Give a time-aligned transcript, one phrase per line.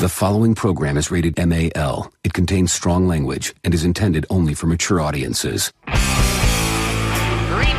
[0.00, 2.12] The following program is rated MAL.
[2.22, 5.72] It contains strong language and is intended only for mature audiences.
[5.86, 5.96] Green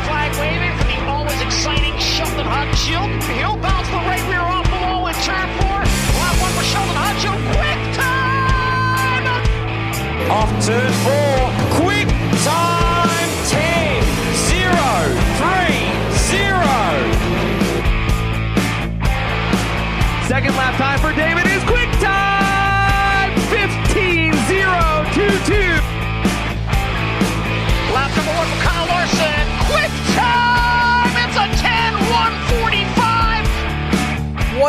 [0.04, 3.08] flag waving for the always exciting Sheldon Hudson.
[3.40, 5.80] He'll bounce the right rear off the wall in turn four.
[6.20, 7.40] Lap one for Sheldon Hudson.
[7.56, 9.24] Quick time!
[10.28, 11.48] Off turn four.
[11.80, 12.12] Quick
[12.44, 13.32] time.
[13.48, 14.04] 10,
[14.60, 14.68] 0,
[15.40, 15.72] 3,
[16.36, 16.68] 0.
[20.28, 21.39] Second lap time for David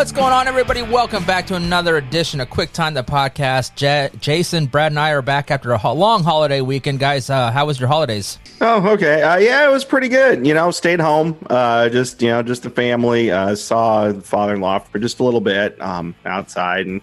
[0.02, 0.82] What's going on, everybody?
[0.82, 3.80] Welcome back to another edition of Quick Time, the podcast.
[3.80, 6.98] Ja Jason, Brad, and I are back after a ho- long holiday weekend.
[6.98, 8.40] Guys, uh, how was your holidays?
[8.62, 9.22] Oh, okay.
[9.22, 10.48] Uh, yeah, it was pretty good.
[10.48, 11.38] You know, stayed home.
[11.48, 13.30] Uh, just you know, just the family.
[13.30, 17.00] Uh, saw the father-in-law for just a little bit um, outside and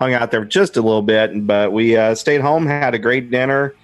[0.00, 1.46] hung out there just a little bit.
[1.46, 3.76] But we uh, stayed home, had a great dinner,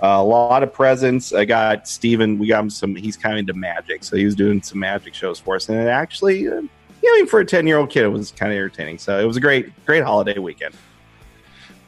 [0.00, 1.32] a lot of presents.
[1.32, 2.96] I got Steven, We got him some.
[2.96, 5.78] He's kind of into magic, so he was doing some magic shows for us, and
[5.78, 6.62] it actually, uh,
[7.02, 8.98] you know, for a ten-year-old kid, it was kind of entertaining.
[8.98, 10.74] So it was a great, great holiday weekend.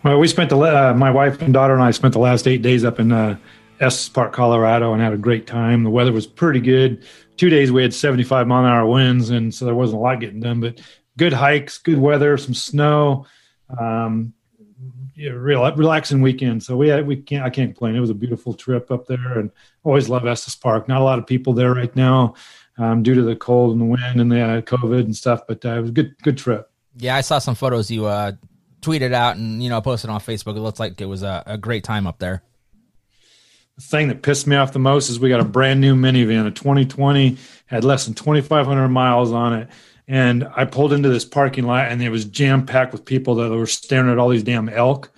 [0.03, 2.61] Well, we spent the uh, my wife and daughter and I spent the last eight
[2.61, 3.39] days up in uh,
[3.81, 5.83] Estes Park, Colorado, and had a great time.
[5.83, 7.07] The weather was pretty good.
[7.37, 10.21] Two days we had 75 mile an hour winds, and so there wasn't a lot
[10.21, 10.61] getting done.
[10.61, 10.81] But
[11.17, 13.27] good hikes, good weather, some snow,
[13.81, 14.35] um,
[15.17, 16.63] yeah, real relaxing weekend.
[16.63, 17.97] So we had, we can't I can't complain.
[17.97, 19.51] It was a beautiful trip up there, and
[19.85, 20.87] always love Estes Park.
[20.87, 22.35] Not a lot of people there right now
[22.79, 25.65] um, due to the cold and the wind and the uh, COVID and stuff, but
[25.65, 26.71] uh, it was a good good trip.
[26.97, 28.33] Yeah, I saw some photos you uh,
[28.81, 30.57] tweeted out and you know posted on Facebook.
[30.57, 32.43] It looks like it was a, a great time up there.
[33.77, 36.47] The thing that pissed me off the most is we got a brand new minivan,
[36.47, 39.69] a 2020, had less than 2,500 miles on it.
[40.07, 43.51] And I pulled into this parking lot and it was jam packed with people that
[43.51, 45.11] were staring at all these damn elk.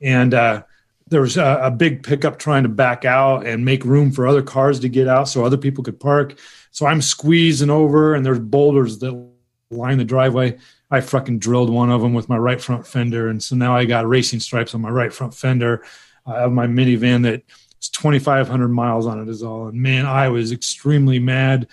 [0.00, 0.64] And uh,
[1.06, 4.42] there was a, a big pickup trying to back out and make room for other
[4.42, 6.38] cars to get out so other people could park.
[6.70, 9.28] So I'm squeezing over and there's boulders that
[9.70, 10.58] line the driveway.
[10.90, 13.28] I fucking drilled one of them with my right front fender.
[13.28, 15.84] And so now I got racing stripes on my right front fender
[16.26, 17.42] uh, of my minivan that
[17.80, 19.68] it's 2,500 miles on it is all.
[19.68, 21.68] And man, I was extremely mad.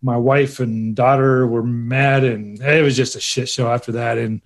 [0.00, 4.16] My wife and daughter were mad, and it was just a shit show after that.
[4.16, 4.40] And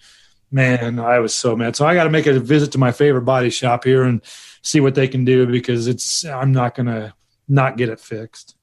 [0.50, 1.76] man, I was so mad.
[1.76, 4.22] So I got to make a visit to my favorite body shop here and
[4.62, 7.14] see what they can do because it's I'm not gonna
[7.48, 8.56] not get it fixed.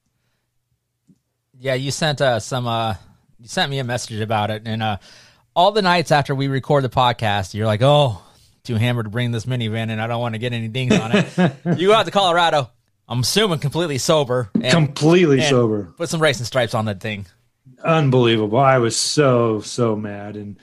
[1.59, 2.67] Yeah, you sent uh, some.
[2.67, 2.95] Uh,
[3.39, 4.97] you sent me a message about it, and uh,
[5.55, 8.21] all the nights after we record the podcast, you're like, "Oh,
[8.63, 11.11] too hammered to bring this minivan, and I don't want to get any dings on
[11.13, 12.69] it." you go out to Colorado.
[13.07, 14.49] I'm assuming completely sober.
[14.55, 15.93] And, Completely and sober.
[15.95, 17.27] Put some racing stripes on that thing.
[17.83, 18.57] unbelievable.
[18.57, 20.57] I was so so mad, and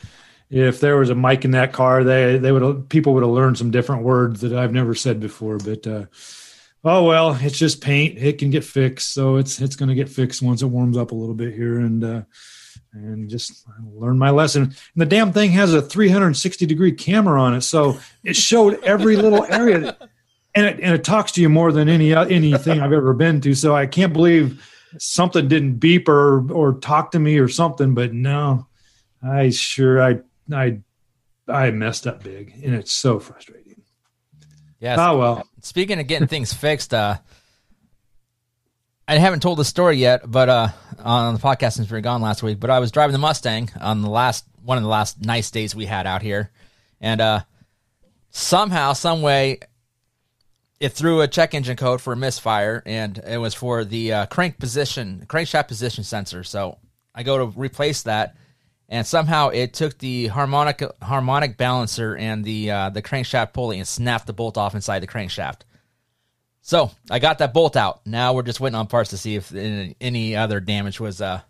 [0.50, 3.58] if there was a mic in that car, they they would people would have learned
[3.58, 5.58] some different words that I've never said before.
[5.58, 6.04] But uh,
[6.84, 8.19] oh well, it's just paint.
[8.19, 11.12] It can get fixed, so it's it's going to get fixed once it warms up
[11.12, 12.22] a little bit here, and uh,
[12.93, 14.62] and just learn my lesson.
[14.62, 19.16] And the damn thing has a 360 degree camera on it, so it showed every
[19.16, 19.97] little area.
[20.54, 23.54] And it, and it talks to you more than any anything I've ever been to.
[23.54, 24.62] So I can't believe
[24.99, 27.94] something didn't beep or or talk to me or something.
[27.94, 28.66] But no,
[29.22, 30.20] I sure I
[30.53, 30.81] I
[31.49, 33.62] I messed up big, and it's so frustrating.
[34.82, 34.98] Yes.
[35.00, 37.19] Oh well, Speaking of getting things fixed, uh,
[39.06, 42.20] I haven't told the story yet, but uh, on the podcast since we were gone
[42.20, 42.59] last week.
[42.59, 45.72] But I was driving the Mustang on the last one of the last nice days
[45.72, 46.50] we had out here,
[47.00, 47.41] and uh,
[48.31, 49.60] somehow, some way,
[50.81, 54.26] it threw a check engine code for a misfire, and it was for the uh,
[54.26, 56.43] crank position, crankshaft position sensor.
[56.43, 56.78] So
[57.14, 58.34] I go to replace that,
[58.92, 63.88] and somehow it took the harmonic harmonic balancer and the uh, the crankshaft pulley and
[63.88, 65.60] snapped the bolt off inside the crankshaft.
[66.60, 68.06] So I got that bolt out.
[68.06, 71.41] Now we're just waiting on parts to see if any, any other damage was uh,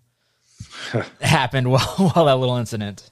[1.21, 1.81] happened while,
[2.15, 3.11] while that little incident.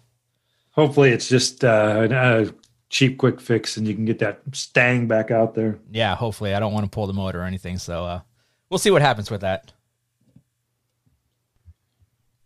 [0.71, 2.55] hopefully it's just uh, a
[2.89, 5.81] cheap, quick fix, and you can get that stang back out there.
[5.91, 7.79] Yeah, hopefully I don't want to pull the motor or anything.
[7.79, 8.21] So uh,
[8.71, 9.73] we'll see what happens with that.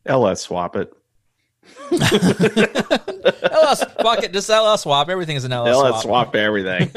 [0.06, 0.90] LS swap it.
[1.90, 5.08] LS, fuck it, just LS swap.
[5.08, 6.02] Everything is an LS, LS swap.
[6.02, 6.90] swap everything.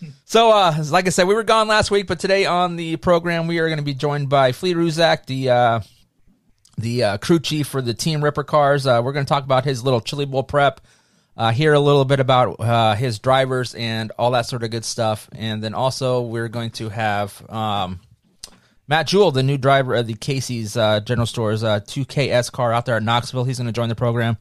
[0.26, 3.46] So, uh, like I said, we were gone last week, but today on the program
[3.46, 5.80] we are going to be joined by Flea Ruzak, the uh,
[6.78, 8.86] the uh, crew chief for the Team Ripper cars.
[8.86, 10.80] Uh, we're going to talk about his little chili bowl prep,
[11.36, 14.84] uh, hear a little bit about uh, his drivers and all that sort of good
[14.84, 18.00] stuff, and then also we're going to have um,
[18.86, 22.84] Matt Juhl, the new driver of the Casey's uh, General Stores uh, 2KS car out
[22.84, 23.44] there at Knoxville.
[23.44, 24.36] He's going to join the program.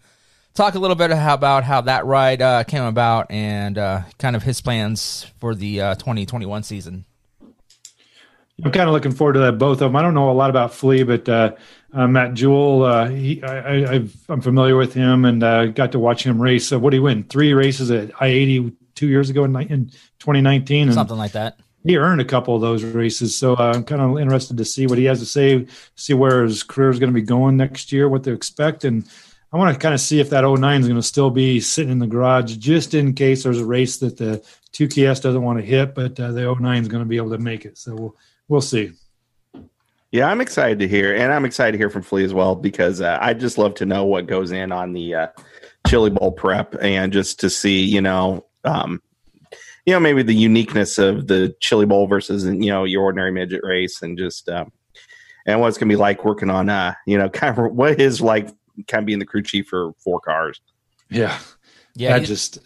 [0.53, 4.43] talk a little bit about how that ride uh, came about and uh, kind of
[4.43, 7.05] his plans for the uh, 2021 season.
[8.63, 9.57] I'm kind of looking forward to that.
[9.57, 9.95] Both of them.
[9.95, 11.55] I don't know a lot about Flea, but uh,
[11.93, 16.25] uh, Matt Juhl, uh, he, I, am familiar with him and uh, got to watch
[16.25, 16.71] him race.
[16.71, 17.23] what did he win?
[17.23, 19.85] Three races at I-80 two years ago in, in
[20.19, 21.59] 2019, and something like that.
[21.83, 24.87] He earned a couple of those races, so uh, I'm kind of interested to see
[24.87, 27.91] what he has to say, see where his career is going to be going next
[27.91, 29.05] year, what to expect, and
[29.53, 31.91] I want to kind of see if that 09 is going to still be sitting
[31.91, 35.65] in the garage just in case there's a race that the 2KS doesn't want to
[35.65, 37.77] hit, but uh, the 09 is going to be able to make it.
[37.77, 38.15] So we'll,
[38.47, 38.93] we'll see.
[40.11, 42.99] Yeah, I'm excited to hear, and I'm excited to hear from Flea as well because
[42.99, 45.27] uh, I just love to know what goes in on the uh,
[45.87, 49.03] Chili Bowl prep and just to see, you know, um,
[49.85, 53.61] you know, maybe the uniqueness of the Chili Bowl versus you know your ordinary midget
[53.63, 54.71] race, and just um,
[55.45, 58.21] and what it's gonna be like working on, uh, you know, kind of what is
[58.21, 58.49] like
[58.87, 60.61] kind of being the crew chief for four cars.
[61.09, 61.37] Yeah.
[61.95, 62.17] Yeah.
[62.17, 62.57] That just,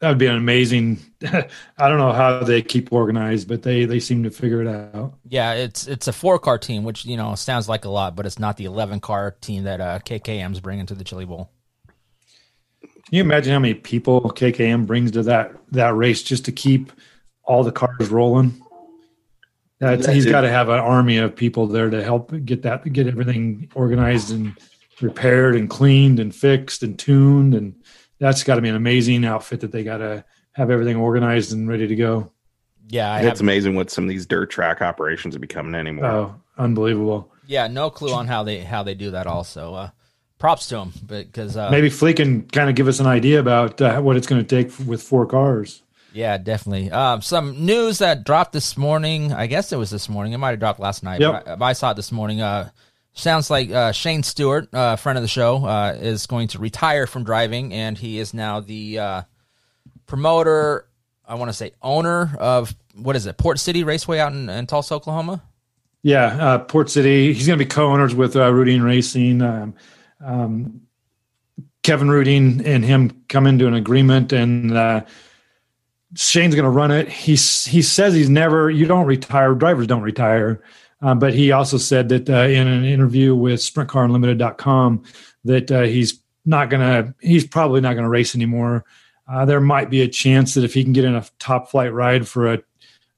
[0.00, 0.98] that would be an amazing.
[1.24, 5.14] I don't know how they keep organized, but they they seem to figure it out.
[5.26, 8.26] Yeah, it's it's a four car team, which you know sounds like a lot, but
[8.26, 11.50] it's not the eleven car team that uh, KKM's bringing to the Chili Bowl.
[13.06, 16.92] Can you imagine how many people KKM brings to that that race just to keep
[17.44, 18.60] all the cars rolling?
[19.78, 23.06] That's, he's got to have an army of people there to help get that get
[23.06, 24.56] everything organized and
[25.00, 27.74] repaired and cleaned and fixed and tuned and
[28.18, 31.68] that's got to be an amazing outfit that they got to have everything organized and
[31.68, 32.30] ready to go.
[32.88, 36.06] Yeah I it's have, amazing what some of these dirt track operations are becoming anymore.
[36.06, 37.30] Oh unbelievable.
[37.46, 39.90] Yeah no clue on how they how they do that also uh
[40.44, 43.80] props to them because uh, maybe Flea can kind of give us an idea about
[43.80, 45.80] uh, what it's going to take with four cars
[46.16, 46.92] yeah, definitely.
[46.92, 49.32] Um, some news that dropped this morning.
[49.32, 50.32] I guess it was this morning.
[50.32, 51.20] It might have dropped last night.
[51.20, 51.44] Yep.
[51.44, 52.40] But I, I, saw it this morning.
[52.40, 52.70] Uh,
[53.16, 56.58] Sounds like uh, Shane Stewart, a uh, friend of the show, uh, is going to
[56.58, 59.22] retire from driving, and he is now the uh,
[60.06, 60.88] promoter.
[61.26, 64.66] I want to say owner of what is it, Port City Raceway out in, in
[64.66, 65.44] Tulsa, Oklahoma.
[66.02, 67.32] Yeah, uh, Port City.
[67.32, 69.42] He's going to be co-owners with uh, Rudeen Racing.
[69.42, 69.74] Um,
[70.24, 70.80] um,
[71.82, 75.04] Kevin Rudeen and him come into an agreement, and uh,
[76.16, 77.08] Shane's going to run it.
[77.08, 78.70] He's he says he's never.
[78.70, 79.54] You don't retire.
[79.54, 80.62] Drivers don't retire.
[81.04, 85.04] Um, but he also said that uh, in an interview with SprintCarUnlimited.com
[85.44, 88.86] that uh, he's not going to, he's probably not going to race anymore.
[89.30, 91.92] Uh, there might be a chance that if he can get in a top flight
[91.92, 92.62] ride for a,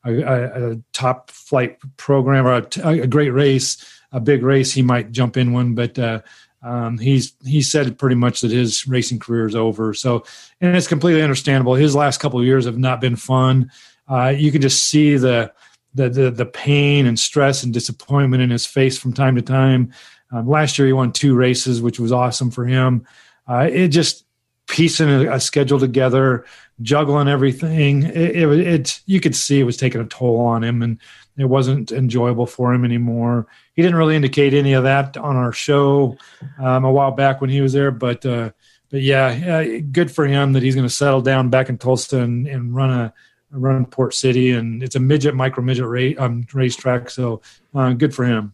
[0.04, 5.12] a, a top flight program or a, a, great race, a big race, he might
[5.12, 5.76] jump in one.
[5.76, 6.22] But uh,
[6.62, 9.94] um, he's he said pretty much that his racing career is over.
[9.94, 10.24] So,
[10.60, 11.74] and it's completely understandable.
[11.74, 13.70] His last couple of years have not been fun.
[14.08, 15.52] Uh, you can just see the
[15.94, 19.92] the, the the pain and stress and disappointment in his face from time to time.
[20.32, 23.06] Um, last year he won two races, which was awesome for him.
[23.48, 24.24] Uh, it just
[24.66, 26.44] piecing a, a, schedule together,
[26.82, 28.02] juggling everything.
[28.02, 30.98] It, it, it, you could see it was taking a toll on him, and
[31.38, 33.46] it wasn't enjoyable for him anymore.
[33.74, 36.16] He didn't really indicate any of that on our show
[36.58, 38.50] um, a while back when he was there, but uh,
[38.90, 42.46] but yeah, good for him that he's going to settle down back in Tulsa and,
[42.46, 43.12] and run a
[43.50, 47.10] run Port City, and it's a midget micro midget race um, racetrack.
[47.10, 47.40] So
[47.74, 48.52] uh, good for him.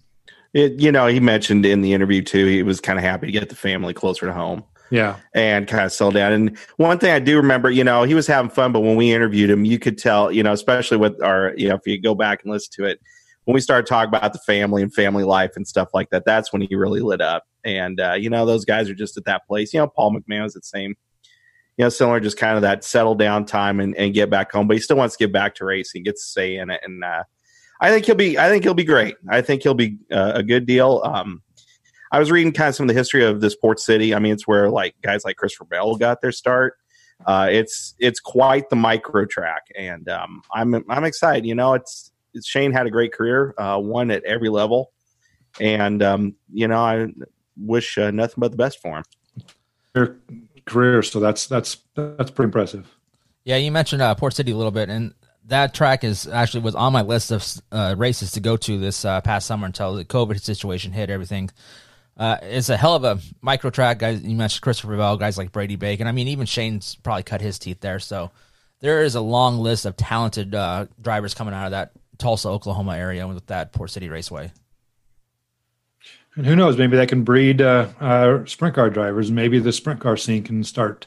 [0.54, 2.46] It, you know, he mentioned in the interview too.
[2.46, 4.64] He was kind of happy to get the family closer to home.
[4.92, 6.32] Yeah, and kind of settle down.
[6.32, 9.10] And one thing I do remember, you know, he was having fun, but when we
[9.10, 12.14] interviewed him, you could tell, you know, especially with our, you know, if you go
[12.14, 13.00] back and listen to it,
[13.44, 16.52] when we started talking about the family and family life and stuff like that, that's
[16.52, 17.44] when he really lit up.
[17.64, 19.72] And uh, you know, those guys are just at that place.
[19.72, 20.94] You know, Paul McMahon was the same
[21.78, 24.68] you know, similar just kind of that settle down time and, and get back home.
[24.68, 27.02] But he still wants to get back to racing, gets to say in it, and
[27.02, 27.22] uh,
[27.80, 28.38] I think he'll be.
[28.38, 29.16] I think he'll be great.
[29.30, 31.00] I think he'll be uh, a good deal.
[31.02, 31.42] Um,
[32.12, 34.14] I was reading kind of some of the history of this port city.
[34.14, 36.74] I mean, it's where like guys like Christopher Bell got their start.
[37.26, 41.46] Uh, it's it's quite the micro track, and um, I'm I'm excited.
[41.46, 44.92] You know, it's, it's Shane had a great career, uh, one at every level,
[45.60, 47.08] and um, you know I
[47.56, 49.02] wish uh, nothing but the best for
[49.94, 50.20] him
[50.66, 51.02] career.
[51.02, 52.94] So that's that's that's pretty impressive.
[53.44, 55.14] Yeah, you mentioned uh, Port City a little bit, and
[55.46, 59.04] that track is actually was on my list of uh, races to go to this
[59.04, 61.50] uh, past summer until the COVID situation hit everything.
[62.16, 64.22] Uh, it's a hell of a micro track, guys.
[64.22, 66.06] You mentioned Christopher Bell, guys like Brady Bacon.
[66.06, 67.98] I mean, even Shane's probably cut his teeth there.
[67.98, 68.30] So
[68.80, 72.96] there is a long list of talented uh, drivers coming out of that Tulsa, Oklahoma
[72.96, 74.52] area with that Port City Raceway.
[76.36, 76.78] And who knows?
[76.78, 79.30] Maybe that can breed uh, uh, sprint car drivers.
[79.30, 81.06] Maybe the sprint car scene can start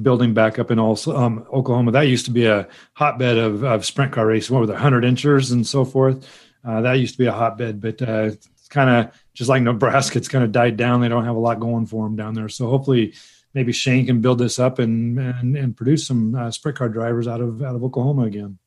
[0.00, 1.92] building back up in also um, Oklahoma.
[1.92, 4.54] That used to be a hotbed of, of sprint car racing.
[4.54, 6.28] What were the hundred inchers and so forth?
[6.64, 10.18] Uh, that used to be a hotbed, but uh, it's kind of just like Nebraska,
[10.18, 11.00] it's kind of died down.
[11.00, 12.48] They don't have a lot going for them down there.
[12.48, 13.14] So hopefully,
[13.52, 17.28] maybe Shane can build this up and and, and produce some uh, sprint car drivers
[17.28, 18.58] out of out of Oklahoma again.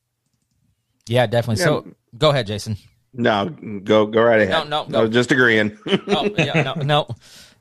[1.06, 1.64] Yeah, definitely.
[1.64, 2.76] So go ahead, Jason.
[3.14, 4.68] No, go go right ahead.
[4.68, 5.78] No, no, I was just agreeing.
[6.08, 7.08] Oh, yeah, no, no.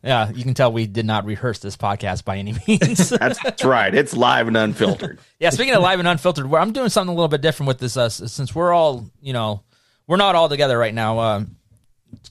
[0.03, 3.09] Yeah, you can tell we did not rehearse this podcast by any means.
[3.09, 3.93] that's, that's right.
[3.93, 5.19] It's live and unfiltered.
[5.39, 7.97] yeah, speaking of live and unfiltered, I'm doing something a little bit different with this.
[7.97, 9.63] Uh, since we're all, you know,
[10.05, 11.19] we're not all together right now.
[11.19, 11.55] Um,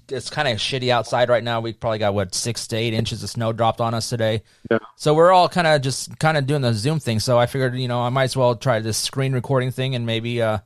[0.08, 1.60] it's kind of shitty outside right now.
[1.60, 4.42] We probably got what six to eight inches of snow dropped on us today.
[4.70, 4.78] Yeah.
[4.96, 7.20] So we're all kind of just kind of doing the Zoom thing.
[7.20, 10.06] So I figured, you know, I might as well try this screen recording thing and
[10.06, 10.58] maybe uh,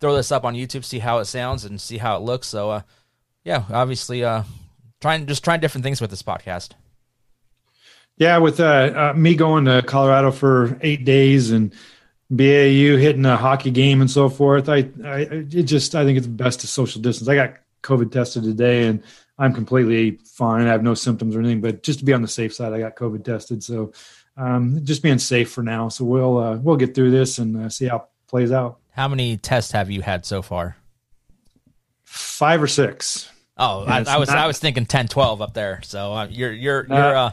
[0.00, 2.46] throw this up on YouTube, see how it sounds and see how it looks.
[2.46, 2.82] So uh,
[3.44, 4.42] yeah, obviously, uh,
[5.00, 6.70] trying just trying different things with this podcast.
[8.18, 11.72] Yeah, with uh, uh, me going to Colorado for eight days and
[12.30, 16.26] BAU hitting a hockey game and so forth, I, I it just I think it's
[16.26, 17.28] best to social distance.
[17.28, 19.02] I got COVID tested today and
[19.38, 20.66] I'm completely fine.
[20.66, 22.78] I have no symptoms or anything, but just to be on the safe side, I
[22.78, 23.62] got COVID tested.
[23.62, 23.92] So
[24.36, 25.88] um, just being safe for now.
[25.88, 28.78] So we'll uh, we'll get through this and uh, see how it plays out.
[28.92, 30.76] How many tests have you had so far?
[32.04, 33.30] Five or six.
[33.56, 35.80] Oh, I, I was not- I was thinking 10, 12 up there.
[35.82, 37.32] So uh, you're you're you're uh,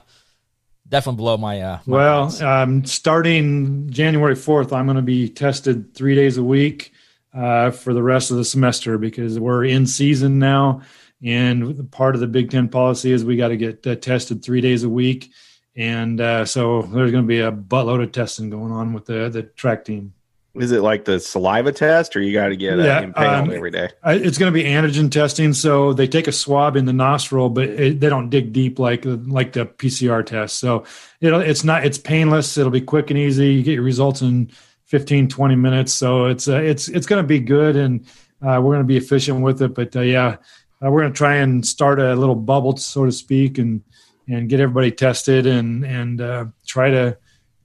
[0.88, 1.80] definitely below my uh.
[1.86, 6.94] my Well, um, starting January 4th, I'm going to be tested three days a week
[7.34, 10.82] uh, for the rest of the semester because we're in season now.
[11.24, 14.62] And part of the Big Ten policy is we got to get uh, tested three
[14.62, 15.32] days a week.
[15.76, 19.30] And uh, so there's going to be a buttload of testing going on with the,
[19.30, 20.14] the track team.
[20.56, 23.56] Is it like the saliva test, or you got to get uh, Yeah, impaled um,
[23.56, 23.90] every day?
[24.06, 27.70] It's going to be antigen testing, so they take a swab in the nostril, but
[27.70, 30.58] it, they don't dig deep like like the PCR test.
[30.58, 30.86] So
[31.22, 32.58] it'll it's not it's painless.
[32.58, 33.54] It'll be quick and easy.
[33.54, 34.50] You get your results in
[34.90, 35.94] 15, 20 minutes.
[35.94, 38.06] So it's uh, it's it's going to be good, and
[38.42, 39.74] uh, we're going to be efficient with it.
[39.76, 40.38] But uh, yeah,
[40.84, 43.84] uh, we're going to try and start a little bubble, so to speak, and
[44.28, 47.18] and get everybody tested and and uh, try to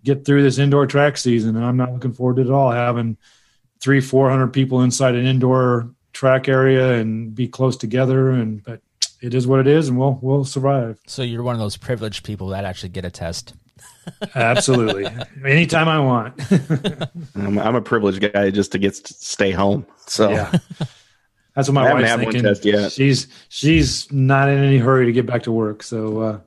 [0.04, 1.56] get through this indoor track season.
[1.56, 3.16] And I'm not looking forward to it at all having
[3.80, 8.30] three, four hundred people inside an indoor track area and be close together.
[8.30, 8.82] And but
[9.22, 11.00] it is what it is, and we'll we'll survive.
[11.06, 13.54] so you're one of those privileged people that actually get a test.
[14.34, 15.06] Absolutely,
[15.44, 16.40] anytime I want.
[17.34, 19.86] I'm, I'm a privileged guy just to get to stay home.
[20.06, 20.52] So yeah,
[21.54, 22.42] that's what my I haven't wife's thinking.
[22.42, 22.92] test yet.
[22.92, 25.82] She's she's not in any hurry to get back to work.
[25.82, 26.40] So uh,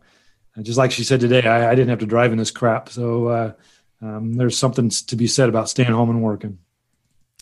[0.62, 2.90] just like she said today, I, I didn't have to drive in this crap.
[2.90, 3.54] So uh,
[4.02, 6.60] um, there's something to be said about staying home and working.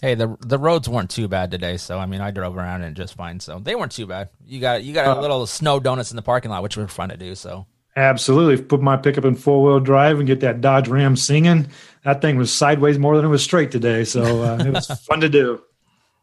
[0.02, 2.96] Hey, the the roads weren't too bad today, so I mean I drove around and
[2.96, 3.40] just fine.
[3.40, 4.30] So they weren't too bad.
[4.46, 6.88] You got you got a Uh, little snow donuts in the parking lot, which were
[6.88, 7.34] fun to do.
[7.34, 7.66] So
[7.96, 8.62] Absolutely.
[8.62, 11.68] Put my pickup in four wheel drive and get that Dodge Ram singing.
[12.04, 14.04] That thing was sideways more than it was straight today.
[14.04, 15.62] So uh, it was fun to do.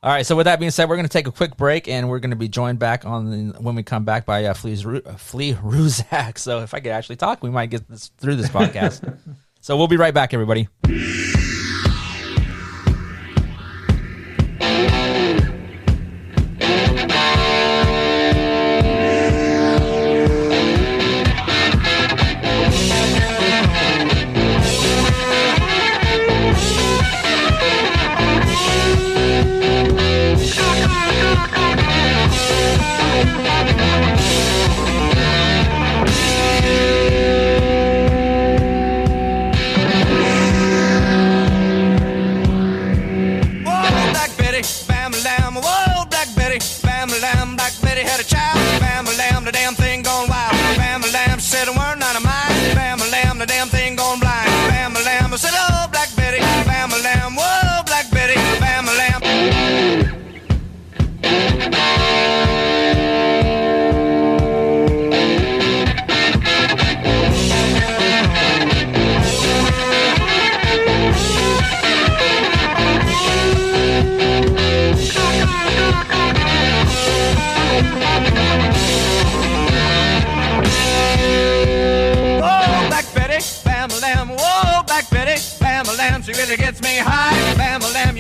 [0.03, 0.27] all right.
[0.27, 2.31] So with that being said, we're going to take a quick break, and we're going
[2.31, 5.55] to be joined back on the, when we come back by uh, Flea's uh, Flea
[5.55, 6.39] Ruzak.
[6.39, 9.19] So if I could actually talk, we might get this through this podcast.
[9.61, 10.69] so we'll be right back, everybody.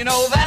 [0.02, 0.41] You know that's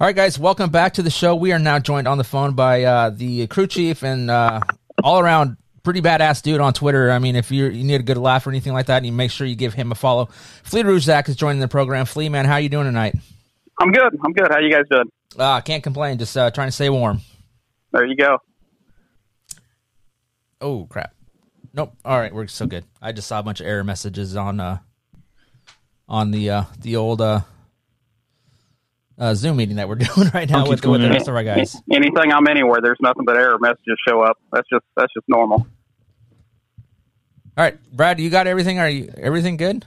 [0.00, 1.36] All right, guys, welcome back to the show.
[1.36, 4.60] We are now joined on the phone by uh, the crew chief and uh,
[5.04, 7.10] all around pretty badass dude on Twitter.
[7.10, 9.30] I mean, if you're, you need a good laugh or anything like that, you make
[9.30, 10.30] sure you give him a follow.
[10.62, 12.06] Flea Ruzak is joining the program.
[12.06, 13.14] Flea, man, how you doing tonight?
[13.78, 14.18] I'm good.
[14.24, 14.48] I'm good.
[14.50, 15.12] How you guys doing?
[15.38, 16.16] Uh, can't complain.
[16.16, 17.20] Just uh, trying to stay warm.
[17.92, 18.38] There you go.
[20.62, 21.14] Oh crap!
[21.74, 21.94] Nope.
[22.06, 22.86] All right, we're so good.
[23.02, 24.78] I just saw a bunch of error messages on uh,
[26.08, 27.42] on the uh, the old uh,
[29.20, 31.44] uh, Zoom meeting that we're doing right now I'll with, with the rest of our
[31.44, 31.80] guys.
[31.92, 34.38] Anything I'm anywhere, there's nothing but error messages show up.
[34.50, 35.66] That's just that's just normal.
[37.56, 38.78] All right, Brad, you got everything?
[38.78, 39.86] Are you everything good?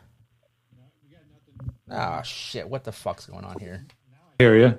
[1.89, 2.69] Oh shit!
[2.69, 3.85] What the fuck's going on here?
[4.39, 4.77] Hear you.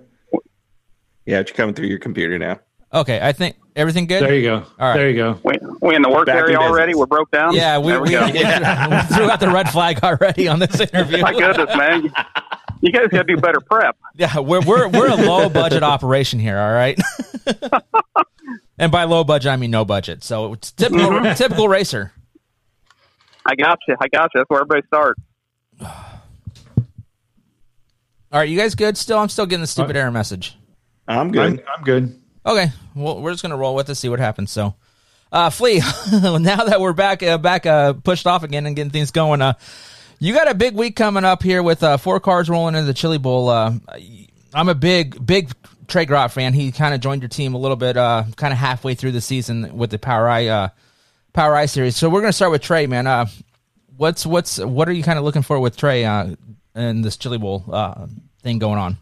[1.26, 2.60] Yeah, it's coming through your computer now.
[2.92, 4.22] Okay, I think everything good.
[4.22, 4.56] There you go.
[4.56, 4.96] All right.
[4.96, 5.40] There you go.
[5.42, 6.94] We we in the work Back area already.
[6.94, 7.54] We're broke down.
[7.54, 8.24] Yeah, we, we, we go.
[8.26, 11.22] we threw out the red flag already on this interview.
[11.22, 12.12] My goodness, man.
[12.84, 13.96] You guys got to do better prep.
[14.16, 16.58] Yeah, we're we're we're a low budget operation here.
[16.58, 17.00] All right,
[18.78, 20.22] and by low budget I mean no budget.
[20.22, 21.34] So it's typical Mm-hmm.
[21.34, 22.12] typical racer.
[23.46, 23.96] I got you.
[24.00, 24.40] I got you.
[24.40, 25.20] That's where everybody starts.
[28.32, 28.96] All right, you guys good?
[28.96, 30.56] Still, I'm still getting the stupid error message.
[31.08, 31.64] I'm I'm, good.
[31.76, 32.20] I'm good.
[32.46, 34.50] Okay, well, we're just gonna roll with it, see what happens.
[34.50, 34.74] So,
[35.32, 35.78] uh, Flea,
[36.12, 39.54] now that we're back, uh, back, uh, pushed off again and getting things going, uh,
[40.18, 42.94] you got a big week coming up here with uh, four cars rolling into the
[42.94, 43.48] Chili Bowl.
[43.48, 43.74] Uh,
[44.52, 45.50] I'm a big, big
[45.86, 46.52] Trey Gropp fan.
[46.52, 49.20] He kind of joined your team a little bit, uh, kind of halfway through the
[49.20, 50.68] season with the POWRi, uh,
[51.34, 51.96] POWRi series.
[51.96, 53.06] So we're gonna start with Trey, man.
[53.06, 53.26] Uh,
[53.96, 56.34] what's what's what are you kind of looking for with Trey uh,
[56.74, 58.06] in this Chili Bowl uh,
[58.42, 58.96] thing going on?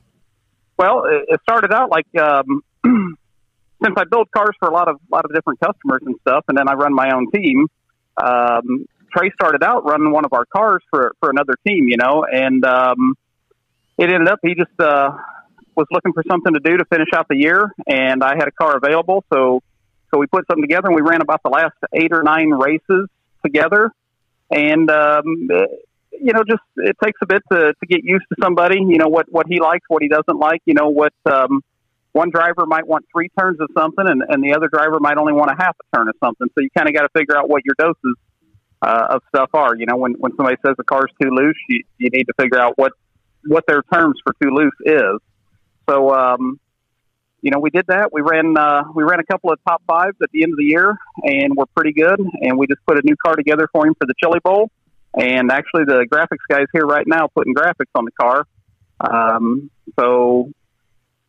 [0.79, 2.62] Well, it, it started out like um,
[3.83, 6.57] since I build cars for a lot of lot of different customers and stuff, and
[6.57, 7.66] then I run my own team.
[8.22, 12.25] Um, Trey started out running one of our cars for for another team, you know,
[12.25, 13.14] and um,
[13.98, 15.11] it ended up he just uh,
[15.77, 18.53] was looking for something to do to finish out the year, and I had a
[18.53, 19.62] car available, so
[20.11, 23.09] so we put something together, and we ran about the last eight or nine races
[23.44, 23.90] together,
[24.51, 25.25] and um,
[26.12, 28.79] you know, just it takes a bit to, to get used to somebody.
[28.79, 30.61] You know what what he likes, what he doesn't like.
[30.66, 31.62] You know what um,
[32.12, 35.33] one driver might want three turns of something, and, and the other driver might only
[35.33, 36.48] want a half a turn of something.
[36.55, 38.16] So you kind of got to figure out what your doses
[38.83, 39.77] uh, of stuff are.
[39.77, 42.61] You know, when when somebody says the car's too loose, you, you need to figure
[42.61, 42.92] out what
[43.47, 45.21] what their terms for too loose is.
[45.88, 46.61] So um,
[47.40, 48.12] you know, we did that.
[48.12, 50.64] We ran uh, we ran a couple of top fives at the end of the
[50.64, 52.21] year, and we're pretty good.
[52.40, 54.71] And we just put a new car together for him for the Chili Bowl.
[55.14, 58.47] And actually, the graphics guys here right now putting graphics on the car.
[59.01, 60.51] Um, so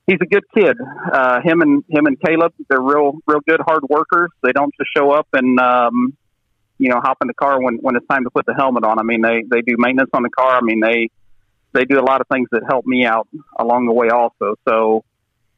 [0.07, 0.77] he's a good kid.
[1.11, 4.29] Uh, him and him and Caleb, they're real real good hard workers.
[4.43, 6.15] They don't just show up and um,
[6.83, 8.99] you know hop in the car when when it's time to put the helmet on.
[8.99, 10.57] I mean, they they do maintenance on the car.
[10.57, 11.09] I mean, they
[11.71, 14.55] they do a lot of things that help me out along the way also.
[14.67, 15.05] So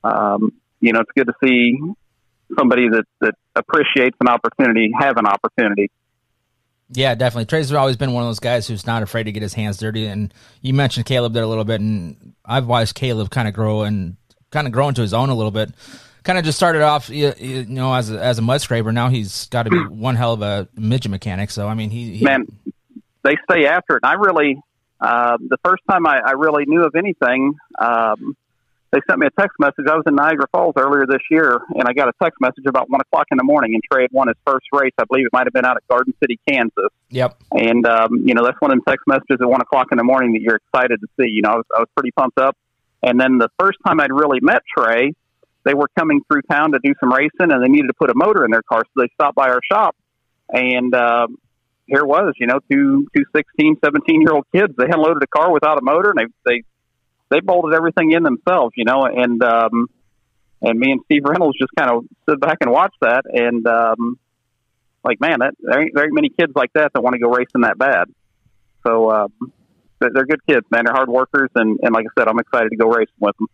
[0.03, 1.77] um, you know, it's good to see
[2.57, 5.89] somebody that that appreciates an opportunity have an opportunity.
[6.91, 7.45] Yeah, definitely.
[7.45, 10.05] Trey's always been one of those guys who's not afraid to get his hands dirty.
[10.05, 13.81] And you mentioned Caleb there a little bit, and I've watched Caleb kind of grow
[13.81, 14.17] and
[14.51, 15.71] kind of grow into his own a little bit.
[16.25, 18.91] Kind of just started off, you, you know, as a, as a mud scraper.
[18.91, 21.51] Now he's got to be one hell of a midget mechanic.
[21.51, 22.47] So I mean, he, he man,
[23.23, 24.01] they stay after it.
[24.03, 24.59] And I really,
[24.99, 28.35] uh, the first time I, I really knew of anything, um,
[28.91, 29.85] they sent me a text message.
[29.89, 32.89] I was in Niagara Falls earlier this year, and I got a text message about
[32.89, 34.93] one o'clock in the morning, and Trey had won his first race.
[34.97, 36.89] I believe it might have been out at Garden City, Kansas.
[37.09, 37.41] Yep.
[37.51, 40.03] And um, you know, that's one of them text messages at one o'clock in the
[40.03, 41.29] morning that you're excited to see.
[41.29, 42.55] You know, I was, I was pretty pumped up.
[43.03, 45.13] And then the first time I'd really met Trey,
[45.65, 48.15] they were coming through town to do some racing, and they needed to put a
[48.15, 49.95] motor in their car, so they stopped by our shop.
[50.49, 51.37] And um,
[51.87, 54.73] here was, you know, two two 16, 17 year old kids.
[54.77, 56.63] They unloaded a car without a motor, and they they
[57.29, 59.03] they bolted everything in themselves, you know.
[59.03, 59.87] And um,
[60.61, 64.19] and me and Steve Reynolds just kind of stood back and watched that, and um,
[65.03, 67.61] like, man, that there ain't, ain't many kids like that that want to go racing
[67.61, 68.07] that bad.
[68.85, 69.31] So um,
[69.99, 70.85] they're good kids, man.
[70.85, 73.47] They're hard workers, and, and like I said, I'm excited to go racing with them.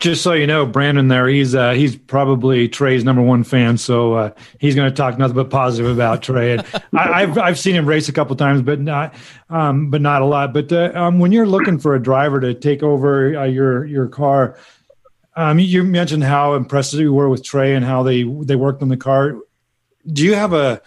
[0.00, 4.14] Just so you know, Brandon there, he's uh, he's probably Trey's number one fan, so
[4.14, 6.52] uh, he's going to talk nothing but positive about Trey.
[6.52, 9.14] And I, I've I've seen him race a couple times, but not
[9.50, 10.54] um, but not a lot.
[10.54, 14.08] But uh, um, when you're looking for a driver to take over uh, your your
[14.08, 14.56] car,
[15.36, 18.88] um, you mentioned how impressed you were with Trey and how they they worked on
[18.88, 19.36] the car.
[20.06, 20.80] Do you have a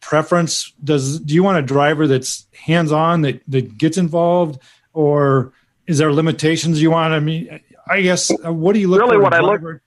[0.00, 0.72] preference?
[0.82, 4.60] Does do you want a driver that's hands on that that gets involved,
[4.92, 5.52] or
[5.86, 7.12] is there limitations you want?
[7.12, 9.22] I mean, I guess uh, what do you look Really, for?
[9.22, 9.80] what I look-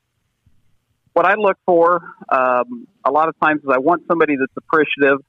[1.13, 5.19] what I look for um, a lot of times is I want somebody that's appreciative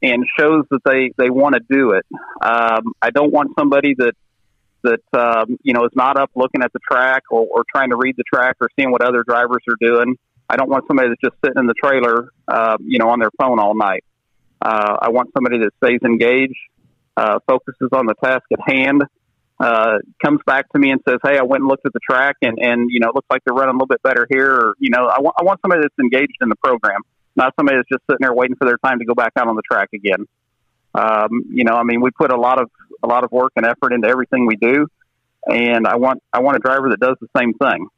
[0.00, 2.06] and shows that they they want to do it.
[2.40, 4.12] Um, I don't want somebody that
[4.82, 7.96] that um, you know is not up looking at the track or, or trying to
[7.96, 10.16] read the track or seeing what other drivers are doing.
[10.48, 13.30] I don't want somebody that's just sitting in the trailer, uh, you know, on their
[13.40, 14.04] phone all night.
[14.60, 16.54] Uh, I want somebody that stays engaged,
[17.16, 19.02] uh, focuses on the task at hand,
[19.60, 22.36] uh, comes back to me and says, "Hey, I went and looked at the track,
[22.42, 24.74] and and you know, it looks like they're running a little bit better here." Or
[24.78, 27.02] you know, I want I want somebody that's engaged in the program,
[27.36, 29.56] not somebody that's just sitting there waiting for their time to go back out on
[29.56, 30.26] the track again.
[30.94, 32.70] Um, you know, I mean, we put a lot of
[33.02, 34.88] a lot of work and effort into everything we do,
[35.46, 37.88] and I want I want a driver that does the same thing.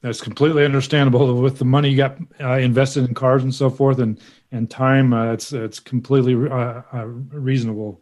[0.00, 3.98] That's completely understandable with the money you got uh, invested in cars and so forth,
[3.98, 4.18] and
[4.50, 5.12] and time.
[5.12, 8.00] Uh, it's it's completely uh, uh, reasonable.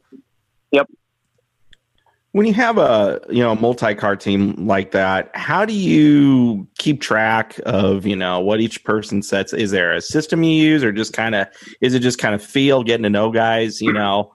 [2.33, 7.59] When you have a you know multi-car team like that, how do you keep track
[7.67, 9.53] of you know what each person sets?
[9.53, 11.49] Is there a system you use, or just kind of
[11.81, 13.81] is it just kind of feel getting to know guys?
[13.83, 14.33] You know,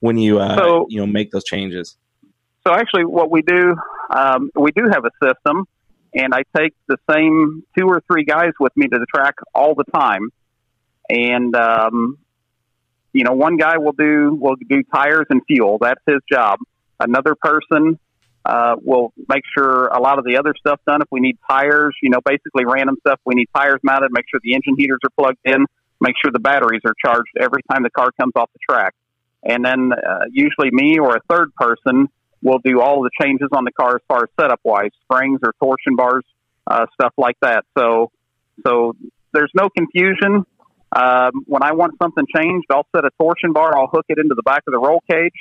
[0.00, 1.96] when you uh, So- you know make those changes.
[2.66, 3.76] So actually, what we do,
[4.10, 5.66] um, we do have a system,
[6.14, 9.76] and I take the same two or three guys with me to the track all
[9.76, 10.30] the time,
[11.08, 12.18] and um,
[13.12, 15.78] you know, one guy will do will do tires and fuel.
[15.80, 16.58] That's his job.
[17.00, 17.98] Another person
[18.44, 21.02] uh, will make sure a lot of the other stuff done.
[21.02, 23.20] If we need tires, you know, basically random stuff.
[23.24, 24.10] We need tires mounted.
[24.12, 25.66] Make sure the engine heaters are plugged in.
[26.00, 28.94] Make sure the batteries are charged every time the car comes off the track.
[29.42, 32.08] And then uh, usually me or a third person
[32.42, 35.52] will do all the changes on the car as far as setup wise, springs or
[35.60, 36.24] torsion bars,
[36.66, 37.64] uh, stuff like that.
[37.76, 38.10] So,
[38.66, 38.94] so
[39.32, 40.44] there's no confusion.
[40.92, 43.76] Um, when I want something changed, I'll set a torsion bar.
[43.76, 45.34] I'll hook it into the back of the roll cage,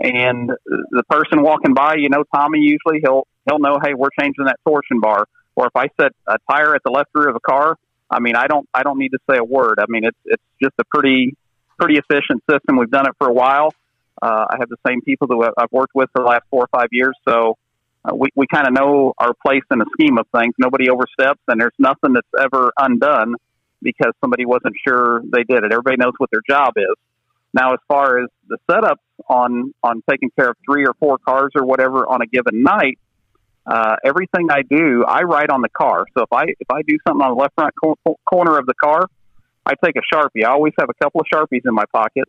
[0.00, 4.44] and the person walking by, you know, Tommy usually he'll he'll know, hey, we're changing
[4.44, 5.26] that torsion bar.
[5.56, 7.76] Or if I set a tire at the left rear of a car,
[8.10, 9.78] I mean, I don't I don't need to say a word.
[9.80, 11.36] I mean, it's it's just a pretty
[11.78, 12.76] pretty efficient system.
[12.76, 13.74] We've done it for a while.
[14.20, 16.68] Uh, I have the same people that I've worked with for the last four or
[16.68, 17.56] five years, so
[18.04, 20.54] uh, we we kind of know our place in the scheme of things.
[20.58, 23.34] Nobody oversteps, and there's nothing that's ever undone
[23.82, 25.72] because somebody wasn't sure they did it.
[25.72, 26.96] Everybody knows what their job is.
[27.54, 28.96] Now, as far as the setups
[29.28, 32.98] on on taking care of three or four cars or whatever on a given night,
[33.66, 36.06] uh, everything I do, I write on the car.
[36.16, 38.74] So if I if I do something on the left front cor- corner of the
[38.74, 39.02] car,
[39.64, 40.44] I take a sharpie.
[40.44, 42.24] I always have a couple of sharpies in my pocket,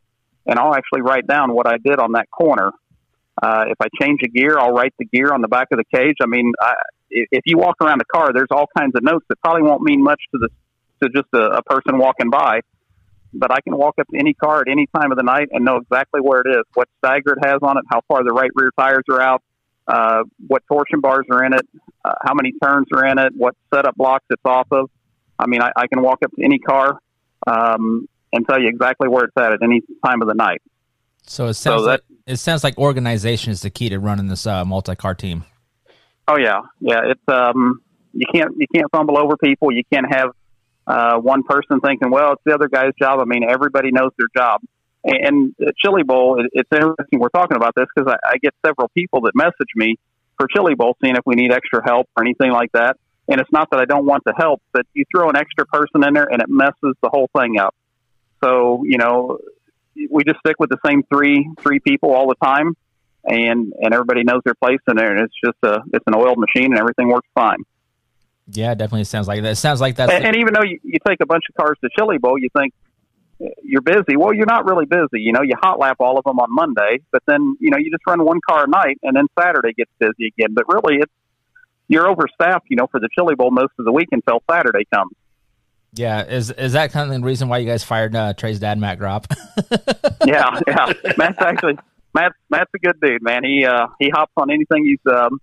[0.45, 2.71] and I'll actually write down what I did on that corner.
[3.41, 5.97] Uh, if I change a gear, I'll write the gear on the back of the
[5.97, 6.17] cage.
[6.21, 6.73] I mean, I,
[7.09, 10.03] if you walk around the car, there's all kinds of notes that probably won't mean
[10.03, 10.49] much to the
[11.01, 12.59] to just a, a person walking by.
[13.33, 15.63] But I can walk up to any car at any time of the night and
[15.63, 18.49] know exactly where it is, what stagger it has on it, how far the right
[18.55, 19.43] rear tires are out,
[19.87, 21.67] uh, what torsion bars are in it,
[22.03, 24.89] uh, how many turns are in it, what setup blocks it's off of.
[25.37, 26.99] I mean, I, I can walk up to any car
[27.47, 30.61] um, and tell you exactly where it's at at any time of the night.
[31.23, 34.27] So it sounds So that- like it sounds like organization is the key to running
[34.27, 35.45] this uh, multi-car team.
[36.27, 37.01] Oh yeah, yeah.
[37.05, 37.81] It's um,
[38.13, 39.71] you can't you can't fumble over people.
[39.71, 40.29] You can't have
[40.89, 43.19] uh, one person thinking, well, it's the other guy's job.
[43.19, 44.61] I mean, everybody knows their job.
[45.03, 48.89] And Chili Bowl, it, it's interesting we're talking about this because I, I get several
[48.89, 49.95] people that message me
[50.37, 52.97] for Chili Bowl, seeing if we need extra help or anything like that.
[53.29, 56.03] And it's not that I don't want the help, but you throw an extra person
[56.03, 57.75] in there and it messes the whole thing up.
[58.43, 59.37] So you know,
[60.09, 62.75] we just stick with the same three three people all the time
[63.25, 66.37] and and everybody knows their place in there, and it's just a it's an oiled
[66.37, 67.63] machine, and everything works fine.
[68.51, 69.51] Yeah, definitely sounds like that.
[69.51, 70.09] It sounds like that.
[70.09, 72.49] And, and even though you, you take a bunch of cars to Chili Bowl, you
[72.57, 72.73] think
[73.63, 74.17] you're busy.
[74.17, 75.21] Well, you're not really busy.
[75.21, 77.89] You know, you hot lap all of them on Monday, but then you know you
[77.91, 80.53] just run one car a night, and then Saturday gets busy again.
[80.53, 81.11] But really, it's
[81.87, 82.65] you're overstaffed.
[82.69, 85.11] You know, for the Chili Bowl most of the week until Saturday comes.
[85.93, 86.25] yeah.
[86.25, 88.99] Is is that kind of the reason why you guys fired uh, Trey's dad, Matt
[88.99, 89.25] Gropp?
[90.25, 91.13] yeah, yeah.
[91.17, 91.77] Matt's actually
[92.13, 92.33] Matt.
[92.49, 93.43] Matt's a good dude, man.
[93.43, 94.85] He uh he hops on anything.
[94.85, 95.39] He's um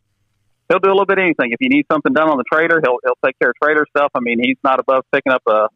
[0.68, 1.52] he'll do a little bit of anything.
[1.52, 4.10] If you need something done on the trailer, he'll he'll take care of trailer stuff.
[4.14, 5.68] I mean, he's not above picking up a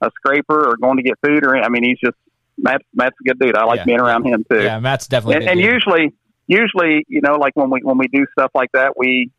[0.00, 2.16] a scraper or going to get food or I mean, he's just
[2.56, 3.56] Matt's Matt's a good dude.
[3.56, 3.84] I like Yeah.
[3.84, 4.62] being around him too.
[4.62, 5.46] yeah, Matt's definitely.
[5.46, 6.12] and, and usually
[6.46, 9.30] usually you know like when we when we do stuff like that we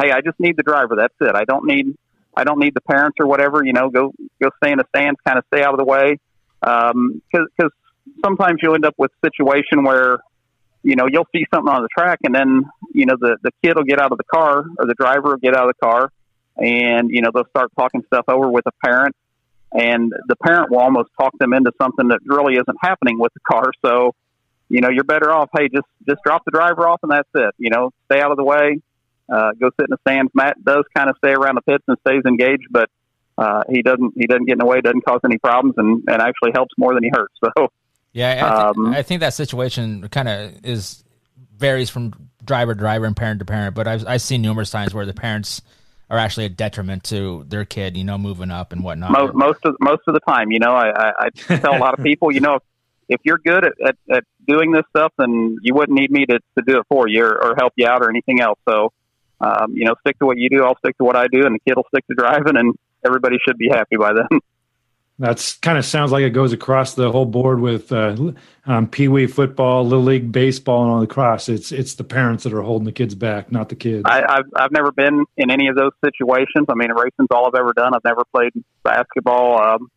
[0.00, 1.96] hey i just need the driver that's it i don't need
[2.36, 5.18] i don't need the parents or whatever you know go go stay in the stands
[5.26, 6.16] kind of stay out of the way
[6.62, 7.72] um, because because
[8.24, 10.18] sometimes you'll end up with a situation where
[10.84, 13.74] you know you'll see something on the track and then you know the the kid
[13.76, 16.10] will get out of the car or the driver will get out of the car
[16.56, 19.16] and you know they'll start talking stuff over with a parent
[19.74, 23.40] and the parent will almost talk them into something that really isn't happening with the
[23.40, 23.72] car.
[23.84, 24.14] So,
[24.68, 25.50] you know, you're better off.
[25.56, 27.54] Hey, just just drop the driver off, and that's it.
[27.58, 28.80] You know, stay out of the way.
[29.28, 30.30] Uh, go sit in the stands.
[30.34, 32.88] Matt does kind of stay around the pits and stays engaged, but
[33.36, 36.22] uh, he doesn't he doesn't get in the way, doesn't cause any problems, and, and
[36.22, 37.34] actually helps more than he hurts.
[37.58, 37.68] So
[38.14, 41.04] Yeah, I, th- Um, I think that situation kind of is
[41.56, 43.74] varies from driver to driver and parent to parent.
[43.74, 45.60] But I've I've seen numerous times where the parents
[46.10, 49.10] are actually a detriment to their kid, you know, moving up and whatnot.
[49.10, 51.12] most most of most of the time, you know, I, I,
[51.48, 52.62] I tell a lot of people, you know, if,
[53.08, 56.38] if you're good at, at, at doing this stuff, then you wouldn't need me to,
[56.38, 58.58] to do it for you or, or help you out or anything else.
[58.68, 58.92] So,
[59.40, 60.62] um, you know, stick to what you do.
[60.64, 62.74] I'll stick to what I do, and the kid will stick to driving, and
[63.04, 64.28] everybody should be happy by then.
[65.18, 68.16] That's kind of sounds like it goes across the whole board with uh,
[68.66, 71.48] um, Pee Wee football, Little League baseball, and all the cross.
[71.48, 74.02] It's it's the parents that are holding the kids back, not the kids.
[74.06, 76.66] I, I've I've never been in any of those situations.
[76.68, 77.94] I mean, racing's all I've ever done.
[77.94, 79.62] I've never played basketball.
[79.62, 79.88] Um,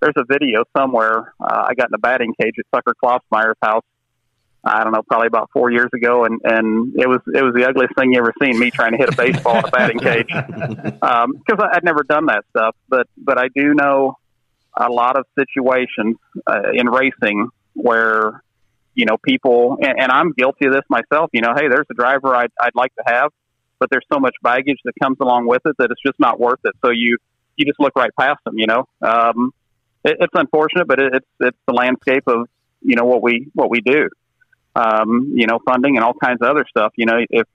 [0.00, 1.32] there's a video somewhere.
[1.40, 3.84] Uh, I got in a batting cage at Tucker Klaasmeyer's house.
[4.64, 7.66] I don't know, probably about four years ago, and and it was it was the
[7.66, 8.58] ugliest thing you ever seen.
[8.58, 12.26] Me trying to hit a baseball in a batting cage because I I'd never done
[12.26, 12.76] that stuff.
[12.88, 14.18] But but I do know
[14.76, 18.42] a lot of situations uh, in racing where
[18.94, 21.30] you know people, and, and I'm guilty of this myself.
[21.32, 23.30] You know, hey, there's a driver I'd I'd like to have,
[23.78, 26.60] but there's so much baggage that comes along with it that it's just not worth
[26.64, 26.74] it.
[26.84, 27.18] So you
[27.56, 28.58] you just look right past them.
[28.58, 29.52] You know, um,
[30.04, 32.48] it, it's unfortunate, but it, it's it's the landscape of
[32.82, 34.08] you know what we what we do.
[34.74, 36.92] Um, you know, funding and all kinds of other stuff.
[36.96, 37.46] You know, if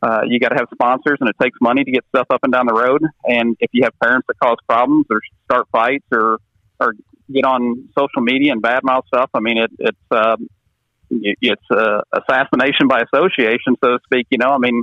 [0.00, 2.52] uh, you got to have sponsors, and it takes money to get stuff up and
[2.52, 3.02] down the road.
[3.24, 6.38] And if you have parents that cause problems or start fights or
[6.80, 6.94] or
[7.32, 10.48] get on social media and badmouth stuff, I mean, it, it's um,
[11.10, 14.28] it, it's uh, assassination by association, so to speak.
[14.30, 14.82] You know, I mean,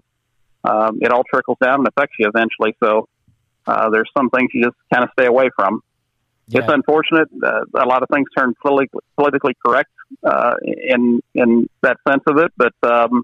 [0.66, 2.76] um, it all trickles down and affects you eventually.
[2.84, 3.08] So
[3.66, 5.82] uh, there's some things you just kind of stay away from.
[6.48, 7.30] It's unfortunate.
[7.44, 9.90] Uh, a lot of things turn politically, politically correct
[10.24, 13.24] uh, in in that sense of it, but um,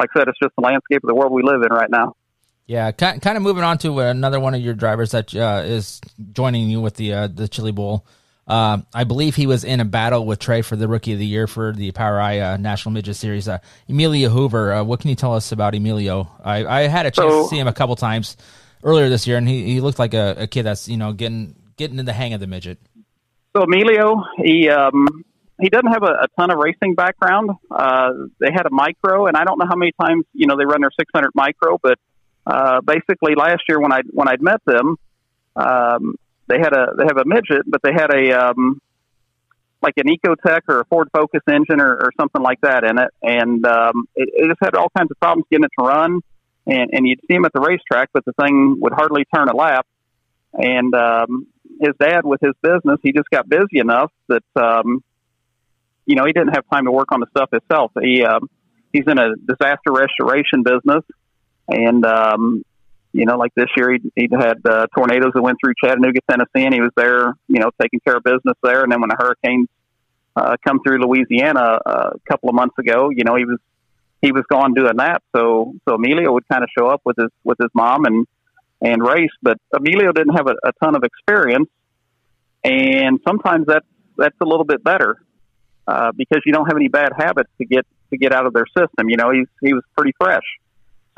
[0.00, 2.16] like I said, it's just the landscape of the world we live in right now.
[2.66, 6.00] Yeah, kind of moving on to another one of your drivers that uh, is
[6.32, 8.06] joining you with the uh, the Chili Bowl.
[8.46, 11.26] Um, I believe he was in a battle with Trey for the Rookie of the
[11.26, 13.48] Year for the POWRi uh, National Midget Series.
[13.48, 13.58] Uh,
[13.88, 16.28] Emilio Hoover, uh, what can you tell us about Emilio?
[16.44, 18.36] I, I had a chance So- to see him a couple times
[18.82, 21.54] earlier this year, and he, he looked like a, a kid that's you know getting
[21.76, 22.78] getting in the hang of the midget.
[23.56, 25.24] So Emilio, he um,
[25.60, 27.50] he doesn't have a, a ton of racing background.
[27.70, 30.64] Uh, they had a micro, and I don't know how many times you know they
[30.64, 31.98] run their 600 micro, but
[32.46, 34.96] uh, basically last year when I when I'd met them,
[35.56, 36.14] um,
[36.46, 38.80] they had a they have a midget, but they had a um,
[39.82, 43.10] like an Ecotec or a Ford Focus engine or, or something like that in it,
[43.22, 46.20] and um, it, it just had all kinds of problems getting it to run.
[46.66, 49.56] And, and you'd see him at the racetrack, but the thing would hardly turn a
[49.56, 49.86] lap.
[50.52, 51.46] And um,
[51.80, 55.02] his dad, with his business, he just got busy enough that um,
[56.10, 57.92] you know he didn't have time to work on the stuff himself.
[58.02, 58.50] He um,
[58.92, 61.04] he's in a disaster restoration business,
[61.68, 62.64] and um,
[63.12, 66.64] you know, like this year, he he had uh, tornadoes that went through Chattanooga, Tennessee,
[66.66, 68.82] and he was there, you know, taking care of business there.
[68.82, 69.68] And then when the hurricanes
[70.34, 73.58] uh, come through Louisiana uh, a couple of months ago, you know, he was
[74.20, 75.22] he was gone doing that.
[75.34, 78.26] So so Emilio would kind of show up with his with his mom and
[78.82, 81.68] and race, but Emilio didn't have a, a ton of experience,
[82.64, 85.20] and sometimes that's that's a little bit better
[85.90, 88.66] uh, because you don't have any bad habits to get to get out of their
[88.66, 89.08] system.
[89.08, 90.44] You know, he's he was pretty fresh.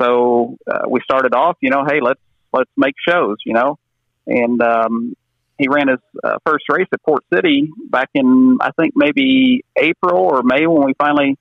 [0.01, 2.19] So uh, we started off, you know, hey, let's
[2.51, 3.77] let's make shows, you know,
[4.25, 5.15] and um,
[5.59, 10.19] he ran his uh, first race at Port City back in I think maybe April
[10.19, 11.37] or May when we finally,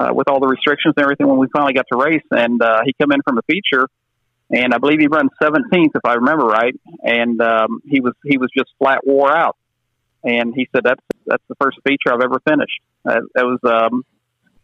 [0.00, 2.80] uh, with all the restrictions and everything, when we finally got to race, and uh,
[2.84, 3.88] he come in from a feature,
[4.50, 6.74] and I believe he run 17th if I remember right,
[7.04, 9.56] and um, he was he was just flat wore out,
[10.24, 12.80] and he said that's that's the first feature I've ever finished.
[13.04, 14.04] That was, um,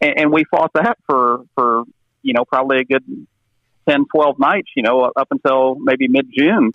[0.01, 1.83] and, and we fought that for for
[2.21, 3.03] you know probably a good
[3.87, 6.71] 10, 12 nights, you know, up until maybe mid June.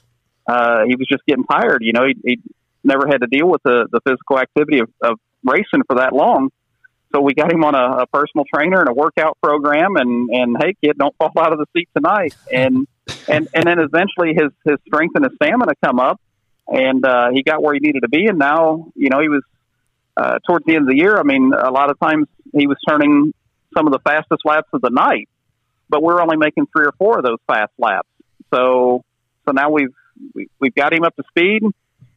[0.47, 1.83] Uh, he was just getting tired.
[1.83, 2.41] You know, he, he
[2.85, 6.51] never had to deal with the, the physical activity of, of racing for that long.
[7.15, 10.57] So we got him on a, a personal trainer and a workout program and, and
[10.61, 12.35] hey kid, don't fall out of the seat tonight.
[12.53, 12.87] And,
[13.27, 16.21] and, and then eventually his, his strength and his stamina come up
[16.67, 18.27] and, uh, he got where he needed to be.
[18.27, 19.43] And now, you know, he was,
[20.19, 21.17] uh, towards the end of the year.
[21.17, 23.33] I mean, a lot of times he was turning
[23.77, 25.29] some of the fastest laps of the night,
[25.89, 28.09] but we're only making three or four of those fast laps.
[28.53, 29.05] So,
[29.47, 29.95] so now we've,
[30.35, 31.63] we, we've got him up to speed.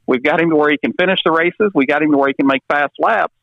[0.08, 1.72] We've got him to where he can finish the races.
[1.76, 3.34] We got him to where he can make fast laps.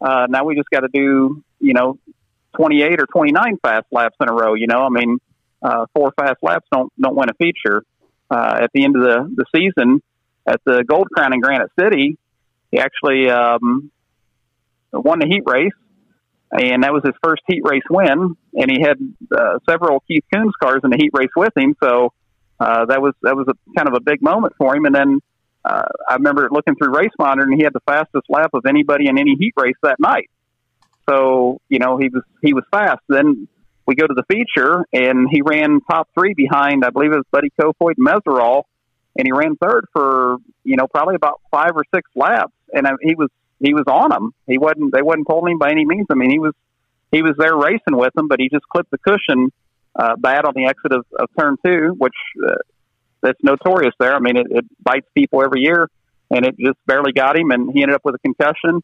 [0.00, 1.98] Uh, now we just got to do, you know,
[2.56, 4.54] 28 or 29 fast laps in a row.
[4.54, 5.18] You know, I mean,
[5.62, 7.82] uh, four fast laps don't, don't win a feature.
[8.30, 10.02] Uh, at the end of the, the season,
[10.46, 12.18] at the Gold Crown in Granite City,
[12.70, 13.90] he actually um,
[14.92, 15.72] won the heat race,
[16.52, 18.36] and that was his first heat race win.
[18.54, 18.98] And he had
[19.34, 22.12] uh, several Keith Kunz cars in the heat race with him, so
[22.60, 24.84] uh, that was that was a kind of a big moment for him.
[24.84, 25.20] And then
[25.64, 29.08] uh, I remember looking through Race Monitor, and he had the fastest lap of anybody
[29.08, 30.30] in any heat race that night.
[31.08, 33.00] So you know he was he was fast.
[33.08, 33.48] Then
[33.86, 37.26] we go to the feature, and he ran top three behind I believe it was
[37.30, 38.64] Buddy Kofoid and Meseraull,
[39.16, 42.92] and he ran third for you know probably about five or six laps, and uh,
[43.00, 43.28] he was
[43.62, 44.32] he was on them.
[44.46, 46.06] He wasn't they wasn't pulling him by any means.
[46.10, 46.54] I mean he was
[47.10, 49.50] he was there racing with them, but he just clipped the cushion
[49.94, 52.14] uh, bad on the exit of, of turn two, which
[52.46, 52.54] uh,
[53.22, 54.14] that's notorious there.
[54.14, 55.88] I mean it, it bites people every year,
[56.30, 58.82] and it just barely got him, and he ended up with a concussion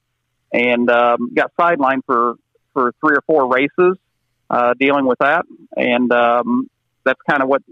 [0.53, 2.35] and um, got sidelined for
[2.73, 3.99] for three or four races
[4.51, 5.45] uh, dealing with that,
[5.77, 6.71] and um,
[7.05, 7.63] that's kind of what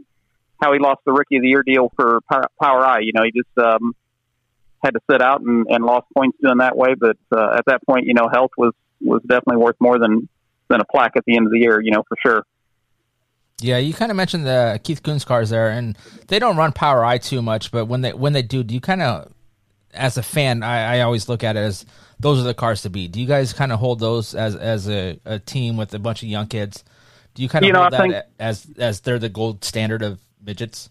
[0.61, 3.05] how he lost the rookie of the year deal for POWRi.
[3.05, 3.95] You know, he just um,
[4.87, 6.95] had to sit out and, and lost points doing that way.
[6.95, 10.29] But uh, at that point, you know, health was was definitely worth more than
[10.69, 11.81] than a plaque at the end of the year.
[11.81, 12.47] You know, for sure.
[13.61, 15.97] Yeah, you kind of mentioned the Keith Kunz cars there, and
[16.29, 17.71] they don't run POWRi too much.
[17.71, 19.33] But when they when they do, do you kind of,
[19.95, 21.87] as a fan, I, I always look at it as
[22.21, 23.13] those are the cars to beat.
[23.13, 26.23] Do you guys kind of hold those as as a, a team with a bunch
[26.23, 26.85] of young kids?
[27.35, 30.03] Do you kind of you know, hold that think, as as they're the gold standard
[30.03, 30.91] of midgets?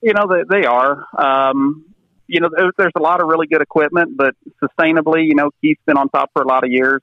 [0.00, 1.06] You know, they, they are.
[1.16, 1.84] Um,
[2.32, 5.82] you know, there's, there's a lot of really good equipment, but sustainably, you know, Keith's
[5.84, 7.02] been on top for a lot of years.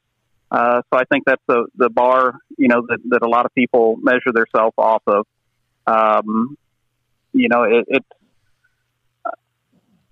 [0.50, 3.54] Uh, so I think that's the the bar, you know, that, that a lot of
[3.54, 5.28] people measure themselves off of.
[5.86, 6.58] Um,
[7.32, 8.06] you know, it, it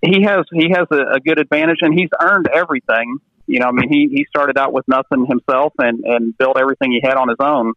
[0.00, 3.18] he has he has a, a good advantage, and he's earned everything.
[3.48, 6.92] You know, I mean, he he started out with nothing himself and and built everything
[6.92, 7.72] he had on his own.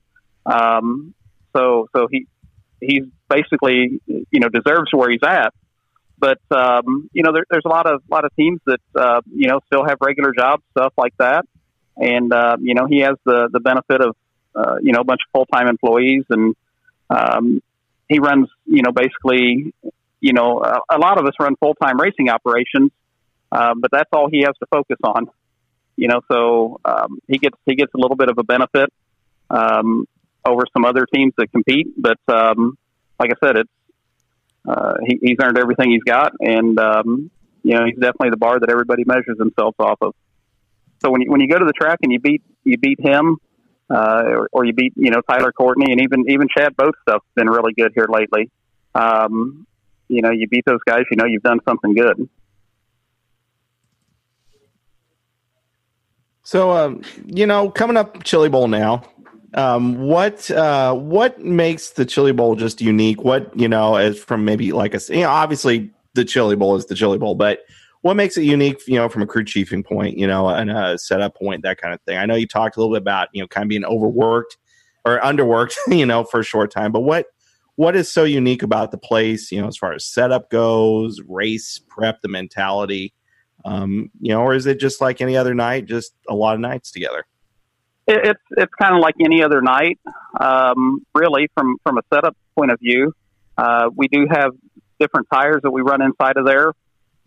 [0.46, 1.16] Um,
[1.56, 2.28] so so he
[2.80, 5.52] he's basically you know deserves where he's at.
[6.22, 9.48] But um, you know, there, there's a lot of lot of teams that uh, you
[9.48, 11.46] know still have regular jobs, stuff like that,
[11.98, 14.16] and uh, you know he has the the benefit of
[14.56, 16.56] uh, you know a bunch of full time employees, and
[17.10, 17.62] um,
[18.08, 19.74] he runs you know basically
[20.20, 22.92] you know a, a lot of us run full time racing operations,
[23.52, 25.28] uh, but that's all he has to focus on.
[25.98, 28.94] You know, so um, he gets he gets a little bit of a benefit.
[29.50, 30.08] Um,
[30.46, 31.88] over some other teams that compete.
[31.98, 32.78] But um,
[33.20, 33.70] like I said, it's
[34.68, 37.32] uh, he, he's earned everything he's got, and um,
[37.64, 40.14] you know he's definitely the bar that everybody measures themselves off of.
[41.04, 43.38] So when you when you go to the track and you beat you beat him,
[43.90, 47.26] uh, or, or you beat you know Tyler Courtney and even even Chad Boat stuff's
[47.36, 48.50] been really good here lately.
[48.94, 49.66] Um,
[50.10, 52.30] you know, you beat those guys, you know you've done something good.
[56.44, 59.04] So, um, you know, coming up Chili Bowl now,
[59.54, 63.24] um, what uh, what makes the Chili Bowl just unique?
[63.24, 66.86] What you know, as from maybe like a you know, obviously the Chili Bowl is
[66.86, 67.62] the Chili Bowl, but
[68.02, 68.82] what makes it unique?
[68.88, 71.94] You know, from a crew chiefing point, you know, and a setup point, that kind
[71.94, 72.18] of thing.
[72.18, 74.58] I know you talked a little bit about you know kind of being overworked
[75.06, 77.28] or underworked, you know, for a short time, but what
[77.76, 79.52] what is so unique about the place?
[79.52, 83.14] You know, as far as setup goes, race prep, the mentality.
[83.64, 86.62] Um, you know, or is it just like any other night, just a lot of
[86.62, 87.26] nights together?
[88.08, 90.00] It, it's it's kind of like any other night,
[90.40, 91.48] um, really.
[91.54, 93.14] From from a setup point of view,
[93.58, 94.52] uh, we do have
[95.00, 96.74] different tires that we run inside of there.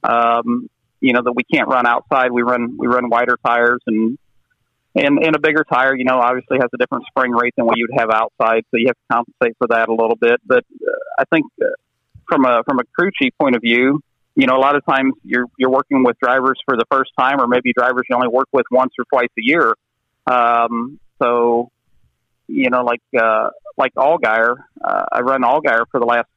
[0.02, 0.68] Um,
[1.00, 2.30] you know that we can't run outside.
[2.32, 4.18] We run we run wider tires and
[4.94, 5.94] and and a bigger tire.
[5.96, 8.86] You know, obviously has a different spring rate than what you'd have outside, so you
[8.86, 10.40] have to compensate for that a little bit.
[10.46, 11.66] But uh, I think uh,
[12.28, 14.00] from a from a crew chief point of view,
[14.34, 17.40] you know, a lot of times you're you're working with drivers for the first time,
[17.40, 19.74] or maybe drivers you only work with once or twice a year.
[20.26, 21.70] Um, so,
[22.46, 26.28] you know, like uh, like Allgaier, uh, I run Allgaier for the last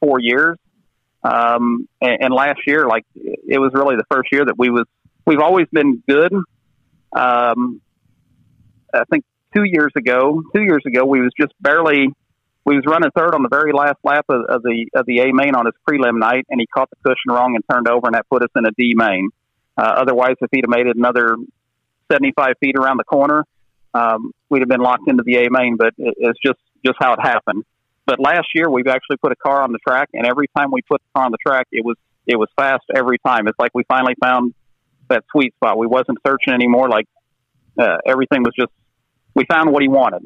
[0.00, 0.58] four years,
[1.22, 4.86] um, and, and last year, like it was really the first year that we was
[5.26, 6.32] we've always been good.
[7.12, 7.80] Um,
[8.92, 12.08] I think two years ago, two years ago, we was just barely
[12.64, 15.32] we was running third on the very last lap of, of the of the A
[15.32, 18.14] main on his prelim night, and he caught the cushion wrong and turned over, and
[18.14, 19.30] that put us in a D main.
[19.76, 21.36] Uh, otherwise, if he'd have made it another
[22.10, 23.44] 75 feet around the corner,
[23.94, 27.12] um, we'd have been locked into the A main, but it, it's just, just how
[27.14, 27.64] it happened.
[28.06, 30.82] But last year we've actually put a car on the track and every time we
[30.82, 31.96] put the car on the track, it was,
[32.26, 33.48] it was fast every time.
[33.48, 34.54] It's like we finally found
[35.08, 35.78] that sweet spot.
[35.78, 36.88] We wasn't searching anymore.
[36.88, 37.06] Like,
[37.78, 38.72] uh, everything was just,
[39.34, 40.22] we found what he wanted.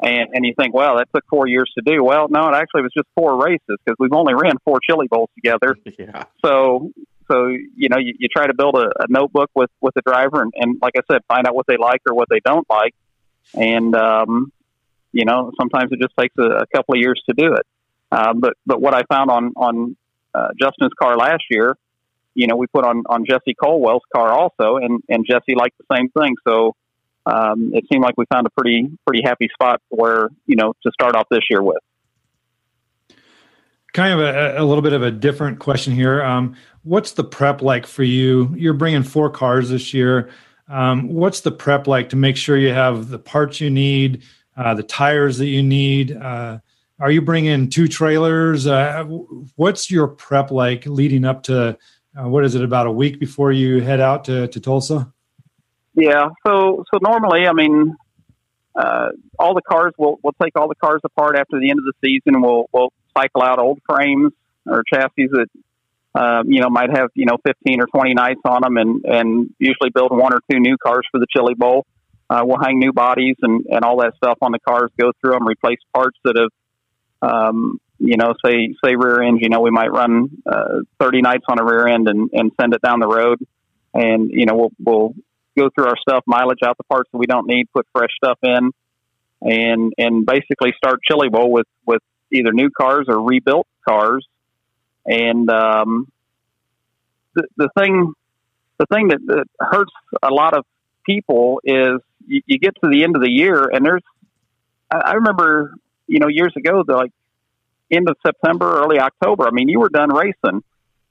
[0.00, 2.04] And, and you think, well, that took four years to do.
[2.04, 5.30] Well, no, it actually was just four races because we've only ran four chili bowls
[5.34, 5.76] together.
[5.98, 6.24] Yeah.
[6.44, 6.92] So
[7.30, 10.42] so you know, you, you try to build a, a notebook with with the driver,
[10.42, 12.94] and, and like I said, find out what they like or what they don't like,
[13.54, 14.52] and um,
[15.12, 17.66] you know, sometimes it just takes a, a couple of years to do it.
[18.10, 19.96] Uh, but but what I found on on
[20.34, 21.76] uh, Justin's car last year,
[22.34, 25.96] you know, we put on on Jesse Colwell's car also, and and Jesse liked the
[25.96, 26.34] same thing.
[26.46, 26.74] So
[27.26, 30.92] um, it seemed like we found a pretty pretty happy spot where you know to
[30.92, 31.82] start off this year with.
[33.92, 36.22] Kind of a, a little bit of a different question here.
[36.22, 38.54] Um, what's the prep like for you?
[38.56, 40.30] You're bringing four cars this year.
[40.68, 44.22] Um, what's the prep like to make sure you have the parts you need,
[44.56, 46.14] uh, the tires that you need?
[46.14, 46.58] Uh,
[47.00, 48.66] are you bringing two trailers?
[48.66, 49.04] Uh,
[49.56, 51.78] what's your prep like leading up to
[52.18, 55.12] uh, what is it about a week before you head out to, to Tulsa?
[55.94, 57.96] Yeah, so so normally, I mean,
[58.74, 59.08] uh,
[59.38, 61.92] all the cars we'll we'll take all the cars apart after the end of the
[62.04, 64.32] season, we'll we'll cycle out old frames
[64.66, 65.48] or chassis that
[66.14, 69.54] um, you know might have you know 15 or 20 nights on them, and and
[69.58, 71.86] usually build one or two new cars for the Chili Bowl.
[72.30, 75.32] Uh, we'll hang new bodies and and all that stuff on the cars, go through
[75.32, 76.50] them, replace parts that have
[77.20, 81.44] um, you know, say say rear end, you know, we might run uh, 30 nights
[81.48, 83.38] on a rear end and, and send it down the road,
[83.92, 85.14] and you know, we'll we'll
[85.58, 88.38] go through our stuff, mileage out the parts that we don't need, put fresh stuff
[88.42, 88.70] in,
[89.42, 92.02] and and basically start Chili Bowl with with
[92.32, 94.26] either new cars or rebuilt cars,
[95.06, 96.10] and um,
[97.34, 98.12] the the thing
[98.78, 100.64] the thing that, that hurts a lot of
[101.04, 104.02] people is you, you get to the end of the year and there's
[104.90, 105.74] I, I remember
[106.08, 107.12] you know, years ago, the like
[107.92, 109.46] end of September, early October.
[109.46, 110.64] I mean, you were done racing,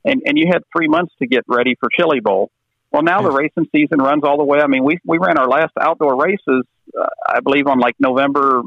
[0.04, 2.50] and and you had three months to get ready for Chili Bowl.
[2.92, 4.60] Well, now the racing season runs all the way.
[4.60, 6.66] I mean, we we ran our last outdoor races,
[7.00, 8.64] uh, I believe, on like November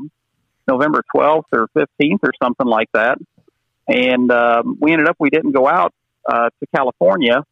[0.69, 3.19] November twelfth or fifteenth or something like that,
[3.89, 5.93] and um, we ended up we didn't go out
[6.29, 7.45] uh, to California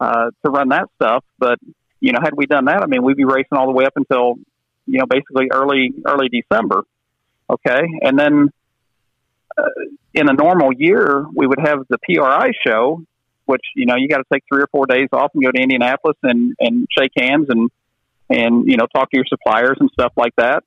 [0.00, 1.24] uh, to run that stuff.
[1.38, 1.58] But
[2.00, 3.94] you know, had we done that, I mean, we'd be racing all the way up
[3.96, 4.36] until
[4.86, 6.82] you know basically early early December.
[7.50, 8.50] Okay, and then
[9.56, 9.64] uh,
[10.14, 13.02] in a normal year, we would have the PRI show,
[13.46, 15.60] which you know you got to take three or four days off and go to
[15.60, 17.70] Indianapolis and and shake hands and
[18.30, 20.62] and you know talk to your suppliers and stuff like that.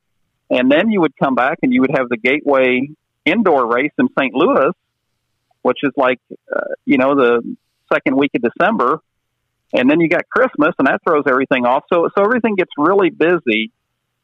[0.51, 2.89] And then you would come back and you would have the Gateway
[3.25, 4.33] indoor race in St.
[4.33, 4.71] Louis,
[5.61, 6.19] which is like
[6.53, 7.55] uh, you know the
[7.91, 8.99] second week of December.
[9.73, 11.85] And then you got Christmas, and that throws everything off.
[11.91, 13.71] So, so everything gets really busy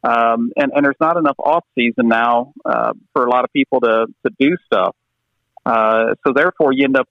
[0.03, 3.81] um, and, and there's not enough off season now uh, for a lot of people
[3.81, 4.95] to, to do stuff.
[5.65, 7.09] Uh, so therefore, you end up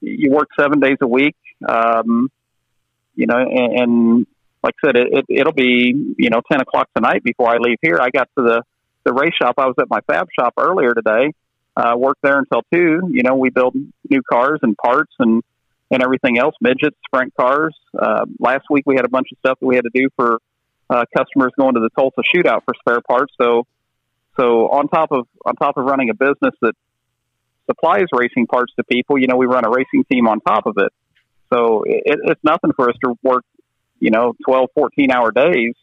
[0.00, 1.36] you work seven days a week.
[1.68, 2.30] Um,
[3.14, 4.26] you know, and, and
[4.62, 7.78] like I said, it, it, will be you know ten o'clock tonight before I leave
[7.82, 7.98] here.
[8.00, 8.62] I got to the
[9.04, 9.54] the race shop.
[9.58, 11.32] I was at my fab shop earlier today.
[11.76, 13.08] Uh, worked there until two.
[13.10, 13.74] You know, we build
[14.10, 15.42] new cars and parts and
[15.90, 17.74] and everything else, midgets, sprint cars.
[17.98, 20.38] Uh, last week we had a bunch of stuff that we had to do for
[20.90, 23.32] uh, customers going to the Tulsa shootout for spare parts.
[23.40, 23.66] So,
[24.38, 26.74] so on top of on top of running a business that
[27.66, 30.74] supplies racing parts to people, you know, we run a racing team on top of
[30.78, 30.92] it.
[31.52, 33.44] So it, it's nothing for us to work,
[34.00, 35.74] you know, 12, 14 hour days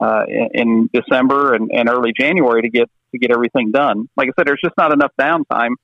[0.00, 4.08] uh, in, in December and, and early January to get to get everything done.
[4.16, 5.74] Like I said, there's just not enough downtime.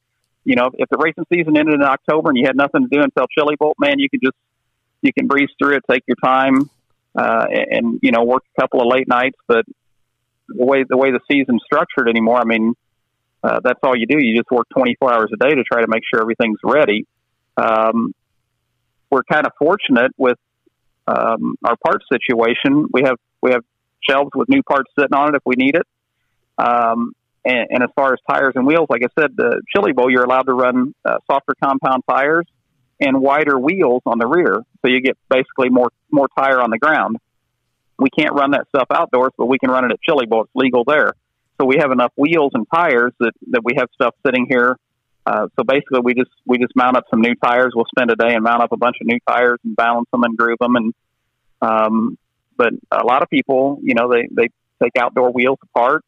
[0.44, 3.02] You know, if the racing season ended in October and you had nothing to do
[3.02, 4.36] until Chili Bowl, man, you can just
[5.02, 6.70] you can breeze through it, take your time,
[7.16, 9.38] uh, and you know work a couple of late nights.
[9.46, 9.64] But
[10.48, 12.74] the way the way the season's structured anymore, I mean,
[13.42, 14.16] uh, that's all you do.
[14.18, 17.06] You just work 24 hours a day to try to make sure everything's ready.
[17.56, 18.14] Um,
[19.10, 20.38] we're kind of fortunate with
[21.08, 22.86] um, our parts situation.
[22.92, 23.62] We have we have
[24.08, 25.86] shelves with new parts sitting on it if we need it.
[26.58, 27.12] Um,
[27.44, 30.24] and, and, as far as tires and wheels, like I said, the Chili Bowl, you're
[30.24, 32.46] allowed to run uh, softer compound tires
[33.00, 36.78] and wider wheels on the rear, so you get basically more more tire on the
[36.78, 37.16] ground.
[37.98, 40.42] We can't run that stuff outdoors, but we can run it at Chili Bowl.
[40.42, 41.12] It's legal there.
[41.60, 44.76] So we have enough wheels and tires that, that we have stuff sitting here.
[45.28, 47.72] Uh, so basically, we just we just mount up some new tires.
[47.76, 50.22] We'll spend a day and mount up a bunch of new tires and balance them
[50.22, 50.74] and groove them.
[50.76, 50.94] And
[51.60, 52.18] um,
[52.56, 54.48] but a lot of people, you know, they they
[54.82, 56.02] take outdoor wheels apart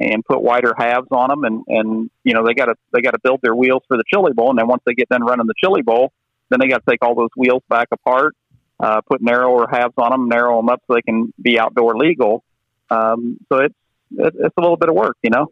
[0.00, 3.12] and put wider halves on them, and and you know they got to they got
[3.12, 4.50] to build their wheels for the Chili Bowl.
[4.50, 6.10] And then once they get done running the Chili Bowl,
[6.48, 8.34] then they got to take all those wheels back apart,
[8.80, 12.42] uh, put narrower halves on them, narrow them up so they can be outdoor legal.
[12.90, 13.74] Um, so it's
[14.18, 15.46] it, it's a little bit of work, you know.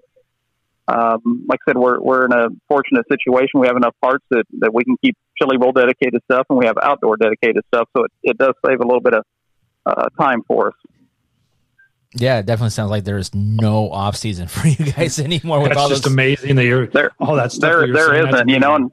[0.92, 3.60] Um, like I said, we're we're in a fortunate situation.
[3.60, 6.66] We have enough parts that, that we can keep Chili Bowl dedicated stuff, and we
[6.66, 7.88] have outdoor dedicated stuff.
[7.96, 9.24] So it, it does save a little bit of
[9.86, 10.74] uh, time for us.
[12.14, 15.60] Yeah, it definitely sounds like there's no off season for you guys anymore.
[15.60, 17.70] With That's all just those, amazing that you're there, all that stuff.
[17.70, 18.90] There, that there isn't, you know, and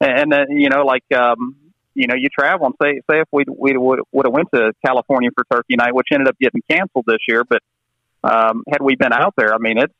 [0.00, 1.56] and then you know, like um,
[1.94, 4.72] you know, you travel and say say if we we would would have went to
[4.84, 7.60] California for Turkey Night, which ended up getting canceled this year, but
[8.24, 9.94] um, had we been out there, I mean, it's it's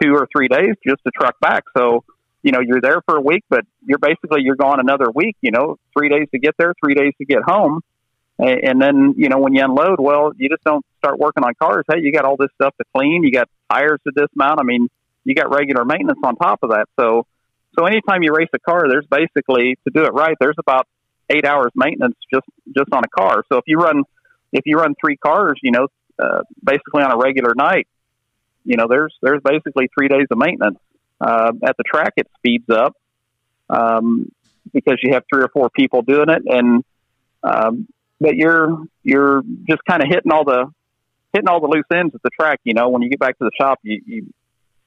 [0.00, 1.64] two or three days just to truck back.
[1.76, 2.04] So
[2.42, 5.36] you know, you're there for a week, but you're basically you're gone another week.
[5.40, 7.80] You know, three days to get there, three days to get home,
[8.38, 11.54] and, and then you know when you unload, well, you just don't start working on
[11.54, 11.84] cars.
[11.90, 13.22] Hey, you got all this stuff to clean.
[13.22, 14.58] You got tires to dismount.
[14.60, 14.88] I mean,
[15.24, 16.86] you got regular maintenance on top of that.
[16.98, 17.26] So,
[17.78, 20.36] so anytime you race a car, there's basically to do it right.
[20.40, 20.88] There's about
[21.30, 23.44] eight hours maintenance just just on a car.
[23.52, 24.02] So if you run
[24.52, 25.86] if you run three cars, you know,
[26.18, 27.86] uh, basically on a regular night,
[28.64, 30.78] you know, there's there's basically three days of maintenance.
[31.20, 32.96] Uh, at the track, it speeds up
[33.70, 34.30] um,
[34.72, 36.84] because you have three or four people doing it, and
[37.42, 37.88] um,
[38.20, 40.70] but you're you're just kind of hitting all the
[41.32, 42.60] hitting all the loose ends at the track.
[42.64, 44.32] You know, when you get back to the shop, you, you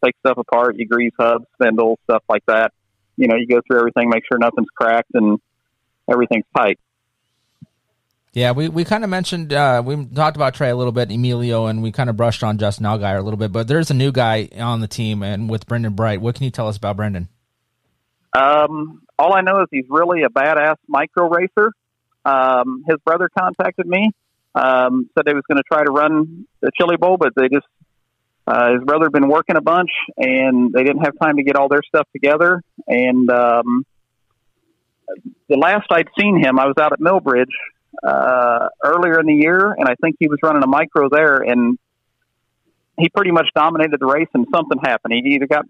[0.03, 2.73] take stuff apart, you grease hubs, spindles, stuff like that.
[3.17, 5.39] You know, you go through everything, make sure nothing's cracked and
[6.09, 6.79] everything's tight.
[8.35, 11.67] Yeah, we, we kind of mentioned uh, we talked about Trey a little bit, Emilio,
[11.67, 13.53] and we kind of brushed on Justin Allgaier a little bit.
[13.53, 16.51] But there's a new guy on the team, and with Brendan Bright, what can you
[16.51, 17.29] tell us about Brendan?
[18.37, 21.71] Um, all I know is he's really a badass micro racer.
[22.25, 24.11] Um, his brother contacted me,
[24.53, 27.67] um, said they was going to try to run the Chili Bowl, but they just
[28.45, 31.55] uh, his brother had been working a bunch, and they didn't have time to get
[31.55, 32.61] all their stuff together.
[32.85, 33.85] And um,
[35.47, 37.45] the last I'd seen him, I was out at Millbridge
[38.03, 41.77] uh, earlier in the year, and I think he was running a micro there, and
[42.97, 44.29] he pretty much dominated the race.
[44.33, 45.13] And something happened.
[45.13, 45.65] He either got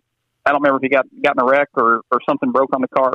[0.46, 2.82] I don't remember if he got got in a wreck or or something broke on
[2.82, 3.14] the car,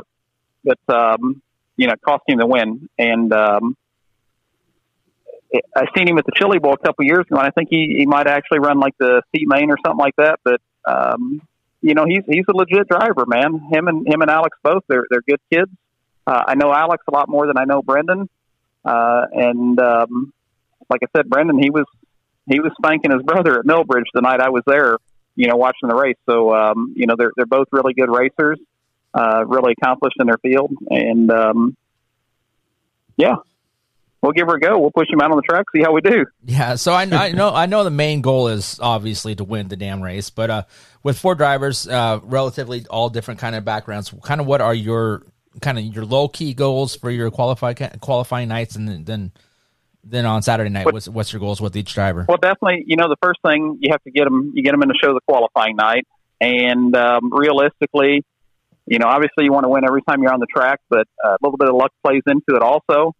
[0.63, 1.41] but um,
[1.77, 2.89] you know, cost him the win.
[2.97, 3.77] And um,
[5.75, 7.95] I seen him at the Chili Bowl a couple years ago, and I think he,
[7.99, 10.39] he might actually run like the C main or something like that.
[10.43, 11.41] But um,
[11.81, 13.59] you know, he's he's a legit driver, man.
[13.71, 15.71] Him and him and Alex both they're they're good kids.
[16.27, 18.29] Uh, I know Alex a lot more than I know Brendan,
[18.83, 20.33] uh, and um,
[20.89, 21.85] like I said, Brendan he was
[22.49, 24.97] he was spanking his brother at Millbridge the night I was there,
[25.35, 26.17] you know, watching the race.
[26.27, 28.59] So um, you know, they're they're both really good racers,
[29.13, 31.77] uh, really accomplished in their field, and um,
[33.17, 33.35] yeah,
[34.21, 34.79] we'll give her a go.
[34.79, 36.25] We'll push him out on the track, see how we do.
[36.45, 39.75] Yeah, so I, I know I know the main goal is obviously to win the
[39.75, 40.63] damn race, but uh,
[41.03, 45.23] with four drivers, uh, relatively all different kind of backgrounds, kind of what are your
[45.59, 49.31] kind of your low key goals for your qualify qualifying nights, and then
[50.03, 52.25] then on Saturday night, what's what's your goals with each driver?
[52.27, 54.81] Well, definitely, you know, the first thing you have to get them, you get them
[54.81, 56.07] in the show the qualifying night,
[56.39, 58.23] and um, realistically,
[58.85, 61.31] you know, obviously you want to win every time you're on the track, but uh,
[61.31, 63.13] a little bit of luck plays into it also.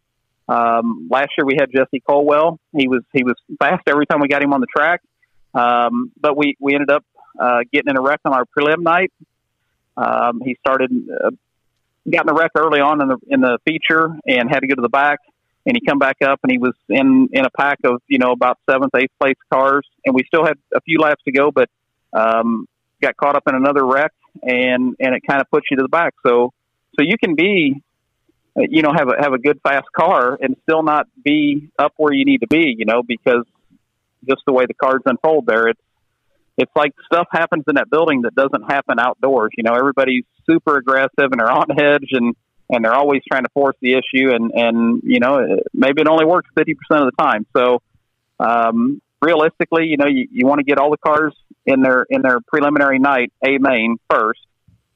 [0.47, 2.59] Um, last year we had Jesse Colwell.
[2.75, 5.01] He was he was fast every time we got him on the track,
[5.53, 7.05] um, but we we ended up
[7.39, 9.11] uh, getting in a wreck on our prelim night.
[9.95, 11.29] Um, he started uh,
[12.09, 14.75] got in a wreck early on in the in the feature and had to go
[14.75, 15.19] to the back.
[15.63, 18.31] And he come back up and he was in in a pack of you know
[18.31, 21.69] about seventh eighth place cars, and we still had a few laps to go, but
[22.13, 22.65] um,
[23.01, 25.89] got caught up in another wreck and and it kind of puts you to the
[25.89, 26.13] back.
[26.25, 26.51] So
[26.97, 27.81] so you can be
[28.55, 32.13] you know have a have a good fast car and still not be up where
[32.13, 33.45] you need to be you know because
[34.27, 35.81] just the way the cards unfold there it's
[36.57, 40.77] it's like stuff happens in that building that doesn't happen outdoors you know everybody's super
[40.77, 42.35] aggressive and they're on edge and
[42.69, 46.25] and they're always trying to force the issue and and you know maybe it only
[46.25, 47.81] works 50% of the time so
[48.39, 51.33] um realistically you know you, you want to get all the cars
[51.65, 54.39] in their in their preliminary night a main first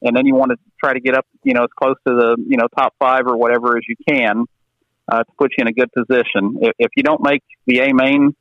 [0.01, 2.37] and then you want to try to get up, you know, as close to the
[2.47, 4.45] you know top five or whatever as you can
[5.11, 6.57] uh, to put you in a good position.
[6.61, 8.35] If, if you don't make the A main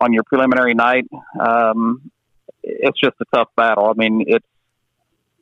[0.00, 1.06] on your preliminary night,
[1.40, 2.10] um,
[2.66, 3.86] it's just a tough battle.
[3.86, 4.46] I mean, it's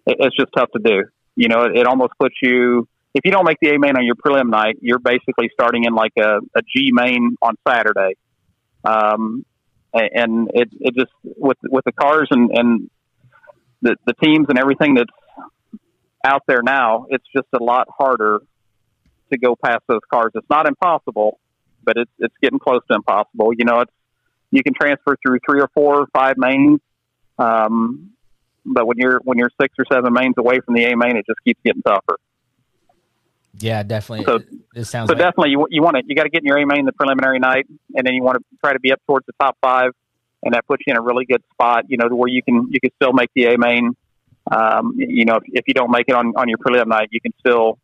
[0.06, 1.04] it's just tough to do.
[1.34, 2.86] You know, it, it almost puts you.
[3.14, 5.94] If you don't make the A main on your prelim night, you're basically starting in
[5.94, 8.16] like a, a G main on Saturday.
[8.84, 9.46] Um,
[9.94, 12.90] and it, it just with with the cars and, and
[13.80, 15.10] the, the teams and everything that's
[16.24, 18.40] out there now, it's just a lot harder
[19.32, 20.32] to go past those cars.
[20.34, 21.38] It's not impossible,
[21.84, 23.52] but it's it's getting close to impossible.
[23.56, 23.92] You know, it's
[24.50, 26.80] you can transfer through three or four or five mains,
[27.38, 28.10] um,
[28.64, 31.26] but when you're when you're six or seven mains away from the A main, it
[31.26, 32.16] just keeps getting tougher.
[33.58, 34.24] Yeah, definitely.
[34.24, 34.40] So,
[34.74, 35.08] it, sounds.
[35.08, 36.86] So like, definitely, you you want to you got to get in your A main
[36.86, 39.56] the preliminary night, and then you want to try to be up towards the top
[39.60, 39.92] five,
[40.42, 41.84] and that puts you in a really good spot.
[41.88, 43.94] You know, to where you can you can still make the A main
[44.50, 47.20] um, you know, if, if, you don't make it on, on your prelim night, you
[47.20, 47.78] can still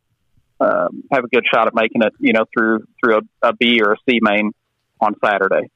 [0.59, 3.81] um, have a good shot at making it, you know, through through a, a B
[3.83, 4.51] or a C main
[4.99, 5.69] on Saturday.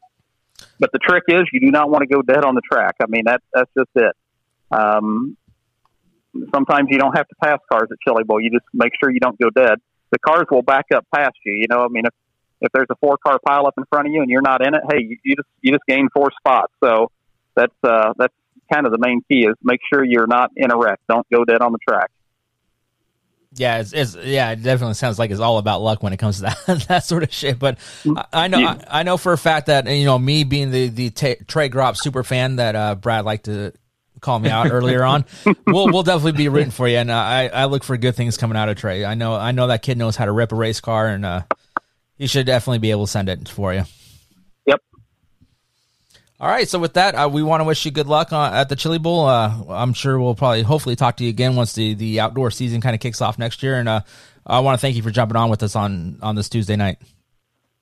[0.80, 2.96] But the trick is, you do not want to go dead on the track.
[3.02, 4.16] I mean, that, that's just it.
[4.72, 5.38] Um,
[6.54, 8.42] sometimes you don't have to pass cars at Chili Bowl.
[8.42, 9.80] You just make sure you don't go dead.
[10.12, 11.54] The cars will back up past you.
[11.54, 12.14] You know, I mean, if
[12.62, 14.74] if there's a four car pile up in front of you and you're not in
[14.74, 16.74] it, hey, you, you just you just gain four spots.
[16.84, 17.12] So
[17.56, 18.34] that's uh, that's
[18.72, 21.00] kind of the main key is make sure you're not in a wreck.
[21.10, 22.12] Don't go dead on the track.
[23.58, 26.38] Yeah, it's, it's yeah, it definitely sounds like it's all about luck when it comes
[26.38, 27.58] to that that sort of shit.
[27.58, 30.72] But I, I know I, I know for a fact that you know me being
[30.72, 33.72] the the t- Trey Gropp super fan that uh, Brad liked to
[34.20, 35.26] call me out earlier on,
[35.68, 38.38] we'll we'll definitely be rooting for you, and uh, I I look for good things
[38.38, 39.06] coming out of Trey.
[39.06, 41.44] I know I know that kid knows how to rip a race car, and uh,
[42.18, 43.84] he should definitely be able to send it for you.
[46.40, 46.46] Yep.
[46.46, 48.70] All right, so with that, uh, we want to wish you good luck on, at
[48.70, 49.26] the Chili Bowl.
[49.26, 52.82] Uh, I'm sure we'll probably, hopefully, talk to you again once the, the outdoor season
[52.82, 53.80] kind of kicks off next year.
[53.80, 54.02] And uh,
[54.46, 56.98] I want to thank you for jumping on with us on on this Tuesday night.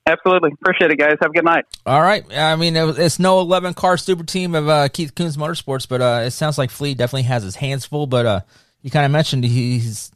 [0.06, 0.52] Absolutely.
[0.62, 1.16] Appreciate it, guys.
[1.22, 1.66] Have a good night.
[1.86, 5.38] All right, I mean it, it's no 11 car super team of uh, Keith Kunz
[5.38, 8.06] Motorsports, but uh, it sounds like Fleet definitely has his hands full.
[8.06, 8.40] But uh,
[8.82, 10.12] you kind of mentioned he's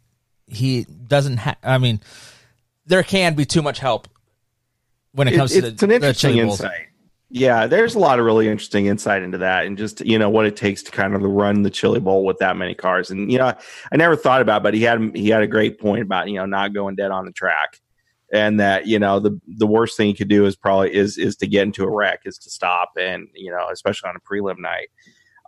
[0.47, 1.37] he doesn't.
[1.37, 1.55] have.
[1.63, 2.01] I mean,
[2.85, 4.07] there can be too much help
[5.13, 6.59] when it comes It- to it's the, an the interesting Chili Bowls.
[6.61, 6.87] insight.
[7.29, 10.45] Yeah, there's a lot of really interesting insight into that, and just you know what
[10.45, 13.11] it takes to kind of run the Chili Bowl with that many cars.
[13.11, 13.53] And you know,
[13.91, 16.35] I never thought about, it, but he had he had a great point about you
[16.35, 17.81] know not going dead on the track,
[18.31, 21.35] and that you know the the worst thing you could do is probably is is
[21.37, 24.59] to get into a wreck, is to stop, and you know especially on a prelim
[24.59, 24.87] night,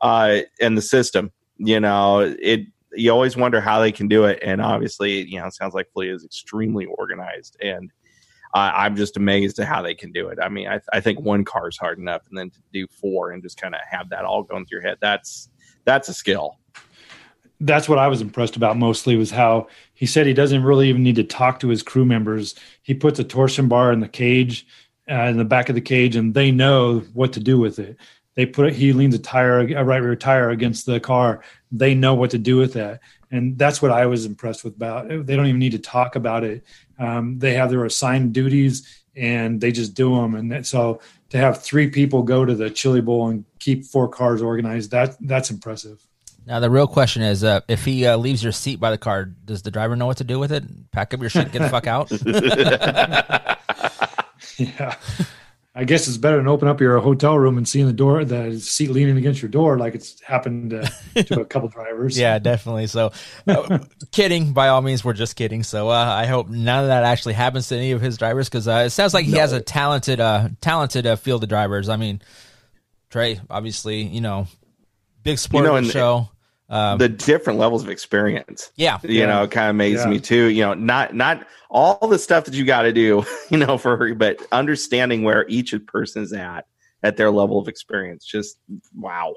[0.01, 2.61] uh, and the system, you know it.
[2.93, 5.87] You always wonder how they can do it, and obviously, you know, it sounds like
[5.93, 7.91] Flea is extremely organized and
[8.53, 10.39] uh, I'm just amazed at how they can do it.
[10.41, 13.31] I mean, I, I think one car is hard enough, and then to do four
[13.31, 15.49] and just kind of have that all going through your head, that's
[15.85, 16.57] that's a skill.
[17.61, 21.03] that's what I was impressed about mostly was how he said he doesn't really even
[21.03, 22.55] need to talk to his crew members.
[22.83, 24.65] He puts a torsion bar in the cage,
[25.09, 27.97] uh, in the back of the cage, and they know what to do with it.
[28.35, 31.43] They put it, he leans a tire, a right rear tire against the car.
[31.71, 33.01] They know what to do with that.
[33.31, 36.43] And that's what I was impressed with about They don't even need to talk about
[36.43, 36.63] it.
[36.99, 40.35] Um, they have their assigned duties and they just do them.
[40.35, 44.07] And that, so to have three people go to the chili bowl and keep four
[44.07, 46.05] cars organized, that that's impressive.
[46.45, 49.25] Now the real question is, uh, if he uh, leaves your seat by the car,
[49.25, 50.63] does the driver know what to do with it?
[50.91, 52.11] Pack up your shit, get the fuck out.
[54.57, 54.95] Yeah.
[55.79, 58.59] I guess it's better than open up your hotel room and seeing the door, the
[58.59, 62.19] seat leaning against your door, like it's happened uh, to a couple drivers.
[62.19, 62.87] Yeah, definitely.
[62.87, 63.13] So,
[63.47, 63.79] uh,
[64.11, 64.51] kidding.
[64.51, 65.63] By all means, we're just kidding.
[65.63, 68.67] So, uh, I hope none of that actually happens to any of his drivers because
[68.67, 71.87] uh, it sounds like he has a talented, uh, talented uh, field of drivers.
[71.87, 72.21] I mean,
[73.09, 74.47] Trey, obviously, you know,
[75.23, 76.29] big sport You know, of the show.
[76.71, 78.71] Um, the different levels of experience.
[78.75, 80.11] yeah, You know, it kind of amazes Yeah.
[80.11, 80.45] me too.
[80.45, 84.13] You know, not not all the stuff that you got to do, you know, for
[84.13, 86.65] but understanding where each person is at
[87.01, 88.23] at their level of experience.
[88.25, 88.57] Just
[88.95, 89.33] wow,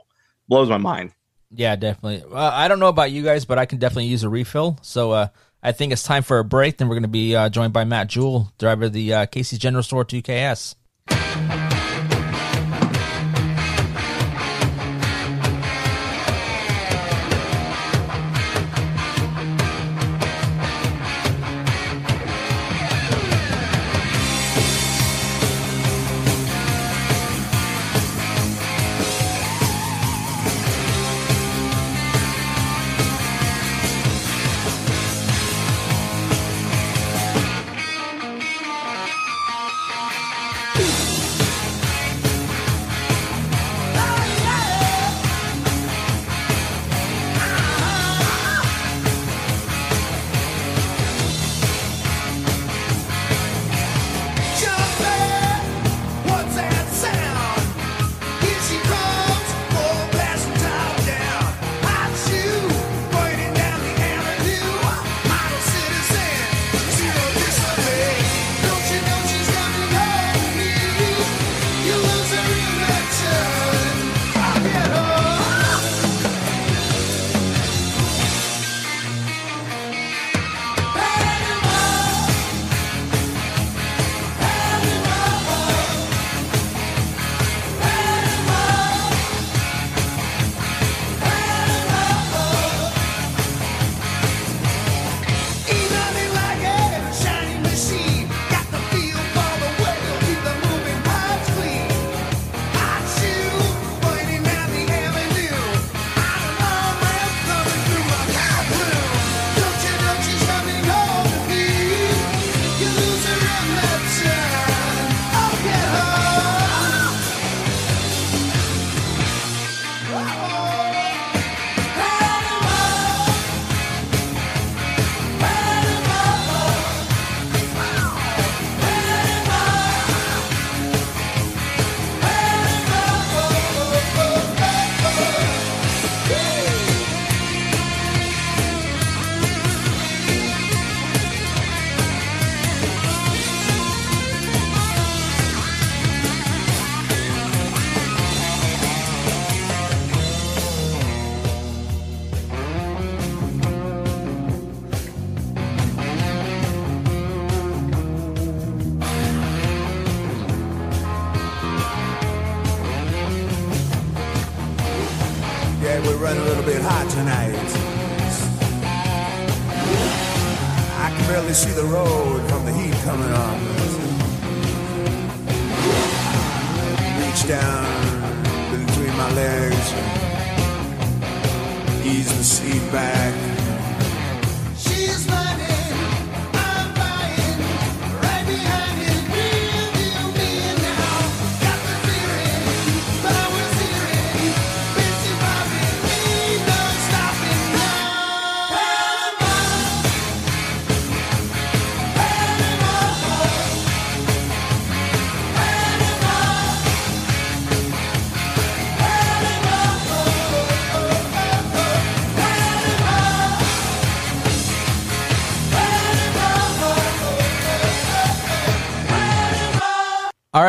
[0.49, 1.13] blows my mind.
[1.51, 2.23] yeah, definitely.
[2.31, 4.79] Uh, I don't know about you guys, but I can definitely use a refill.
[4.83, 5.29] So, uh,
[5.63, 6.77] I think it's time for a break.
[6.79, 9.59] Then we're going to be uh, joined by Matt Juhl, driver of the uh, Casey's
[9.61, 10.75] General Store 2KS.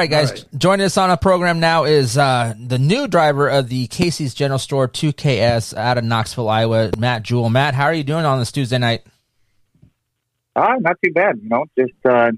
[0.03, 0.45] All right, guys.
[0.57, 4.59] Joining us on a program now is uh, the new driver of the Casey's General
[4.59, 7.49] Store 2KS out of Knoxville, Iowa, Matt Juhl.
[7.49, 9.03] Matt, how are you doing on this Tuesday night?
[10.57, 12.31] Uh, not too bad, you know, just uh,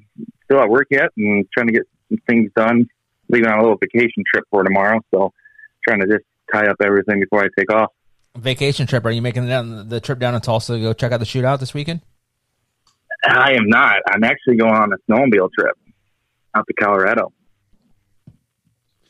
[0.44, 2.88] still at work yet and trying to get some things done.
[3.30, 5.34] Leaving on a little vacation trip for tomorrow, so
[5.88, 7.92] trying to just tie up everything before I take off.
[8.38, 9.04] Vacation trip.
[9.06, 11.60] Are you making the, the trip down to Tulsa to go check out the shootout
[11.60, 12.02] this weekend?
[13.28, 14.04] I am not.
[14.08, 15.76] I'm actually going on a snowmobile trip
[16.54, 17.34] out to Colorado.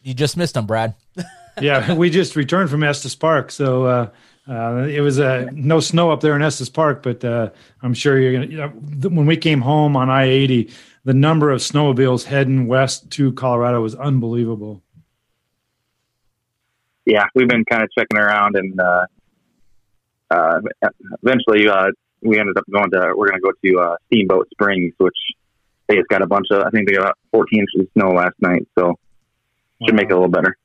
[0.05, 0.93] You just missed them, Brad.
[1.59, 4.09] yeah, we just returned from Estes Park, so uh,
[4.47, 7.01] uh, it was uh, no snow up there in Estes Park.
[7.01, 7.49] But uh,
[7.81, 8.45] I'm sure you're gonna.
[8.45, 10.71] You know, when we came home on I-80,
[11.05, 14.83] the number of snowmobiles heading west to Colorado was unbelievable.
[17.05, 19.05] Yeah, we've been kind of checking around, and uh,
[20.29, 20.61] uh,
[21.23, 21.87] eventually uh,
[22.21, 23.11] we ended up going to.
[23.17, 25.17] We're going to go to uh, Steamboat Springs, which
[25.87, 26.61] they just got a bunch of.
[26.61, 28.99] I think they got about 14 inches of snow last night, so
[29.83, 30.57] should make it a little better.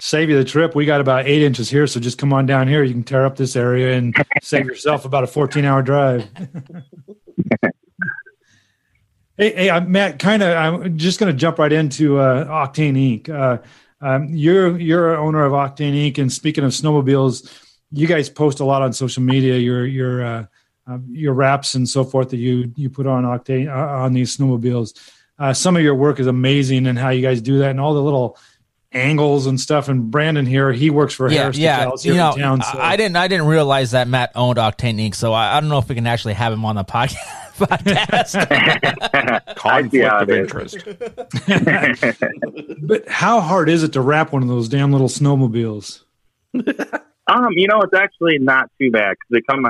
[0.00, 0.74] Save you the trip.
[0.74, 2.82] We got about eight inches here, so just come on down here.
[2.82, 6.26] You can tear up this area and save yourself about a 14 hour drive.
[9.36, 10.18] hey, hey, Matt.
[10.18, 10.56] Kind of.
[10.56, 13.28] I'm just going to jump right into uh, Octane Inc.
[13.28, 13.58] Uh,
[14.00, 16.16] um, you're you're owner of Octane Inc.
[16.16, 17.52] And speaking of snowmobiles,
[17.90, 19.58] you guys post a lot on social media.
[19.58, 20.46] Your your uh,
[20.86, 24.36] um, your wraps and so forth that you you put on Octane uh, on these
[24.36, 24.98] snowmobiles.
[25.38, 27.94] Uh, some of your work is amazing and how you guys do that and all
[27.94, 28.38] the little
[28.92, 29.88] angles and stuff.
[29.88, 31.86] And Brandon here, he works for Yeah, Harris yeah.
[31.86, 32.62] Decals here You know, in town.
[32.62, 32.78] So.
[32.78, 33.16] I I didn't.
[33.16, 35.14] I didn't realize that Matt owned Octane Inc.
[35.14, 37.16] So I, I don't know if we can actually have him on the podcast.
[37.56, 38.36] podcast.
[39.56, 40.78] Conflict of interest.
[42.82, 46.02] but how hard is it to wrap one of those damn little snowmobiles?
[46.54, 49.66] Um, you know, it's actually not too bad because they come.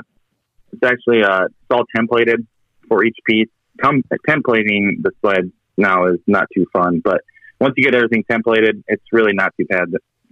[0.73, 2.47] It's actually uh, it's all templated
[2.89, 3.49] for each piece.
[3.83, 7.23] Come templating the sled now is not too fun, but
[7.61, 9.87] once you get everything templated, it's really not too bad.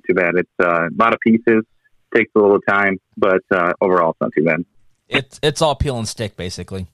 [0.07, 0.35] Too bad.
[0.37, 1.65] It's uh, a lot of pieces,
[2.15, 4.65] takes a little time, but uh, overall, it's not too bad.
[5.09, 6.87] it's it's all peel and stick basically.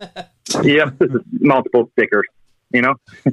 [0.62, 0.94] yep,
[1.32, 2.26] multiple stickers.
[2.72, 2.94] You know,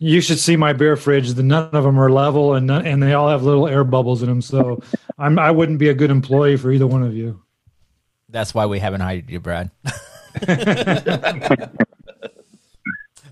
[0.00, 1.32] You should see my beer fridge.
[1.32, 4.22] The none of them are level, and none, and they all have little air bubbles
[4.22, 4.40] in them.
[4.40, 4.80] So
[5.18, 7.42] I'm I wouldn't be a good employee for either one of you.
[8.28, 9.70] That's why we haven't hired you, Brad.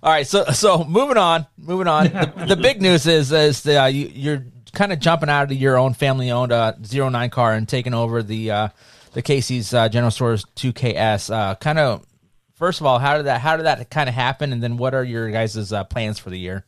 [0.03, 2.05] All right, so so moving on, moving on.
[2.07, 5.57] The, the big news is is the, uh, you, you're kind of jumping out of
[5.57, 8.69] your own family owned uh, zero nine car and taking over the uh,
[9.13, 11.31] the Casey's uh, General Stores two KS.
[11.31, 12.07] Uh, kind of
[12.55, 14.95] first of all, how did that how did that kind of happen, and then what
[14.95, 16.65] are your guys' uh, plans for the year?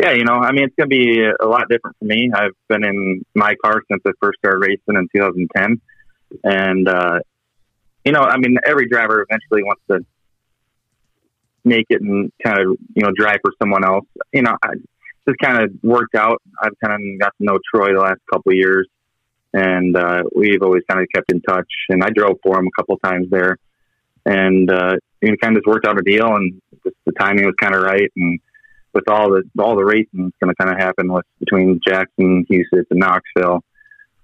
[0.00, 2.30] yeah, you know, I mean, it's going to be a lot different for me.
[2.34, 5.80] I've been in my car since I first started racing in 2010,
[6.44, 7.18] and uh,
[8.04, 10.04] you know, I mean, every driver eventually wants to
[11.64, 14.06] make it and kind of you know drive for someone else.
[14.32, 14.74] You know, I
[15.28, 16.42] just kind of worked out.
[16.62, 18.88] I've kind of got to know Troy the last couple of years,
[19.52, 21.70] and uh, we've always kind of kept in touch.
[21.88, 23.58] And I drove for him a couple of times there,
[24.24, 27.44] and uh, you know, kind of just worked out a deal, and just the timing
[27.44, 28.10] was kind of right.
[28.16, 28.40] And
[28.94, 32.46] with all the all the racing that's going to kind of happen with between Jackson,
[32.50, 33.62] Huset's, and Knoxville,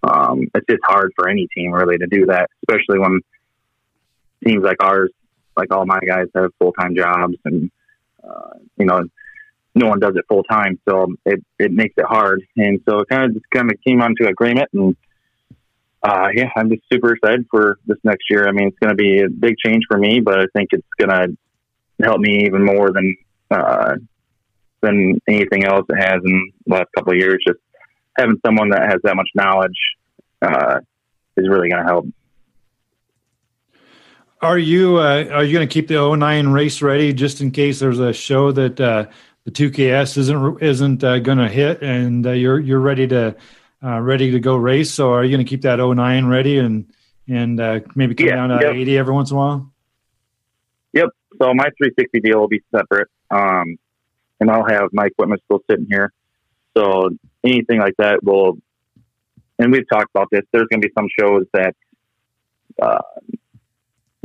[0.03, 3.21] um, it's just hard for any team really to do that, especially when
[4.45, 5.11] teams like ours,
[5.57, 7.71] like all my guys, have full time jobs, and
[8.23, 9.03] uh, you know,
[9.75, 12.43] no one does it full time, so it it makes it hard.
[12.57, 14.97] And so it kind of just kind of came onto agreement, and
[16.03, 18.47] uh, yeah, I'm just super excited for this next year.
[18.47, 20.87] I mean, it's going to be a big change for me, but I think it's
[20.99, 21.37] going to
[22.05, 23.17] help me even more than
[23.51, 23.95] uh,
[24.83, 27.43] than anything else it has in the last couple of years.
[27.47, 27.59] Just
[28.17, 29.79] having someone that has that much knowledge
[30.43, 30.81] uh,
[31.37, 32.07] is really going to help.
[34.43, 37.81] Are you uh, are you going to keep the 09 race ready just in case
[37.81, 39.07] there's a show that uh,
[39.45, 43.35] the 2KS isn't isn't uh, going to hit and uh, you're you're ready to
[43.83, 44.93] uh, ready to go race.
[44.93, 46.93] So are you going to keep that 09 ready and
[47.29, 48.75] and uh, maybe come Yeah, down to yep.
[48.75, 49.73] 80 every once in a while?
[50.93, 51.09] Yep.
[51.41, 53.79] So my 360 deal will be separate, um,
[54.41, 56.13] and I'll have my equipment still sitting here.
[56.77, 57.11] So
[57.43, 58.59] anything like that will,
[59.59, 60.43] and we've talked about this.
[60.53, 61.75] There's going to be some shows that
[62.81, 62.99] uh,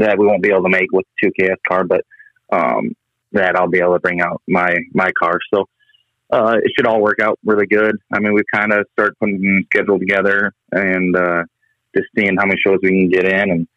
[0.02, 2.02] that we won't be able to make with the 2KS car, but
[2.52, 2.96] um,
[3.32, 5.40] that I'll be able to bring out my my car.
[5.54, 5.66] So
[6.32, 7.96] uh, it should all work out really good.
[8.14, 11.44] I mean, we've kind of started putting the schedule together and uh,
[11.96, 13.68] just seeing how many shows we can get in and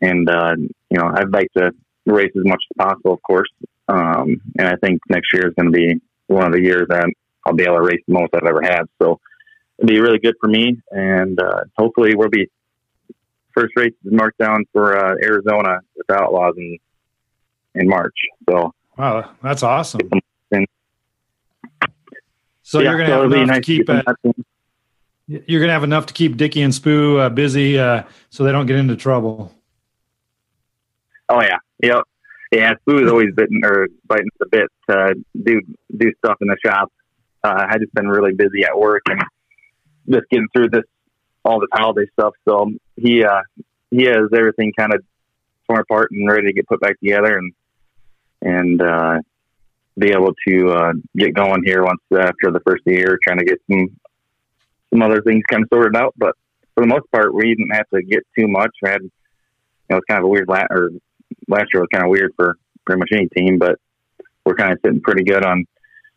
[0.00, 0.54] and uh,
[0.90, 1.72] you know I'd like to
[2.06, 3.50] race as much as possible, of course.
[3.88, 7.06] Um, and I think next year is going to be one of the years that
[7.46, 8.84] I'll be able to race the most I've ever had.
[9.00, 9.20] So
[9.78, 12.50] it'll be really good for me, and uh, hopefully we'll be
[13.54, 16.78] first race is marked down for uh, Arizona with Outlaws in
[17.74, 18.16] in March.
[18.48, 20.08] So Wow, that's awesome.
[22.66, 24.02] So yeah, you're going to so have enough nice to keep uh,
[25.26, 28.52] you're going to have enough to keep Dickie and Spoo uh, busy uh, so they
[28.52, 29.54] don't get into trouble.
[31.28, 32.04] Oh yeah, yep,
[32.52, 32.72] yeah.
[32.86, 35.60] Spoo is always bitten or biting the bit to do
[35.94, 36.90] do stuff in the shop.
[37.42, 39.22] Uh, I just been really busy at work and
[40.08, 40.84] just getting through this
[41.44, 42.34] all this holiday stuff.
[42.48, 43.42] So he uh,
[43.90, 45.02] he has everything kind of
[45.68, 47.52] torn apart and ready to get put back together and
[48.42, 49.18] and uh,
[49.98, 53.60] be able to uh, get going here once after the first year, trying to get
[53.70, 53.88] some
[54.90, 56.14] some other things kind of sorted out.
[56.16, 56.34] But
[56.74, 58.70] for the most part, we didn't have to get too much.
[58.82, 59.10] We had you
[59.90, 60.90] know it's kind of a weird la- or
[61.48, 63.78] last year was kind of weird for pretty much any team, but
[64.44, 65.64] we're kind of sitting pretty good on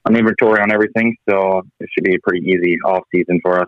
[0.05, 3.67] on inventory on everything, so it should be a pretty easy off season for us.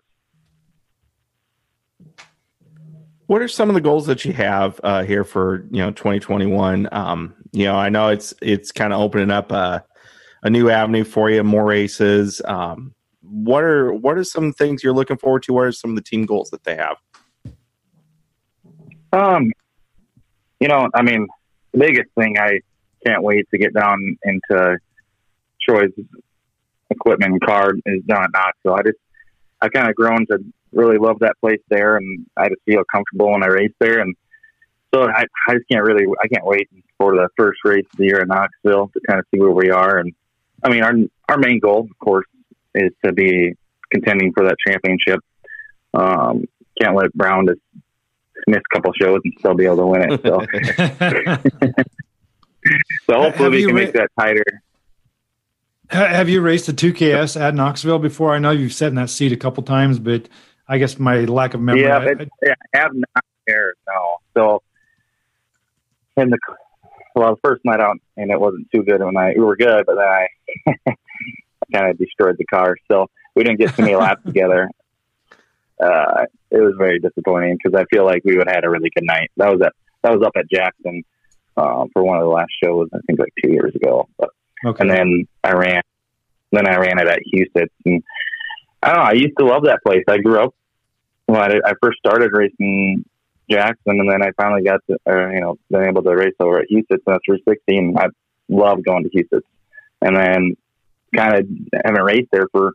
[3.30, 6.90] What are some of the goals that you have uh, here for you know 2021?
[6.92, 9.86] Um, you know, I know it's it's kind of opening up a,
[10.42, 12.42] a new avenue for you, more races.
[12.44, 15.54] Um, what are what are some things you're looking forward to?
[15.54, 16.98] What are some of the team goals that they have?
[19.14, 19.52] Um,
[20.60, 21.28] you know, I mean,
[21.72, 22.62] biggest thing I
[23.06, 24.80] can't wait to get down into
[25.62, 25.92] Troy's
[26.90, 28.74] equipment and car is down at Knoxville.
[28.74, 28.98] I just,
[29.62, 33.32] I kind of grown to really love that place there, and I just feel comfortable
[33.32, 34.16] when I race there, and
[34.94, 38.06] so I, I just can't really, I can't wait for the first race of the
[38.06, 39.98] year in Knoxville to kind of see where we are.
[40.00, 40.14] And
[40.64, 40.94] I mean, our
[41.30, 42.26] our main goal, of course,
[42.76, 43.56] is to be
[43.92, 45.20] contending for that championship.
[45.94, 46.46] Um,
[46.82, 47.60] can't let Brown just
[48.48, 50.22] miss a couple shows and still be able to win it.
[50.24, 50.42] So,
[53.10, 54.44] so hopefully we can ra- make that tighter.
[55.90, 58.36] Have you raced the 2KS at Knoxville before?
[58.36, 60.30] I know you've sat in that seat a couple times, but
[60.70, 61.84] I guess my lack of memory.
[61.84, 64.18] Yeah, I- but yeah, I have not there now.
[64.36, 64.62] So
[66.16, 66.38] in the
[67.16, 69.86] well, the first night out, and it wasn't too good when I we were good,
[69.86, 70.28] but then I,
[70.88, 70.96] I
[71.74, 72.78] kind of destroyed the car.
[72.90, 74.70] So we didn't get too many laps together.
[75.82, 78.92] Uh, it was very disappointing because I feel like we would have had a really
[78.94, 79.32] good night.
[79.38, 81.04] That was at that was up at Jackson
[81.58, 82.90] uh, for one of the last shows.
[82.94, 84.08] I think like two years ago.
[84.18, 84.30] But
[84.66, 84.82] okay.
[84.82, 85.82] and then I ran,
[86.52, 87.74] then I ran it at Huset's.
[87.86, 88.04] And
[88.84, 89.04] I don't know.
[89.04, 90.04] I used to love that place.
[90.08, 90.54] I grew up
[91.30, 93.06] when I, I first started racing
[93.50, 96.60] Jackson, and then I finally got to, uh, you know, been able to race over
[96.60, 97.96] at Huset's after 16.
[97.98, 98.08] I
[98.48, 99.46] love going to Huset's,
[100.02, 100.58] and then
[101.16, 101.48] kind of
[101.86, 102.74] haven't raced there for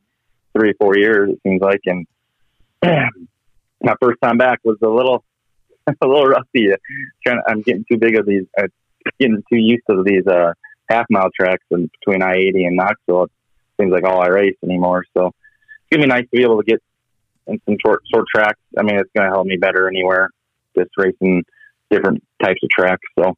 [0.53, 1.31] three, four years.
[1.31, 2.07] It seems like, and
[3.83, 5.25] my first time back was a little,
[5.89, 6.69] a little rusty.
[7.27, 8.69] Trying, I'm getting too big of these, uh,
[9.19, 10.53] getting too used to these uh,
[10.89, 13.25] half mile tracks and between I eighty and Knoxville.
[13.25, 13.31] It
[13.81, 15.05] seems like all I race anymore.
[15.17, 15.35] So it's
[15.93, 16.81] gonna be nice to be able to get
[17.47, 18.61] in some short short tracks.
[18.79, 20.31] I mean, it's gonna help me better anywhere.
[20.77, 21.45] Just racing
[21.91, 23.03] different types of tracks.
[23.19, 23.35] So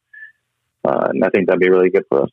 [0.86, 2.30] uh, and I think that'd be really good for us.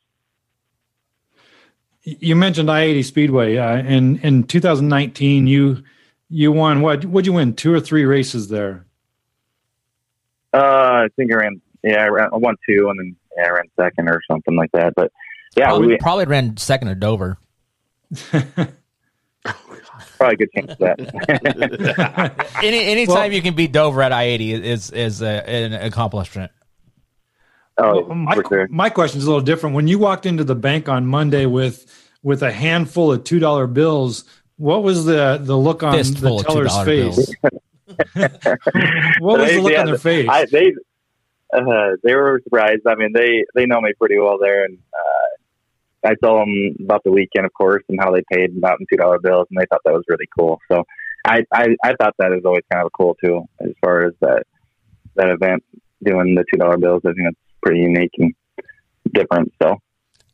[2.02, 3.56] You mentioned I eighty Speedway.
[3.56, 5.82] Uh, in in 2019, you
[6.28, 7.04] you won what?
[7.04, 8.84] Would you win two or three races there?
[10.52, 10.58] Uh,
[11.04, 11.60] I think I ran.
[11.82, 14.70] Yeah, I, ran, I won two, and then yeah, I ran second or something like
[14.72, 14.92] that.
[14.94, 15.10] But
[15.56, 17.38] yeah, probably, we probably ran second at Dover.
[20.18, 22.46] probably a good chance of that.
[22.62, 26.50] Any anytime Well- you can beat Dover at I eighty is is a, an accomplishment.
[27.78, 28.68] oh, Well, my, for sure.
[28.70, 29.74] my question is a little different.
[29.76, 31.86] When you walked into the bank on Monday with
[32.22, 34.24] with a handful of two dollar bills,
[34.56, 37.34] what was the the look on Fistful the teller's face?
[39.20, 40.28] What was They- the look yeah, on their face?
[40.28, 40.72] I, they
[41.52, 42.82] uh, they were surprised.
[42.86, 45.13] I mean, they they know me pretty well there, and uh,
[46.04, 48.96] I told them about the weekend, of course, and how they paid about in two
[48.96, 50.58] dollar bills, and they thought that was really cool.
[50.70, 50.84] So
[51.26, 54.42] I, I I thought that is always kind of cool too, as far as that
[55.16, 55.62] that event
[56.02, 57.02] doing the two dollar bills.
[57.04, 58.34] I think that's pretty unique and
[59.12, 59.52] different.
[59.62, 59.76] So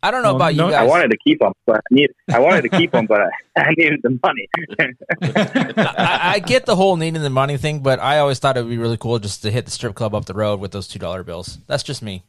[0.03, 2.11] I don't know Well, about no- you I wanted to keep them, but I need
[2.33, 3.29] I wanted to keep them, but I,
[3.61, 4.49] I needed the money.
[5.77, 8.71] I, I get the whole needing the money thing, but I always thought it would
[8.71, 10.99] be really cool just to hit the strip club up the road with those two
[10.99, 11.59] dollar bills.
[11.67, 12.25] That's just me.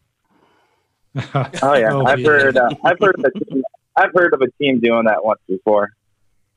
[1.61, 2.27] Oh yeah, Oh, I've yeah.
[2.27, 3.63] heard uh, I've heard of a team,
[3.95, 5.91] I've heard of a team doing that once before.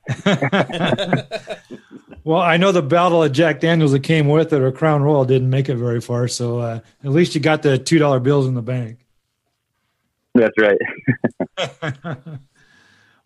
[2.26, 5.26] Well, I know the Battle of Jack Daniels that came with it or Crown Royal
[5.26, 8.46] didn't make it very far, so uh, at least you got the two dollar bills
[8.46, 9.04] in the bank.
[10.34, 10.78] That's right.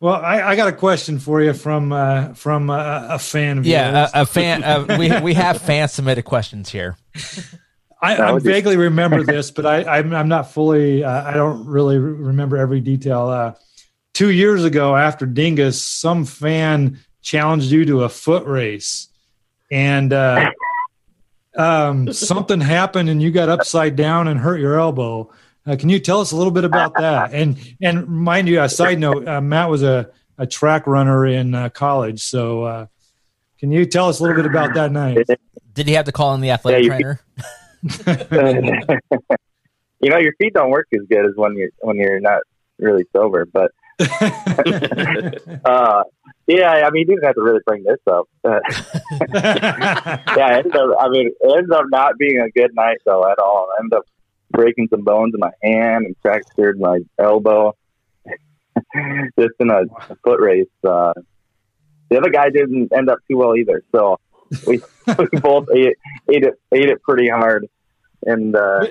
[0.00, 3.58] Well, I, I got a question for you from uh, from uh, a fan.
[3.58, 4.10] Of Yeah, yours.
[4.14, 4.64] a, a fan.
[4.64, 6.96] Uh, we we have fan submitted questions here.
[8.00, 11.02] I, I would be- vaguely remember this, but I, I'm, I'm not fully.
[11.04, 13.28] Uh, I don't really remember every detail.
[13.28, 13.54] Uh,
[14.14, 19.08] two years ago, after Dingus, some fan challenged you to a foot race,
[19.70, 20.50] and uh,
[21.56, 25.30] um, something happened, and you got upside down and hurt your elbow.
[25.66, 27.32] Uh, can you tell us a little bit about that?
[27.34, 31.54] And and mind you, a side note, uh, Matt was a, a track runner in
[31.54, 32.86] uh, college, so uh,
[33.58, 35.26] can you tell us a little bit about that night?
[35.74, 37.20] Did he have to call in the athletic Yeah, you- trainer?
[40.00, 42.42] you know, your feet don't work as good as when you're when you're not
[42.78, 43.46] really sober.
[43.46, 43.72] But
[45.64, 46.04] uh,
[46.46, 48.28] yeah, I mean, you didn't have to really bring this up.
[48.44, 48.60] Uh,
[50.36, 53.38] yeah, ended up, I mean, it ended up not being a good night though at
[53.38, 53.68] all.
[53.76, 54.04] I ended up
[54.50, 57.76] breaking some bones in my hand and fractured my elbow
[59.38, 60.66] just in a, a foot race.
[60.84, 61.12] Uh,
[62.10, 63.82] the other guy didn't end up too well either.
[63.92, 64.18] So
[64.66, 64.80] we,
[65.18, 65.96] we both ate,
[66.30, 67.68] ate it ate it pretty hard,
[68.24, 68.86] and uh,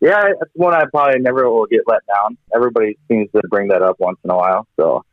[0.00, 2.36] yeah, that's one I probably never will get let down.
[2.54, 4.66] Everybody seems to bring that up once in a while.
[4.76, 5.04] So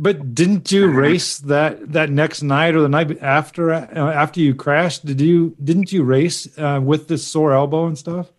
[0.00, 4.54] But didn't you race that that next night or the night after uh, after you
[4.54, 5.04] crashed?
[5.04, 8.32] Did you didn't you race uh, with this sore elbow and stuff?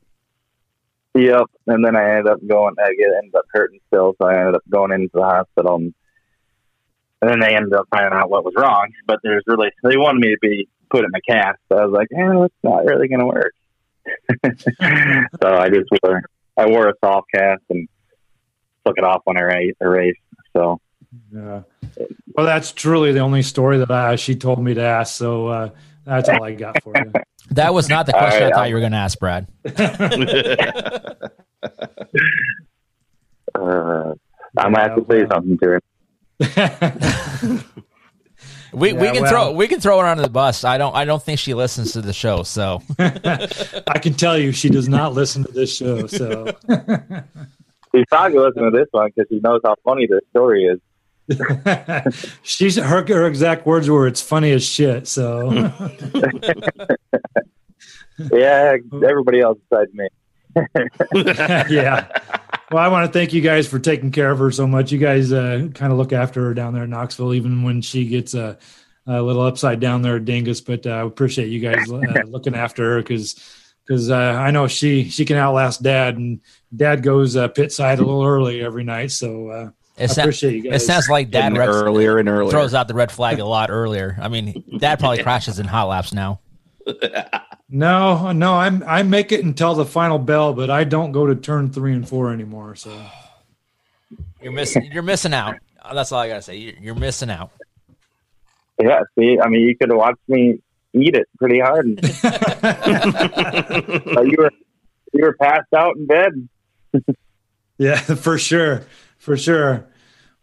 [1.16, 1.46] Yep.
[1.68, 4.16] And then I ended up going, I get, ended up hurting still.
[4.22, 5.76] So I ended up going into the hospital.
[5.76, 5.94] And,
[7.26, 8.92] and then they ended up finding out what was wrong.
[9.08, 11.58] But there's really, they wanted me to be put in a cast.
[11.72, 13.54] So I was like, eh, it's not really going to work.
[15.42, 16.22] so I just wore,
[16.56, 17.88] I wore a soft cast and
[18.86, 19.78] took it off when I raced.
[19.82, 20.14] I.
[20.56, 20.80] So
[21.34, 21.62] Yeah.
[22.36, 25.16] Well, that's truly the only story that I, she told me to ask.
[25.16, 25.70] So uh,
[26.06, 27.12] that's all I got for you.
[27.52, 29.46] That was not the question right, I thought I'll- you were going to ask, Brad.
[33.54, 34.16] uh,
[34.58, 35.82] I might have to say something to her.
[38.74, 40.66] We, we Yeah, can well- throw we can throw her under the bus.
[40.66, 42.44] I don't I don't think she listens to the show.
[42.44, 46.08] So I can tell you, she does not listen to this show.
[46.08, 46.48] So
[47.96, 50.80] She's probably listening to this one because she knows how funny this story is.
[52.44, 55.72] she's her, her exact words were, "It's funny as shit." So
[58.34, 60.10] Yeah, everybody else besides me.
[61.74, 62.08] yeah.
[62.76, 64.92] Well, I want to thank you guys for taking care of her so much.
[64.92, 68.06] You guys uh, kind of look after her down there in Knoxville, even when she
[68.06, 68.58] gets a,
[69.08, 70.60] a little upside down there at Dingus.
[70.60, 73.40] But uh, I appreciate you guys uh, looking after her because
[73.88, 76.42] because uh, I know she she can outlast Dad, and
[76.76, 79.12] Dad goes uh, pit side a little early every night.
[79.12, 82.28] So uh, I it, sa- appreciate you it sounds like Dad Getting Rex earlier and
[82.28, 82.52] earlier.
[82.52, 84.18] throws out the red flag a lot earlier.
[84.20, 86.42] I mean, Dad probably crashes in hot laps now.
[87.70, 91.36] no, no, I'm I make it until the final bell, but I don't go to
[91.36, 92.76] turn three and four anymore.
[92.76, 92.96] So
[94.42, 95.56] You're missing you're missing out.
[95.94, 96.58] That's all I gotta say.
[96.58, 97.52] You're, you're missing out.
[98.80, 100.60] Yeah, see, I mean, you could have watched me
[100.94, 101.86] eat it pretty hard.
[104.26, 104.52] You were
[105.14, 106.50] you were passed out in bed.
[107.78, 108.84] Yeah, for sure,
[109.18, 109.86] for sure.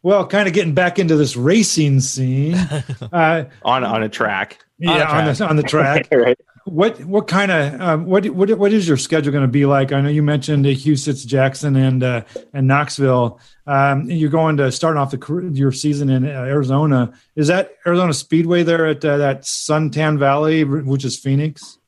[0.03, 2.57] Well, kind of getting back into this racing scene.
[3.13, 4.59] Uh, on on a track.
[4.83, 6.09] Yeah, on the on the track.
[6.13, 6.39] right.
[6.65, 9.93] What what kind of um, what what what is your schedule going to be like?
[9.93, 12.23] I know you mentioned uh, Huset's, Jackson, and uh,
[12.53, 13.39] and Knoxville.
[13.67, 17.13] Um, you're going to start off the your season in uh, Arizona.
[17.37, 21.79] Is that Arizona Speedway there at uh, that San Tan Valley, which is Phoenix?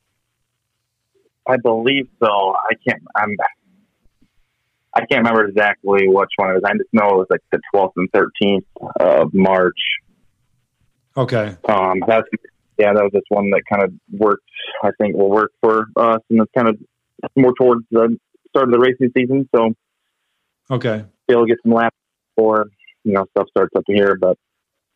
[1.47, 2.27] I believe so.
[2.27, 3.03] I can't.
[3.15, 3.35] I'm.
[4.93, 6.63] I can't remember exactly which one it was.
[6.65, 8.65] I just know it was like the 12th and 13th
[9.01, 9.77] of March.
[11.17, 12.27] Okay, Um, that's
[12.77, 14.43] yeah, that was just one that kind of worked.
[14.83, 16.77] I think will work for us, and it's kind of
[17.35, 18.17] more towards the
[18.49, 19.49] start of the racing season.
[19.55, 19.73] So
[20.71, 21.95] okay, to get some laps
[22.35, 22.67] before
[23.03, 24.17] you know stuff starts up here.
[24.19, 24.37] But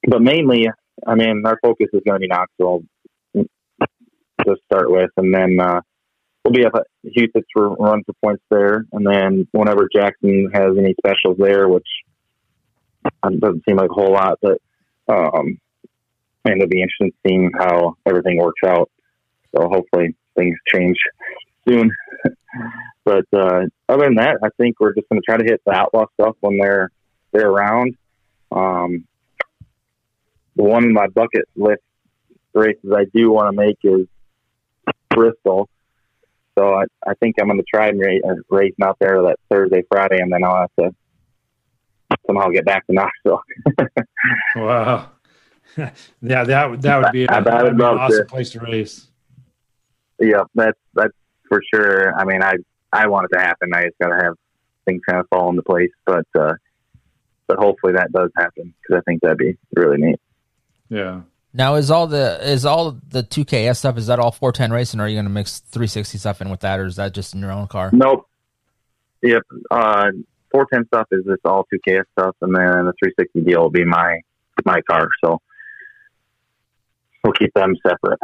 [0.08, 0.68] but mainly,
[1.06, 2.84] I mean, our focus is going to be Knoxville
[3.36, 5.82] to start with, and then uh,
[6.44, 10.78] we'll be up at Huset's for run for points there, and then whenever Jackson has
[10.78, 11.88] any specials there, which
[13.24, 14.60] um, doesn't seem like a whole lot, but
[15.08, 15.60] um,
[16.46, 18.90] and it'll be interesting seeing how everything works out.
[19.56, 20.98] So hopefully things change
[21.68, 21.92] soon.
[23.06, 25.74] but uh, other than that, I think we're just going to try to hit the
[25.74, 26.92] outlaw stuff when they're
[27.32, 27.96] they're around.
[28.52, 29.06] Um,
[30.56, 31.82] the one in my bucket list
[32.54, 34.08] races I do want to make is
[35.10, 35.70] Bristol.
[36.58, 39.84] So I, I think I'm going to try and uh, racing out there that Thursday,
[39.90, 40.96] Friday, and then I'll have to
[42.28, 43.44] somehow get back to Knoxville.
[44.56, 45.12] Wow.
[46.22, 48.18] yeah, that would that would be, a, I- I that would would be an awesome
[48.20, 48.26] to.
[48.26, 49.08] place to race.
[50.20, 51.14] yeah, that's that's
[51.48, 52.14] for sure.
[52.18, 52.56] I mean, I
[52.92, 53.74] I want it to happen.
[53.74, 54.34] I just got to have
[54.86, 56.54] things kind of fall into place, but uh,
[57.48, 60.20] but hopefully that does happen because I think that'd be really neat.
[60.90, 61.22] Yeah.
[61.54, 63.98] Now is all the is all the two KS stuff?
[63.98, 65.00] Is that all four ten racing?
[65.00, 67.14] Or are you going to mix three sixty stuff in with that, or is that
[67.14, 67.90] just in your own car?
[67.94, 68.28] Nope.
[69.24, 69.44] Yep.
[69.70, 70.12] Uh,
[70.52, 74.20] 410 stuff is just all 2KS stuff, and then the 360 deal will be my
[74.66, 75.08] my car.
[75.24, 75.40] So
[77.30, 78.20] we'll keep them separate.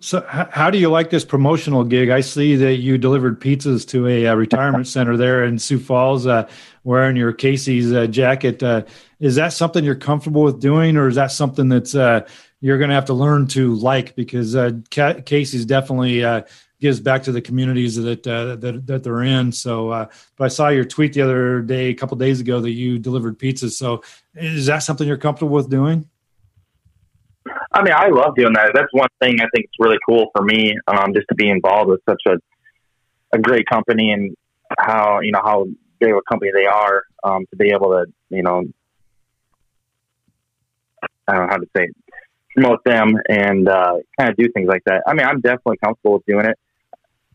[0.00, 2.10] So, how do you like this promotional gig?
[2.10, 6.26] I see that you delivered pizzas to a, uh retirement center there in Sioux Falls,
[6.26, 6.46] uh,
[6.82, 8.62] wearing your Casey's uh, jacket.
[8.62, 8.82] Uh,
[9.20, 12.26] is that something you're comfortable with doing, or is that something that's uh,
[12.60, 14.14] you're going to have to learn to like?
[14.14, 16.42] Because uh, Ca- Casey's definitely uh,
[16.80, 19.52] gives back to the communities that uh, that that they're in.
[19.52, 20.06] So, uh,
[20.36, 23.38] but I saw your tweet the other day, a couple days ago, that you delivered
[23.38, 23.70] pizzas.
[23.70, 24.02] So,
[24.34, 26.10] is that something you're comfortable with doing?
[27.74, 28.70] I mean, I love doing that.
[28.72, 31.90] That's one thing I think it's really cool for me, um, just to be involved
[31.90, 32.36] with such a
[33.34, 34.36] a great company and
[34.78, 35.66] how you know how
[35.98, 38.62] big of a company they are um, to be able to you know
[41.26, 41.96] I don't know how to say it,
[42.54, 45.02] promote them and uh, kind of do things like that.
[45.06, 46.58] I mean, I'm definitely comfortable with doing it.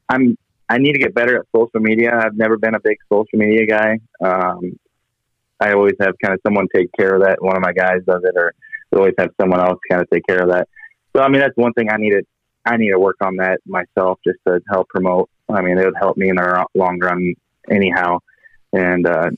[0.08, 0.38] I'm
[0.70, 2.12] I need to get better at social media.
[2.14, 4.00] I've never been a big social media guy.
[4.24, 4.80] Um,
[5.60, 7.42] I always have kind of someone take care of that.
[7.42, 8.54] One of my guys does it, or
[8.98, 10.68] always have someone else kind of take care of that.
[11.16, 12.24] So I mean, that's one thing I need to
[12.66, 15.30] I need to work on that myself just to help promote.
[15.50, 17.34] I mean, it would help me in the long run
[17.70, 18.20] anyhow,
[18.74, 19.30] and uh,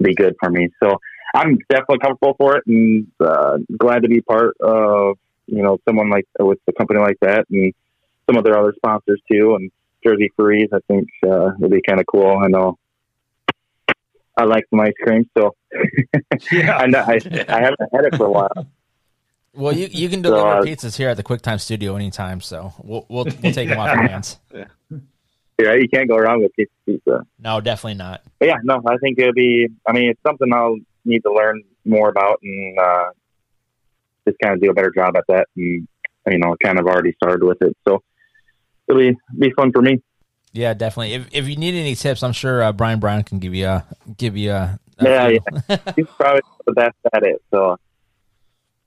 [0.00, 0.68] be good for me.
[0.82, 0.98] So
[1.34, 6.10] I'm definitely comfortable for it, and uh, glad to be part of you know someone
[6.10, 7.72] like with a company like that, and
[8.26, 9.70] some of their other sponsors too, and
[10.04, 10.68] Jersey Freeze.
[10.72, 12.38] I think uh, it'd be kind of cool.
[12.38, 12.78] I know.
[14.36, 15.54] I like some ice cream, so
[16.52, 18.66] I know I, I haven't had it for a while.
[19.54, 22.72] Well, you you can So, deliver uh, pizzas here at the QuickTime Studio anytime, so
[22.82, 24.38] we'll we'll, we'll take them off your hands.
[25.58, 26.72] Yeah, you can't go wrong with pizza.
[26.86, 27.26] pizza.
[27.38, 28.22] No, definitely not.
[28.38, 29.68] But yeah, no, I think it'll be.
[29.86, 33.10] I mean, it's something I'll need to learn more about and uh,
[34.26, 35.46] just kind of do a better job at that.
[35.56, 35.86] And
[36.26, 38.02] you know, kind of already started with it, so
[38.88, 40.02] it'll be be fun for me.
[40.52, 41.14] Yeah, definitely.
[41.14, 43.86] If if you need any tips, I'm sure uh, Brian Brown can give you a
[44.16, 44.78] give you a.
[44.98, 45.76] a Yeah, yeah.
[45.96, 47.78] He's probably the best at it, so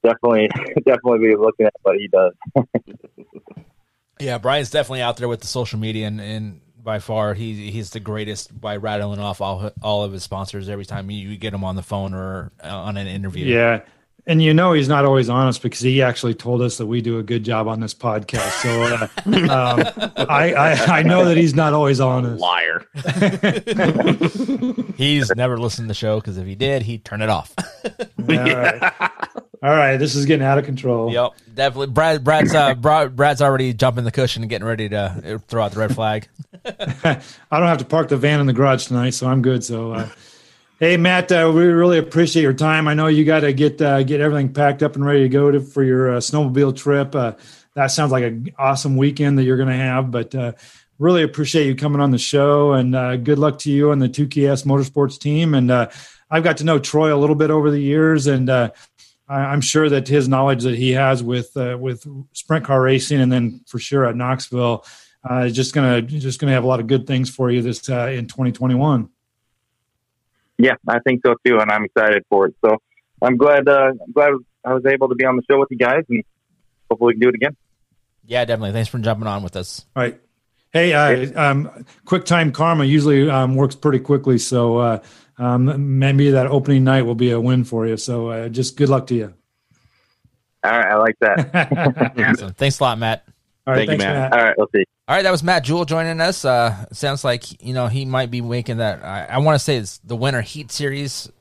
[0.04, 0.48] definitely,
[0.86, 2.34] definitely be looking at what he does.
[4.20, 7.90] Yeah, Brian's definitely out there with the social media, and, and by far he he's
[7.90, 11.54] the greatest by rattling off all all of his sponsors every time you, you get
[11.54, 13.46] him on the phone or uh, on an interview.
[13.46, 13.82] Yeah.
[14.28, 17.20] And you know he's not always honest because he actually told us that we do
[17.20, 18.62] a good job on this podcast.
[18.62, 19.08] So uh,
[20.16, 22.42] um, I, I I know that he's not always honest.
[22.42, 22.86] Liar.
[24.98, 27.54] He's never listened to the show because if he did, he'd turn it off.
[27.86, 27.92] All
[28.28, 28.94] right.
[29.64, 31.12] All right, this is getting out of control.
[31.12, 31.88] Yep, definitely.
[31.88, 35.64] Brad, Brad's uh, Brad, Brad's already jumping the cushion and getting ready to uh, throw
[35.64, 36.28] out the red flag.
[36.64, 37.20] I
[37.52, 39.64] don't have to park the van in the garage tonight, so I'm good.
[39.64, 40.10] So, uh,
[40.80, 42.88] hey, Matt, uh, we really appreciate your time.
[42.88, 45.52] I know you got to get uh, get everything packed up and ready to go
[45.52, 47.16] to, for your uh, snowmobile trip.
[47.16, 47.34] Uh,
[47.76, 50.12] that sounds like an awesome weekend that you're going to have.
[50.12, 50.54] But uh,
[51.00, 54.10] really appreciate you coming on the show, and uh, good luck to you and the
[54.10, 55.54] 2KS Motorsports team.
[55.54, 58.72] And I've got to know Troy a little bit over the years, and I-
[59.28, 63.62] I'm sure that his knowledge that he has with with sprint car racing, and then
[63.66, 64.86] for sure at Knoxville,
[65.42, 68.28] is just gonna just gonna have a lot of good things for you this in
[68.28, 69.10] 2021.
[70.58, 72.56] Yeah, I think so too, and I'm excited for it.
[72.64, 72.78] So
[73.22, 73.68] I'm glad.
[73.68, 74.32] Uh, I'm glad
[74.64, 76.24] I was able to be on the show with you guys, and
[76.90, 77.56] hopefully we can do it again.
[78.26, 78.72] Yeah, definitely.
[78.72, 79.86] Thanks for jumping on with us.
[79.96, 80.20] All right.
[80.72, 85.04] Hey, uh, um, QuickTime Karma usually um, works pretty quickly, so uh,
[85.38, 87.96] um, maybe that opening night will be a win for you.
[87.96, 89.34] So uh, just good luck to you.
[90.64, 92.14] All right, I like that.
[92.18, 92.54] Awesome.
[92.54, 93.26] Thanks a lot, Matt.
[93.68, 94.34] All right, Thank you, thanks, Matt.
[94.34, 94.84] All right, we'll see.
[95.08, 96.46] All right, that was Matt Juhl joining us.
[96.46, 99.04] Uh, sounds like you know he might be making that.
[99.04, 101.32] I, I want to say it's the Winter Heat Series.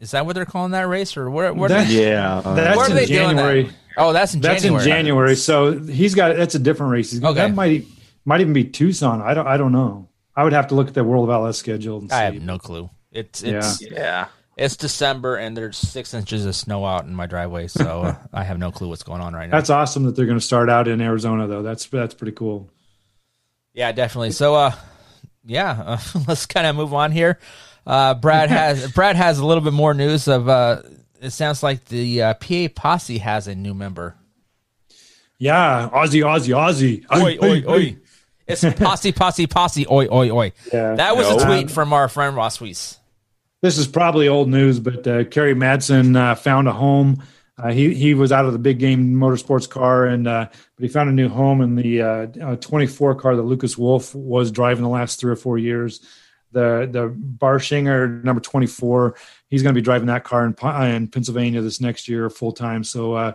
[0.00, 1.52] Is that what they're calling that race, or where?
[1.54, 2.42] where That- Yeah.
[2.44, 3.42] That's Where are in they doing that?
[3.42, 3.70] January.
[3.96, 4.84] oh, that's in That's January.
[4.84, 5.36] in January.
[5.36, 7.12] So he's got that's a different race.
[7.12, 7.34] He's Okay.
[7.34, 7.86] That might
[8.24, 9.22] might even be Tucson.
[9.22, 10.08] I don't I don't know.
[10.36, 12.16] I would have to look at the World of LS schedule and see.
[12.16, 12.90] I have no clue.
[13.12, 14.26] It's it's yeah.
[14.56, 18.44] It's December and there's six inches of snow out in my driveway, so uh, I
[18.44, 19.56] have no clue what's going on right now.
[19.56, 21.62] That's awesome that they're going to start out in Arizona, though.
[21.62, 22.70] That's that's pretty cool.
[23.72, 24.30] Yeah, definitely.
[24.30, 24.72] So, uh,
[25.44, 25.98] yeah, uh,
[26.28, 27.38] let's kind of move on here.
[27.86, 30.48] Uh, Brad has Brad has a little bit more news of.
[30.48, 30.82] Uh,
[31.20, 34.14] it sounds like the uh, PA Posse has a new member.
[35.38, 37.04] Yeah, Aussie, Aussie, Aussie.
[37.12, 37.96] Oi, oi, oi!
[38.46, 39.86] It's Posse, Posse, Posse.
[39.90, 40.52] Oi, oi, oi!
[40.72, 40.94] Yeah.
[40.94, 41.44] That was a No.
[41.46, 42.98] tweet from our friend Ross Weiss.
[43.64, 47.22] This is probably old news, but uh, Kerry Madsen uh, found a home.
[47.56, 50.86] Uh, he he was out of the big game motorsports car, and uh, but he
[50.86, 54.82] found a new home in the uh, uh, 24 car that Lucas Wolfe was driving
[54.82, 56.00] the last three or four years.
[56.52, 59.16] The the Barshinger number 24,
[59.48, 60.54] he's going to be driving that car in,
[60.92, 62.84] in Pennsylvania this next year full time.
[62.84, 63.32] So uh,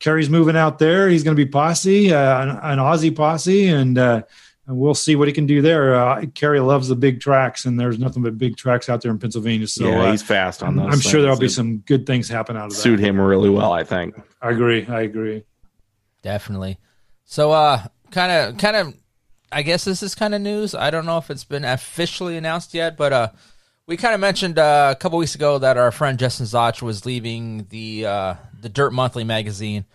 [0.00, 1.08] Kerry's moving out there.
[1.08, 4.22] He's going to be posse, an, an Aussie posse, and uh,
[4.68, 5.94] and we'll see what he can do there.
[5.94, 9.18] Uh, Kerry loves the big tracks, and there's nothing but big tracks out there in
[9.18, 9.66] Pennsylvania.
[9.66, 10.94] So yeah, uh, he's fast on I'm, those.
[10.94, 12.76] I'm sure there'll be It'd some good things happen out of that.
[12.76, 13.72] suit him really well.
[13.72, 14.14] I think.
[14.42, 14.86] I agree.
[14.86, 15.44] I agree.
[16.22, 16.78] Definitely.
[17.24, 18.94] So, uh, kind of, kind of,
[19.50, 20.74] I guess this is kind of news.
[20.74, 23.28] I don't know if it's been officially announced yet, but uh,
[23.86, 27.06] we kind of mentioned uh, a couple weeks ago that our friend Justin Zotch was
[27.06, 29.86] leaving the uh, the Dirt Monthly magazine,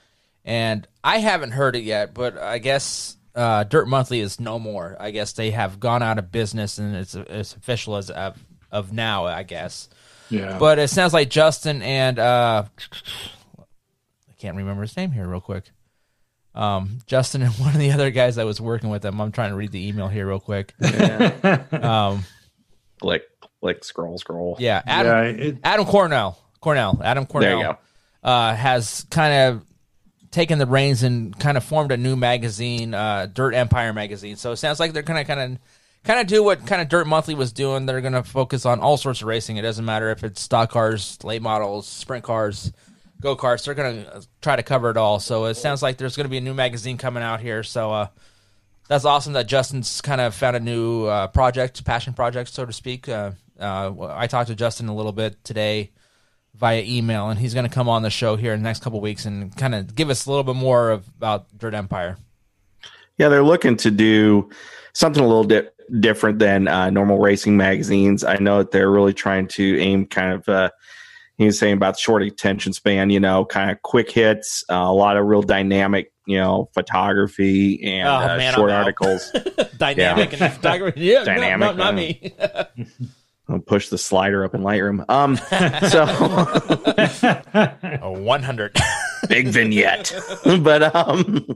[0.43, 4.95] and I haven't heard it yet, but I guess uh, Dirt Monthly is no more.
[4.99, 8.37] I guess they have gone out of business, and it's as official as of,
[8.71, 9.25] of now.
[9.25, 9.89] I guess.
[10.29, 10.57] Yeah.
[10.57, 12.63] But it sounds like Justin and uh,
[13.59, 15.65] I can't remember his name here real quick.
[16.55, 19.19] Um, Justin and one of the other guys that was working with him.
[19.19, 20.73] I'm trying to read the email here real quick.
[21.73, 22.23] um,
[23.01, 23.23] Click,
[23.59, 24.55] click, scroll, scroll.
[24.59, 27.77] yeah, Adam, Yeah, it- Adam Cornell, Cornell, Adam Cornell, There you
[28.23, 29.65] Uh, has kind of
[30.33, 34.35] taken the reins and kind of formed a new magazine, uh, Dirt Empire magazine.
[34.35, 35.59] So it sounds like they're gonna kind of
[36.03, 37.85] kind of do what kind of Dirt Monthly was doing.
[37.85, 39.57] They're gonna focus on all sorts of racing.
[39.57, 42.73] It doesn't matter if it's stock cars, late models, sprint cars,
[43.21, 43.65] go karts.
[43.65, 45.19] They're gonna try to cover it all.
[45.19, 47.61] So it sounds like there's gonna be a new magazine coming out here.
[47.61, 48.07] So uh,
[48.87, 52.73] that's awesome that Justin's kind of found a new uh, project, passion project, so to
[52.73, 53.07] speak.
[53.07, 55.91] Uh, uh, I talked to Justin a little bit today
[56.55, 59.01] via email, and he's going to come on the show here in the next couple
[59.01, 62.17] weeks and kind of give us a little bit more of, about Dirt Empire.
[63.17, 64.49] Yeah, they're looking to do
[64.93, 65.67] something a little di-
[65.99, 68.23] different than uh, normal racing magazines.
[68.23, 70.47] I know that they're really trying to aim kind of.
[70.49, 70.69] Uh,
[71.37, 74.93] he was saying about short attention span, you know, kind of quick hits, uh, a
[74.93, 79.31] lot of real dynamic, you know, photography and Oh, uh, man, short articles.
[79.77, 81.01] Dynamic and photography.
[81.01, 82.35] Yeah, Dynamic, no, not, not uh, me.
[83.53, 85.05] I'll push the slider up in Lightroom.
[85.09, 85.37] Um,
[85.89, 86.03] so
[88.01, 88.77] A 100.
[89.29, 90.13] big vignette
[90.61, 91.47] but um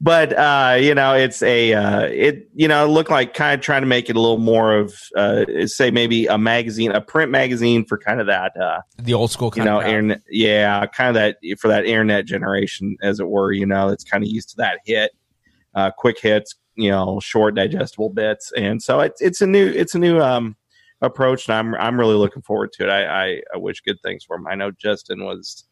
[0.00, 3.64] but uh you know it's a uh it you know it looked like kind of
[3.64, 7.30] trying to make it a little more of uh say maybe a magazine a print
[7.30, 11.08] magazine for kind of that uh the old school you know of internet yeah kind
[11.08, 14.48] of that for that internet generation as it were you know it's kind of used
[14.50, 15.12] to that hit
[15.76, 19.94] uh quick hits you know short digestible bits and so it's it's a new it's
[19.94, 20.56] a new um
[21.02, 24.24] approach and i'm i'm really looking forward to it i i, I wish good things
[24.24, 25.64] for him i know justin was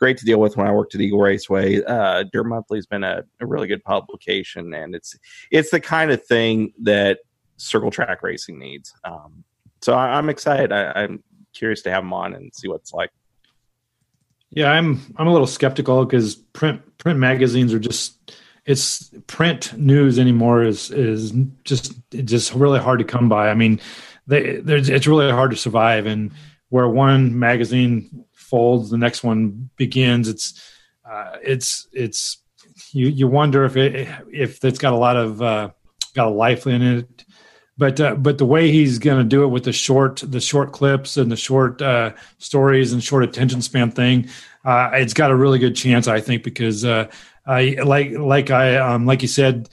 [0.00, 1.84] great to deal with when I worked at Eagle Raceway.
[1.84, 5.16] Uh, Dirt Monthly's been a, a really good publication, and it's
[5.50, 7.20] it's the kind of thing that
[7.58, 8.92] circle track racing needs.
[9.04, 9.44] Um,
[9.82, 10.72] so I, I'm excited.
[10.72, 13.10] I, I'm curious to have him on and see what it's like.
[14.50, 18.34] Yeah, I'm I'm a little skeptical because print print magazines are just
[18.66, 21.32] it's print news anymore is is
[21.64, 23.50] just just really hard to come by.
[23.50, 23.80] I mean,
[24.26, 26.32] they it's really hard to survive and
[26.70, 30.28] where one magazine folds, the next one begins.
[30.28, 30.60] It's
[31.08, 32.38] uh, it's it's
[32.92, 35.70] you you wonder if it if it's got a lot of uh,
[36.14, 37.24] got a life in it.
[37.78, 40.72] But uh, but the way he's going to do it with the short the short
[40.72, 44.28] clips and the short uh, stories and short attention span thing,
[44.64, 47.10] uh, it's got a really good chance, I think, because uh,
[47.46, 49.70] I like like I um, like you said,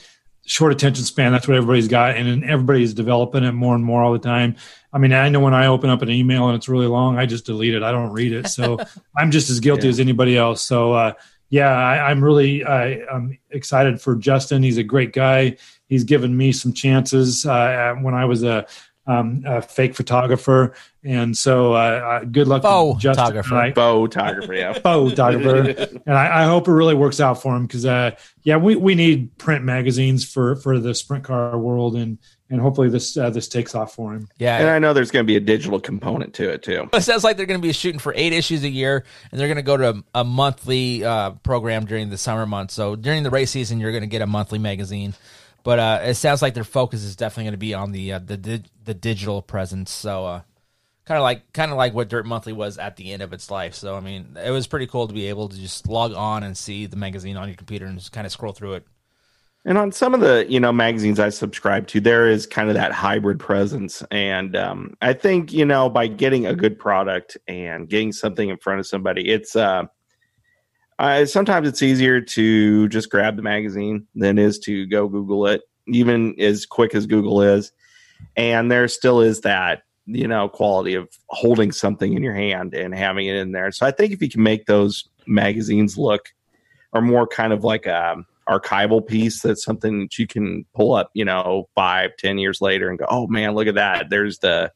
[0.48, 1.32] short attention span.
[1.32, 4.56] That's what everybody's got, and everybody's developing it more and more all the time.
[4.92, 7.26] I mean, I know when I open up an email and it's really long, I
[7.26, 7.84] just delete it.
[7.84, 8.80] I don't read it, so
[9.18, 9.90] I'm just as guilty Yeah.
[9.90, 10.64] as anybody else.
[10.64, 11.14] So uh,
[11.50, 14.64] yeah, I, I'm really I, I'm excited for Justin.
[14.64, 15.58] He's a great guy.
[15.88, 18.66] He's given me some chances uh, when I was a,
[19.08, 20.74] um, a fake photographer,
[21.04, 23.26] and so uh, uh, good luck, Faux Justin.
[23.26, 23.56] photographer.
[23.56, 24.74] I- Photographer, yeah.
[24.80, 28.12] photographer, and I, I hope it really works out for him because, uh,
[28.44, 32.18] yeah, we, we need print magazines for for the sprint car world, and
[32.50, 34.30] and hopefully this uh, this takes off for him.
[34.38, 34.58] Yeah.
[34.58, 36.90] And I know there's going to be a digital component to it too.
[36.94, 39.48] It sounds like they're going to be shooting for eight issues a year, and they're
[39.48, 42.74] going to go to a, a monthly uh, program during the summer months.
[42.74, 45.14] So during the race season, you're going to get a monthly magazine.
[45.68, 48.20] But uh, it sounds like their focus is definitely going to be on the uh,
[48.20, 49.92] the di- the digital presence.
[49.92, 50.42] So uh,
[51.04, 53.52] kind of like kind of like what Dirt Monthly was at the end of its
[53.52, 53.76] life.
[53.76, 56.58] So I mean, it was pretty cool to be able to just log on and
[56.58, 58.88] see the magazine on your computer and just kind of scroll through it.
[59.66, 62.76] And on some of the you know magazines I subscribe to, there is kind of
[62.76, 67.90] that hybrid presence, and um, I think you know by getting a good product and
[67.90, 69.84] getting something in front of somebody, it's uh,
[71.00, 75.46] I, sometimes it's easier to just grab the magazine than it is to go Google
[75.48, 77.72] it, even as quick as Google is.
[78.36, 82.96] And there still is that you know quality of holding something in your hand and
[82.96, 83.72] having it in there.
[83.72, 86.30] So I think if you can make those magazines look
[86.94, 88.16] or more kind of like a
[88.50, 92.90] archival piece that's something that you can pull up you know five ten years later
[92.90, 94.72] and go oh man look at that there's the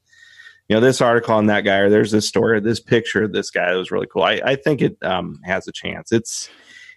[0.71, 3.33] you know this article on that guy or there's this story or this picture of
[3.33, 6.49] this guy that was really cool i, I think it um, has a chance it's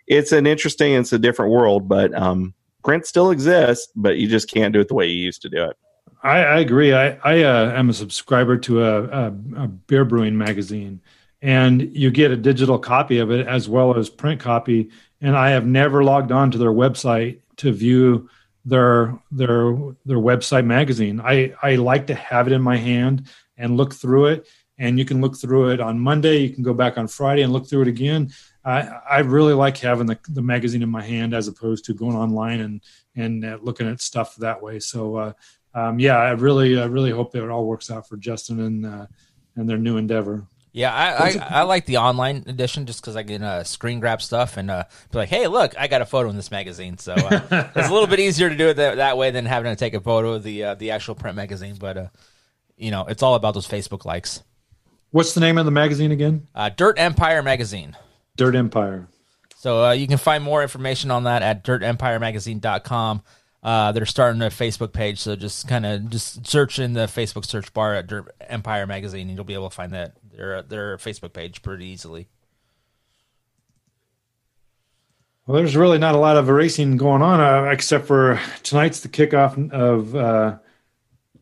[0.06, 4.48] it's an interesting it's a different world but um, print still exists but you just
[4.48, 5.76] can't do it the way you used to do it
[6.22, 6.94] I, I agree.
[6.94, 11.02] I, I uh, am a subscriber to a, a, a beer brewing magazine,
[11.42, 14.90] and you get a digital copy of it as well as print copy.
[15.20, 18.30] And I have never logged on to their website to view
[18.64, 19.76] their their
[20.06, 21.20] their website magazine.
[21.20, 24.48] I I like to have it in my hand and look through it.
[24.76, 26.38] And you can look through it on Monday.
[26.38, 28.32] You can go back on Friday and look through it again.
[28.64, 32.16] I, I really like having the, the magazine in my hand as opposed to going
[32.16, 32.80] online and
[33.14, 34.80] and uh, looking at stuff that way.
[34.80, 35.32] So uh,
[35.74, 38.86] um, yeah, I really I really hope that it all works out for Justin and
[38.86, 39.06] uh,
[39.54, 40.46] and their new endeavor.
[40.74, 44.20] Yeah, I, I, I like the online edition just because I can uh, screen grab
[44.20, 46.98] stuff and uh, be like, hey, look, I got a photo in this magazine.
[46.98, 49.70] So uh, it's a little bit easier to do it that, that way than having
[49.70, 51.76] to take a photo of the uh, the actual print magazine.
[51.78, 52.06] But uh,
[52.76, 54.42] you know, it's all about those Facebook likes.
[55.10, 56.48] What's the name of the magazine again?
[56.54, 57.96] Uh, Dirt Empire magazine.
[58.36, 59.06] Dirt Empire.
[59.56, 63.22] So uh, you can find more information on that at dirtempiremagazine.com.
[63.62, 67.46] Uh, they're starting a Facebook page, so just kind of just search in the Facebook
[67.46, 70.98] search bar at Dirt Empire Magazine, and you'll be able to find that their their
[70.98, 72.28] Facebook page pretty easily.
[75.46, 79.08] Well, there's really not a lot of racing going on uh, except for tonight's the
[79.08, 80.58] kickoff of uh,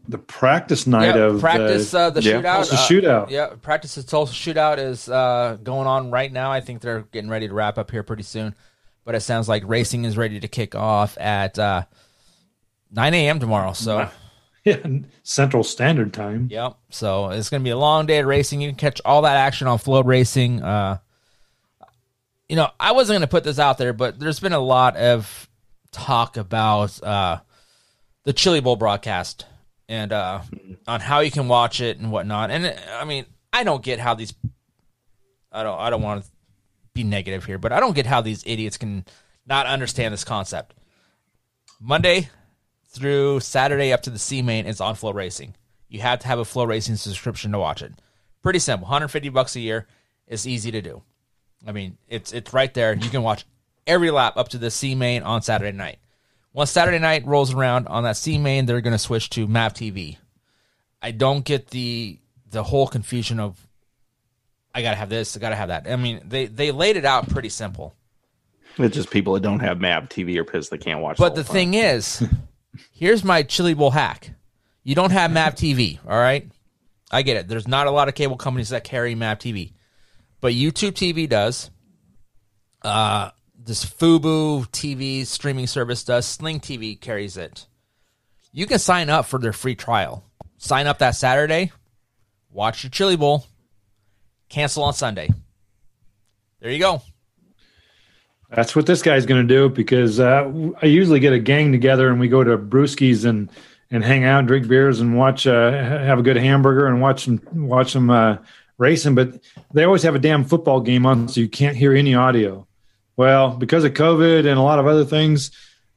[0.08, 2.32] the practice night Yeah, of practice uh, the yeah.
[2.34, 2.42] shootout.
[2.68, 3.30] Tulsa uh, shootout.
[3.30, 6.50] Yeah, practice the Tulsa shootout is uh, going on right now.
[6.50, 8.54] I think they're getting ready to wrap up here pretty soon.
[9.04, 11.84] But it sounds like racing is ready to kick off at uh,
[12.92, 13.40] 9 a.m.
[13.40, 13.72] tomorrow.
[13.72, 14.08] So,
[14.64, 14.76] yeah,
[15.24, 16.46] Central Standard Time.
[16.50, 16.74] yep.
[16.90, 18.60] So it's going to be a long day of racing.
[18.60, 20.62] You can catch all that action on FloRacing.
[20.62, 20.98] Uh,
[22.48, 24.96] you know, I wasn't going to put this out there, but there's been a lot
[24.96, 25.48] of
[25.90, 27.40] talk about uh,
[28.24, 29.46] the Chili Bowl broadcast
[29.88, 30.40] and uh,
[30.86, 32.50] on how you can watch it and whatnot.
[32.50, 34.34] And I mean, I don't get how these.
[35.50, 35.78] I don't.
[35.78, 36.30] I don't want to
[36.94, 39.04] be negative here, but I don't get how these idiots can
[39.46, 40.74] not understand this concept.
[41.80, 42.28] Monday
[42.88, 45.54] through Saturday up to the C main is on FloRacing.
[45.88, 47.92] You have to have a FloRacing subscription to watch it.
[48.42, 48.84] Pretty simple.
[48.86, 49.86] 150 bucks a year.
[50.26, 51.02] It's easy to do.
[51.66, 52.94] I mean, it's it's right there.
[52.94, 53.44] You can watch
[53.86, 55.98] every lap up to the C main on Saturday night.
[56.52, 60.18] Once Saturday night rolls around on that C main, they're going to switch to MAVTV.
[61.00, 62.18] I don't get the
[62.50, 63.66] the whole confusion of
[64.74, 65.86] I got to have this, I got to have that.
[65.90, 67.94] I mean, they they laid it out pretty simple.
[68.78, 71.44] it's just people that don't have MAVTV or pissed they can't watch But the the
[71.44, 71.72] thing.
[71.72, 72.22] thing is,
[72.92, 74.30] here's my chili bowl hack.
[74.84, 76.50] You don't have MAVTV, all right?
[77.10, 77.48] I get it.
[77.48, 79.72] There's not a lot of cable companies that carry MAVTV,
[80.40, 81.70] but YouTube TV does.
[82.82, 83.30] Uh,
[83.64, 86.26] this fuboTV streaming service does.
[86.26, 87.66] Sling TV carries it.
[88.52, 90.24] You can sign up for their free trial.
[90.58, 91.72] Sign up that Saturday,
[92.50, 93.46] watch your chili bowl,
[94.48, 95.28] cancel on Sunday.
[96.60, 97.02] There you go.
[98.48, 102.10] That's what this guy's going to do because uh, I usually get a gang together
[102.10, 103.50] and we go to Brewskis and
[103.90, 107.40] and hang out, drink beers, and watch uh, have a good hamburger and watch them
[107.52, 108.38] watch them uh,
[108.78, 109.14] racing.
[109.14, 112.66] But they always have a damn football game on, so you can't hear any audio.
[113.16, 115.50] Well, because of COVID and a lot of other things,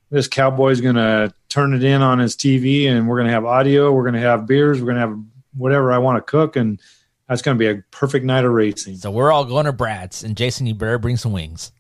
[0.10, 3.46] this cowboy's going to turn it in on his TV, and we're going to have
[3.46, 3.92] audio.
[3.92, 4.80] We're going to have beers.
[4.82, 5.20] We're going to have
[5.56, 6.80] whatever I want to cook, and
[7.30, 8.98] that's going to be a perfect night of racing.
[8.98, 11.72] So we're all going to Brad's, and Jason, you better bring some wings.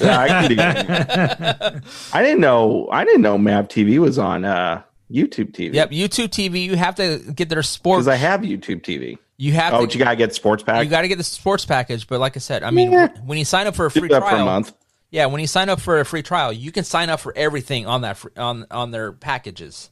[0.00, 1.84] Yeah, I, can do that.
[2.12, 6.64] I didn't know i didn't know MAVTV was on uh youtube tv Yep, YouTube TV.
[6.64, 8.06] You have to get their sports.
[8.06, 9.98] because i have youtube tv you have oh to.
[9.98, 12.06] you gotta get sports pack you got to get the sports package.
[12.06, 13.08] But like I said, I mean, Yeah.
[13.24, 14.72] when you sign up for a free trial, for a month
[15.10, 17.86] yeah, when you sign up for a free trial, you can sign up for everything
[17.86, 19.90] on that on on their packages.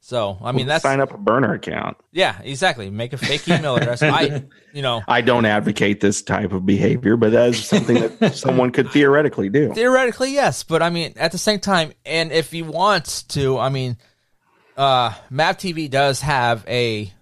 [0.00, 2.90] So I mean, that's sign up a burner account yeah, exactly.
[2.90, 4.02] Make a fake email address.
[4.02, 8.34] I, you know, i don't advocate this type of behavior but that is something that
[8.36, 12.52] someone could theoretically do Theoretically, yes, but I mean, at the same time, and if
[12.52, 13.96] he wants to, I mean,
[14.76, 17.12] uh, MAVTV does have a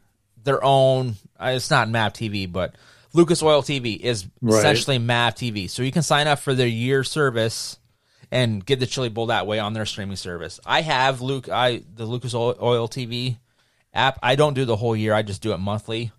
[0.43, 1.15] their own.
[1.41, 2.75] Uh, it's not MAVTV, but
[3.13, 4.59] Lucas Oil TV is Right.
[4.59, 5.69] essentially MAVTV.
[5.71, 7.79] So you can sign up for their year service
[8.31, 10.59] and get the Chili Bowl that way on their streaming service.
[10.67, 13.39] I have Luke, I the Lucas Oil, Oil TV
[13.93, 14.19] app.
[14.23, 15.15] I don't do the whole year.
[15.15, 16.11] I just do it monthly.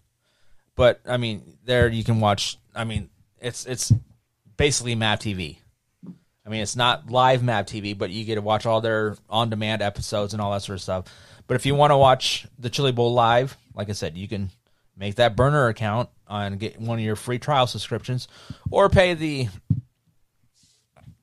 [0.75, 2.57] But I mean, there you can watch.
[2.73, 3.09] I mean,
[3.39, 3.91] it's it's
[4.57, 5.57] basically MAVTV.
[6.45, 10.33] I mean, it's not live MAVTV, but you get to watch all their on-demand episodes
[10.33, 11.05] and all that sort of stuff.
[11.47, 14.51] But if you want to watch the Chili Bowl live, like I said, you can
[14.97, 18.27] make that burner account and get one of your free trial subscriptions,
[18.71, 19.47] or pay the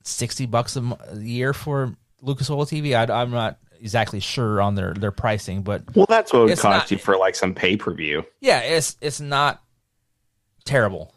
[0.03, 2.95] sixty bucks a year for Lucas Oil TV.
[2.95, 6.59] I, am not exactly sure on their their pricing, but Well, that's what it would
[6.59, 8.25] cost not- you for like some pay per view.
[8.41, 9.61] yeah, it's it's not
[10.65, 11.13] terrible.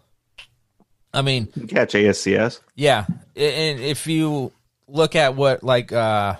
[1.15, 2.61] I mean, Catch ASCS.
[2.75, 3.07] Yeah,
[3.37, 4.53] and if you
[4.87, 6.37] look at what like uh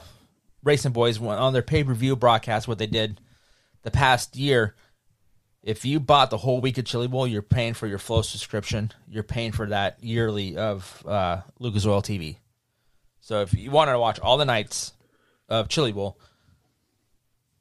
[0.63, 3.21] Racing Boys went on their pay per view broadcast, what they did
[3.83, 4.75] the past year,
[5.67, 8.93] if you bought the whole week of Chili Bowl, you're paying for your Flow subscription.
[9.11, 12.37] You're paying for that yearly of uh, Lucas Oil TV.
[13.19, 14.93] So if you wanted to watch all the nights
[15.49, 16.21] of Chili Bowl,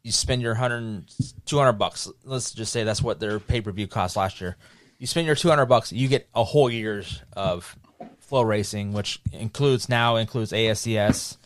[0.03, 1.09] you spend your 100,
[1.47, 2.07] 200 bucks.
[2.23, 4.55] Let's just say that's what their pay per view cost last year.
[4.99, 7.75] You spend your 200 bucks, you get a whole year's of
[8.19, 11.37] flow racing, which includes now includes ASCS,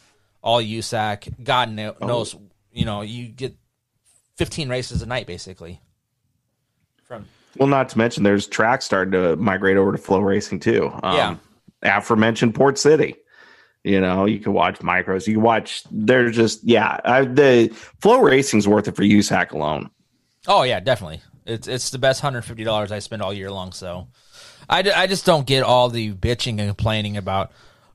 [0.44, 1.42] all USAC.
[1.42, 2.36] God kno- knows,
[2.74, 3.56] you know, you get
[4.36, 5.80] 15 races a night basically.
[7.58, 10.92] Well, not to mention there's tracks starting to migrate over to flow racing too.
[11.04, 11.36] Um, Yeah.
[11.98, 13.16] Aforementioned Port City.
[13.84, 15.26] You know, you can watch micros.
[15.26, 15.84] You can watch.
[15.90, 17.00] They're just yeah.
[17.06, 17.70] I, the
[18.02, 19.90] flow racing's worth it for USAC alone.
[20.48, 21.22] Oh yeah, definitely.
[21.46, 23.72] It's it's the best hundred fifty dollars I spend all year long.
[23.72, 24.10] So,
[24.70, 27.52] I, d- I just don't get all the bitching and complaining about.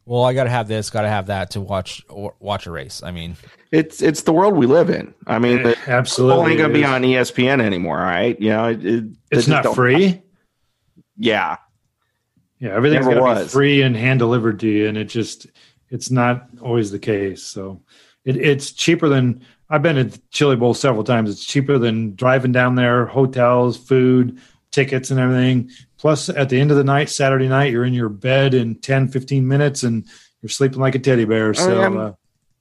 [0.06, 2.70] Well, I got to have this, got to have that to watch or watch a
[2.70, 3.02] race.
[3.02, 3.36] I mean,
[3.72, 5.14] It's it's the world we live in.
[5.26, 8.38] I mean, the absolutely ain't gonna it be on ESPN anymore, right?
[8.40, 10.22] You know, it, it- It's not don't- free.
[11.16, 11.56] Yeah,
[12.58, 15.46] Yeah, everything's Never got to be free and hand delivered to you, and it just
[15.90, 17.42] it's not always the case.
[17.44, 17.82] So
[18.24, 21.30] it, it's cheaper than I've been at Chili Bowl several times.
[21.30, 24.40] It's cheaper than driving down there, hotels, food,
[24.74, 25.70] tickets, and everything.
[25.98, 29.08] Plus, at the end of the night, Saturday night, you're in your bed in 10,
[29.08, 30.04] 15 minutes, and
[30.42, 31.54] you're sleeping like a teddy bear.
[31.54, 32.12] So I'm- uh,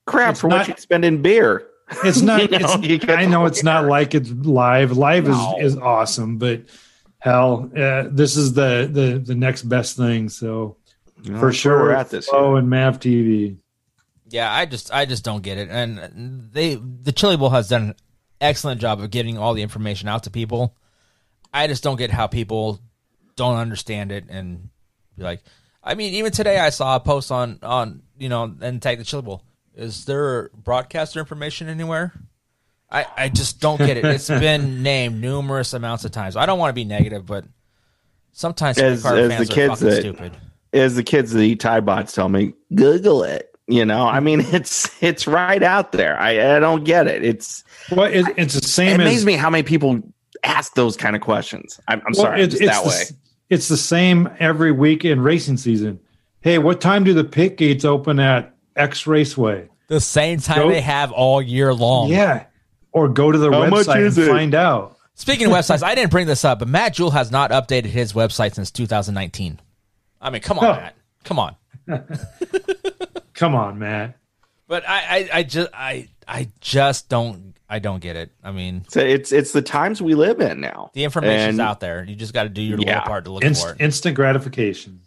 [0.06, 1.66] crap for not- what you spend in beer.
[2.06, 2.42] it's not.
[2.52, 4.96] You know, it's, you I know it's not like it's live.
[4.98, 5.58] Live No.
[5.60, 6.62] is is awesome, but
[7.20, 10.30] hell, uh, this is the the the next best thing.
[10.30, 10.78] So
[11.24, 12.60] You know, for sure, we're at this Flow year.
[12.60, 13.58] and Mav TV.
[14.30, 15.68] yeah, I just I just don't get it.
[15.70, 17.96] And they the Chili Bowl has done an
[18.40, 20.76] excellent job of getting all the information out to people.
[21.54, 22.80] I just don't get how people
[23.36, 24.70] don't understand it and
[25.18, 25.42] be like.
[25.86, 29.04] I mean, even today I saw a post on on you know and tag the
[29.04, 29.44] Chili Bowl.
[29.76, 32.14] Is there broadcaster information anywhere?
[32.90, 34.06] I, I just don't get it.
[34.06, 36.36] It's been named numerous amounts of times.
[36.36, 37.44] I don't want to be negative, but
[38.34, 40.38] sometimes As- car as fans the are kids fucking that- stupid.
[40.74, 43.50] As the kids that eat Tide Pods tell me, Google it.
[43.68, 46.20] You know, I mean, it's it's right out there.
[46.20, 47.24] I, I don't get it.
[47.24, 48.88] It's Well, it, it's the same.
[48.88, 50.02] it same amazes me how many people
[50.44, 51.80] ask those kind of questions.
[51.88, 53.04] I'm, I'm well, sorry, it- just it's that the, way.
[53.50, 56.00] It's the same every week in racing season.
[56.42, 59.70] Hey, what time do the pit gates open at X Raceway?
[59.88, 62.10] The same time Go- they have all year long.
[62.10, 62.46] Yeah,
[62.92, 64.32] or go to the How website is and it?
[64.32, 64.98] find out.
[65.16, 68.14] Speaking of websites, I didn't bring this up, but Matt Juhl has not updated his
[68.14, 69.60] website since 2019.
[70.20, 70.82] I mean, come on, Huh.
[70.82, 70.96] Matt.
[71.24, 71.56] Come on.
[73.34, 74.18] Come on, Matt.
[74.68, 78.32] But I, I, I just I I just don't I don't get it.
[78.44, 80.92] I mean, So it's it's the times we live in now.
[80.94, 82.06] the information's And out there.
[82.08, 82.86] You just got to do your Yeah.
[82.98, 83.78] little part to look Inst- for it.
[83.82, 85.00] instant gratification.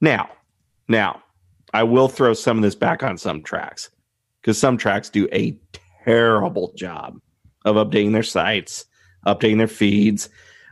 [0.00, 0.28] Now,
[0.88, 1.22] now,
[1.72, 3.90] I will throw some of this back on some tracks
[4.40, 5.56] because some tracks do a
[6.04, 7.20] terrible job
[7.64, 8.84] of updating their sites,
[9.26, 10.28] updating their feeds,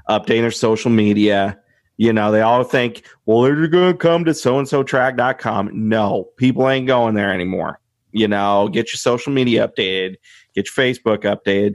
[0.08, 1.58] updating their social media.
[1.98, 5.70] You know, they all think, well, they're going to come to so and so track.com.
[5.72, 7.78] No, people ain't going there anymore.
[8.10, 10.16] You know, get your social media updated,
[10.54, 11.74] get your Facebook updated.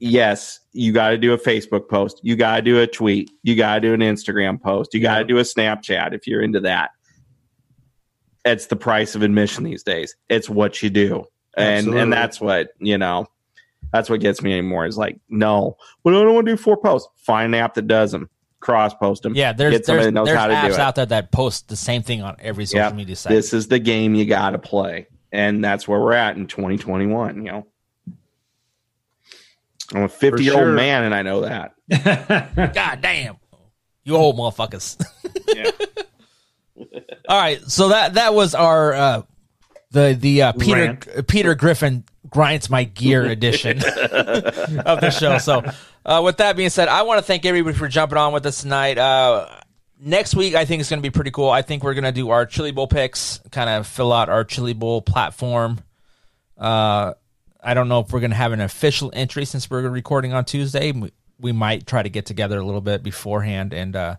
[0.00, 2.20] Yes, you got to do a Facebook post.
[2.22, 3.30] You got to do a tweet.
[3.42, 4.92] You got to do an Instagram post.
[4.92, 6.90] You got to do a Snapchat if you're into that.
[8.44, 10.14] It's the price of admission these days.
[10.28, 11.24] It's what you do.
[11.56, 12.00] And Absolutely.
[12.02, 13.26] and that's what, you know,
[13.92, 16.76] that's what gets me anymore is like, no, well, I don't want to do four
[16.76, 17.08] posts.
[17.24, 18.28] Find an app that does them.
[18.60, 19.34] Cross post them.
[19.34, 20.80] Yeah, there's Get somebody there's, that knows there's how to apps do it.
[20.80, 22.94] out there that post the same thing on every social Yep.
[22.94, 23.30] media site.
[23.30, 27.36] This is the game you got to play, and that's where we're at in 2021.
[27.36, 27.66] You know,
[29.94, 30.66] I'm a 50 year sure.
[30.66, 31.74] old man, and I know that.
[32.74, 33.36] God damn,
[34.02, 35.02] you old motherfuckers.
[35.54, 35.70] Yeah.
[37.28, 39.22] All right, so that that was our uh,
[39.92, 41.26] the the uh, Peter Rant.
[41.28, 45.38] Peter Griffin grinds my gear edition of the show.
[45.38, 45.62] So,
[46.04, 48.62] uh, with that being said, I want to thank everybody for jumping on with us
[48.62, 48.98] tonight.
[48.98, 49.48] Uh,
[50.00, 51.48] next week, I think it's going to be pretty cool.
[51.48, 54.44] I think we're going to do our Chili Bowl picks, kind of fill out our
[54.44, 55.78] Chili Bowl platform.
[56.58, 57.14] Uh,
[57.64, 60.44] I don't know if we're going to have an official entry since we're recording on
[60.44, 60.92] Tuesday.
[60.92, 64.16] We, we might try to get together a little bit beforehand and uh,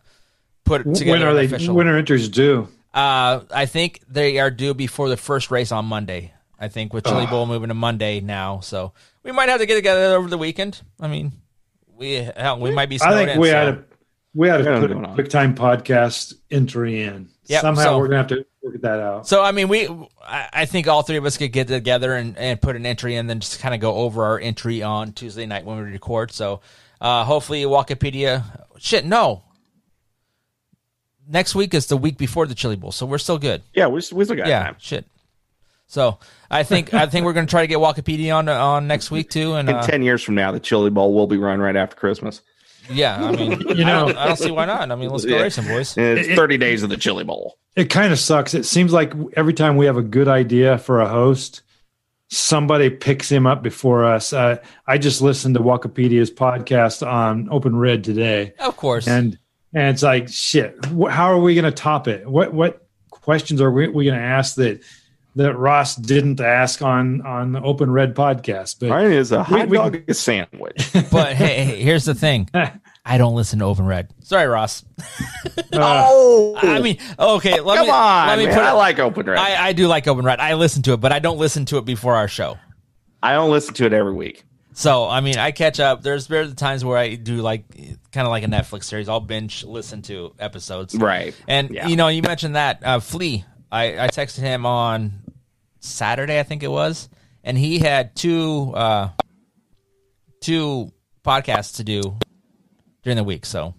[0.64, 1.46] put together When are an they?
[1.46, 1.76] official.
[1.76, 2.68] When are entries due?
[2.94, 6.34] Uh, I think they are due before the first race on Monday.
[6.58, 8.94] I think with Chili Bowl moving to Monday now, so
[9.24, 10.82] we might have to get together over the weekend.
[11.02, 11.34] I mean,
[11.98, 12.98] we hell, we might be.
[13.02, 13.84] I think in, we so- had to
[14.34, 17.28] we had to put a quick time podcast entry in.
[17.48, 19.28] Yep, Somehow so- we're gonna have to work that out.
[19.28, 19.88] So I mean, we
[20.22, 23.16] I, I think all three of us could get together and, and put an entry
[23.16, 26.32] and then just kind of go over our entry on Tuesday night when we record.
[26.32, 26.62] So
[27.00, 28.44] uh, hopefully, Wikipedia.
[28.78, 29.44] Shit, no.
[31.28, 33.64] Next week is the week before the Chili Bowl, so we're still good.
[33.74, 34.76] Yeah, we, we still got yeah, time.
[34.78, 35.06] shit.
[35.88, 36.20] So
[36.52, 39.30] I think I think we're going to try to get Wikipedia on on next week
[39.30, 41.76] too, and In uh, ten years from now, the Chili Bowl will be run right
[41.76, 42.42] after Christmas.
[42.90, 44.92] Yeah, I mean, You know- I don't, I don't see why not.
[44.92, 45.42] I mean, let's go Yeah.
[45.44, 45.98] racing, boys.
[45.98, 47.58] And it's It- thirty days of the Chili Bowl.
[47.76, 48.54] It kind of sucks.
[48.54, 51.62] It seems like every time we have a good idea for a host,
[52.30, 54.34] somebody picks him up before us.
[54.34, 54.58] Uh,
[54.88, 59.38] I just listened to Wikipedia's podcast on Open Red today, Of course, and
[59.74, 60.78] and it's like shit.
[60.86, 62.26] Wh- how are we going to top it?
[62.30, 64.82] What what questions are we, we going to ask that
[65.36, 68.80] that Ross didn't ask on on the Open Red podcast?
[68.80, 70.90] But Mine is a hot we- dog sandwich.
[71.12, 72.50] but hey, hey, here's the thing.
[73.08, 74.12] I don't listen to Open Red.
[74.24, 74.84] Sorry, Ross.
[75.74, 78.56] oh, I mean, okay, let come me on, let me man.
[78.56, 79.38] put I like Open Red.
[79.38, 80.40] I, I, I do like Open Red.
[80.40, 82.58] I listen to it, but I don't listen to it before our show.
[83.22, 84.44] I don't listen to it every week.
[84.74, 86.02] So I mean, I catch up.
[86.02, 87.64] There's there's times where I do like
[88.12, 89.08] kind of like a Netflix series.
[89.08, 90.96] I'll binge listen to episodes.
[90.96, 91.34] Right.
[91.48, 91.88] And Yeah.
[91.88, 93.46] you know, you mentioned that uh, Flea.
[93.72, 95.14] I, I texted him on
[95.86, 97.10] Saturday, I think it was,
[97.44, 99.10] and he had two uh,
[100.42, 100.92] two
[101.24, 102.18] podcasts to do
[103.04, 103.46] during the week.
[103.46, 103.74] So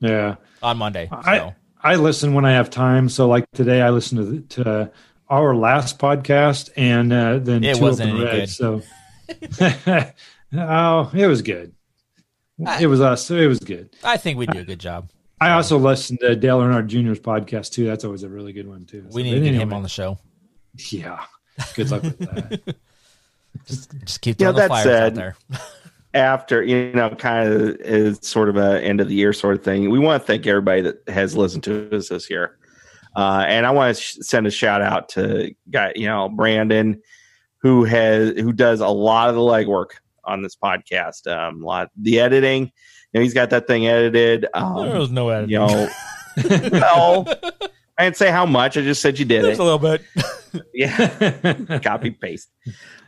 [0.00, 0.36] yeah.
[0.62, 1.08] on Monday.
[1.10, 1.54] I so.
[1.82, 3.08] I listen when I have time.
[3.08, 4.92] So like today, I listened to, to
[5.28, 8.48] our last podcast and uh, then It two wasn't open any red.
[8.48, 8.82] So
[10.54, 11.74] oh, it was good.
[12.80, 13.30] It was us.
[13.30, 13.96] It was good.
[14.04, 15.10] I think we do a good job.
[15.40, 17.84] I also listened to Dale Earnhardt Jr.'s podcast too.
[17.84, 19.06] That's always a really good one too.
[19.10, 20.18] We So, need to get anyway, him on the show.
[20.90, 21.24] Yeah.
[21.74, 22.76] Good luck with that.
[23.66, 25.36] Just just keep Yeah, throwing the fires said- out there.
[26.14, 29.64] After you know, kind of is sort of a end of the year sort of
[29.64, 29.90] thing.
[29.90, 32.56] We want to thank everybody that has listened to us this year,
[33.16, 37.00] uh, and I want to sh- send a shout out to guy, you know, Brandon,
[37.62, 39.90] who has who does a lot of the legwork
[40.24, 41.26] on this podcast.
[41.26, 42.64] Um, a lot the editing.
[42.64, 42.70] You
[43.14, 44.46] know, he's got that thing edited.
[44.54, 45.50] Um, there was no editing.
[45.50, 45.88] you know,
[46.72, 47.26] well,
[47.98, 48.76] I didn't say how much.
[48.76, 49.58] I just said you did it.
[49.58, 50.02] A little bit.
[50.72, 51.78] Yeah.
[51.82, 52.50] Copy paste.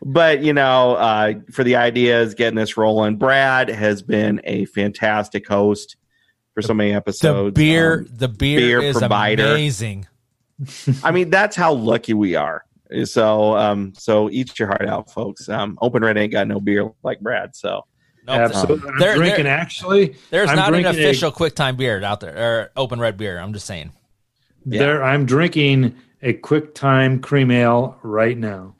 [0.04, 5.46] But you know, uh, for the ideas, getting this rolling, Brad has been a fantastic
[5.46, 5.96] host
[6.54, 7.22] for so many episodes.
[7.22, 7.54] The episodes.
[7.54, 9.44] beer, Um, the beer, beer is provider.
[9.50, 10.06] amazing.
[11.04, 12.64] I mean, that's how lucky we are.
[13.04, 15.48] So, um, so eat your heart out, folks.
[15.48, 17.54] Um, Open Red ain't got no beer like Brad.
[17.56, 17.84] So,
[18.26, 18.88] No, Absolutely.
[18.90, 20.16] I'm There- drinking there- actually.
[20.30, 23.38] There's I'm not an drinking a- official QuickTime beer out there or open red beer.
[23.38, 23.92] I'm just saying.
[24.64, 28.74] There, I'm drinking a quick time cream ale right now.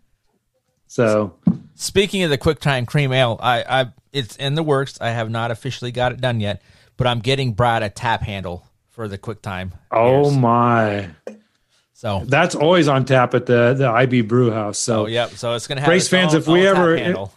[0.86, 1.34] So
[1.74, 4.98] Speaking of the QuickTime Cream Ale, I, I it's in the works.
[4.98, 6.62] I have not officially got it done yet,
[6.96, 9.72] but I'm getting Brad a tap handle for the QuickTime.
[9.90, 10.36] Oh beers.
[10.38, 11.10] my!
[11.92, 14.78] So, That's always on tap at the the IB Brew House.
[14.78, 15.30] So oh yep.
[15.32, 17.28] So it's gonna have Race fans, own- if we ever-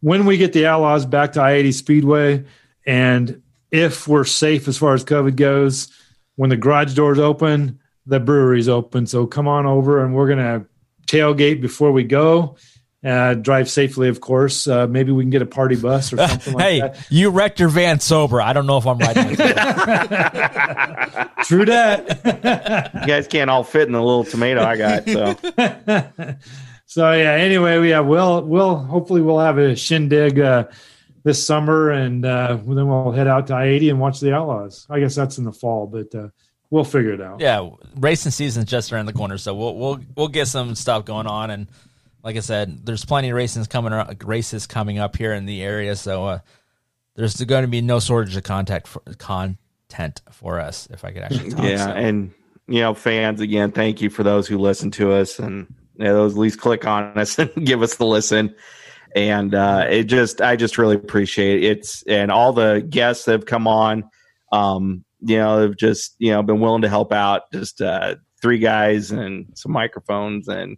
[0.00, 2.44] when we get the Outlaws back to I eighty Speedway,
[2.84, 5.88] and if we're safe as far as COVID goes,
[6.34, 9.06] when the garage doors open, the brewery's open.
[9.06, 10.66] So come on over, and we're gonna
[11.06, 12.56] tailgate before we go.
[13.04, 14.66] Uh, drive safely, of course.
[14.66, 17.06] Uh, maybe we can get a party bus or something like hey, that.
[17.10, 18.40] you wrecked your van sober.
[18.40, 19.38] I don't know if I'm riding with.
[21.44, 22.92] True that.
[22.94, 25.06] you guys can't all fit in the little tomato I got.
[25.06, 25.36] So,
[26.86, 27.32] so yeah.
[27.32, 30.68] Anyway, we have we'll we'll hopefully we'll have a shindig uh,
[31.24, 34.86] this summer, and uh, then we'll head out to I eighty and watch the Outlaws.
[34.88, 36.28] I guess that's in the fall, but uh,
[36.74, 37.40] we'll figure it out.
[37.40, 41.28] yeah, racing season's just around the corner, so we'll we'll we'll get some stuff going
[41.28, 41.50] on.
[41.50, 41.68] And
[42.24, 45.62] like I said, there's plenty of races coming ar- races coming up here in the
[45.62, 46.38] area, so uh,
[47.14, 50.88] there's going to be no shortage of contact for, content for us.
[50.90, 51.64] If I could actually talk.
[51.64, 51.86] yeah.
[51.86, 51.92] so.
[51.92, 52.32] And,
[52.66, 56.14] you know, fans, again, thank you for those who listen to us and you know,
[56.14, 58.54] those at least click on us and give us the listen.
[59.14, 61.78] And uh, it just, I just really appreciate it.
[61.78, 64.10] It's, and all the guests that have come on,
[64.50, 67.50] um, you know, have just, you know, been willing to help out.
[67.52, 70.48] Just uh, three guys and some microphones.
[70.48, 70.76] And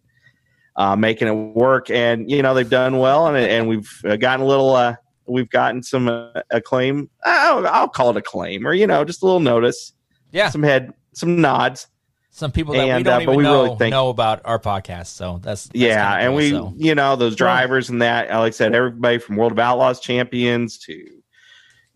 [0.76, 1.90] uh, making it work.
[1.90, 4.74] And you know they've done well, and and we've uh, gotten a little.
[4.74, 4.96] Uh,
[5.26, 7.08] we've gotten some uh, acclaim.
[7.24, 9.92] I'll, I'll call it acclaim, or you know, just a little notice.
[10.32, 10.50] Yeah.
[10.50, 11.86] some head, some nods.
[12.30, 14.42] Some people that we And, don't uh, but even we know, really think- know about
[14.44, 15.06] our podcast.
[15.06, 16.74] So that's, that's yeah, kinda and we, so.
[16.76, 20.76] you know, those drivers and that, like I said, everybody from World of Outlaws champions
[20.80, 21.15] to,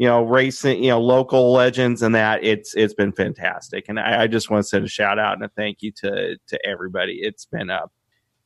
[0.01, 2.43] you know, racing, you know, local legends and that.
[2.43, 5.43] It's it's been fantastic, and I, I just want to send a shout out and
[5.45, 7.19] a thank you to to everybody.
[7.21, 7.87] It's been uh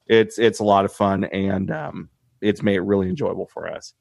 [0.08, 2.08] it's it's a lot of fun, and um,
[2.40, 3.94] it's made it really enjoyable for us.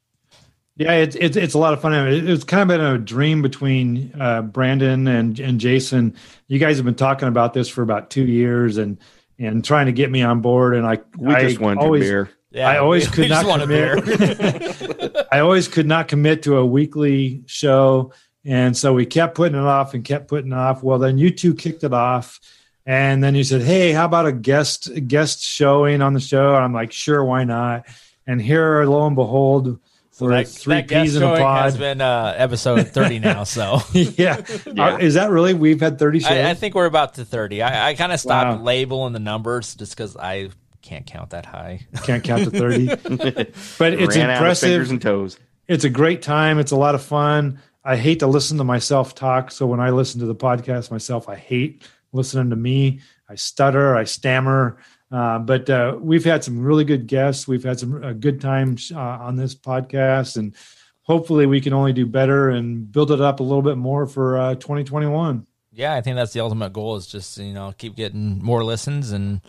[0.77, 1.93] Yeah, it's it's it's a lot of fun.
[1.93, 6.15] It- It's kind of been a dream between uh, Brandon and and Jason.
[6.47, 8.97] You guys have been talking about this for about two years and
[9.37, 10.75] and trying to get me on board.
[10.75, 12.31] And I We I just wanted always, beer.
[12.53, 15.27] Yeah, I always we- could we not commit.
[15.31, 18.13] I always could not commit to a weekly show,
[18.45, 20.83] and so we kept putting it off and kept putting it off.
[20.83, 22.39] Well, then you two kicked it off,
[22.85, 26.63] and then you said, "Hey, how about a guest guest showing on the show?" And
[26.63, 27.85] I'm like, "Sure, why not?"
[28.27, 29.79] And here, lo and behold,
[30.11, 33.43] so that, three that peas in a pod has been uh, episode 30 now.
[33.45, 34.41] So yeah.
[34.71, 34.93] Yeah.
[34.93, 35.53] Uh, is that really?
[35.55, 36.31] We've had 30 shows.
[36.31, 37.61] I, I think we're about to 30.
[37.63, 38.63] I, I kind of stopped Wow.
[38.63, 40.51] labeling the numbers just because I
[40.83, 41.87] can't count that high.
[42.03, 42.85] Can't count to 30.
[43.79, 44.91] but it's Ran out of fingers impressive.
[44.91, 45.39] and toes.
[45.67, 46.59] It's a great time.
[46.59, 47.59] It's a lot of fun.
[47.83, 49.49] I hate to listen to myself talk.
[49.49, 52.99] So when I listen to the podcast myself, I hate listening to me.
[53.29, 54.77] I stutter, I stammer.
[55.11, 57.47] Uh, but uh, we've had some really good guests.
[57.47, 60.53] We've had some uh, good times uh, on this podcast, and
[61.03, 64.37] hopefully we can only do better and build it up a little bit more for
[64.37, 65.45] uh, 2021.
[65.71, 69.11] yeah, I think that's the ultimate goal is just, you know, keep getting more listens.
[69.11, 69.41] And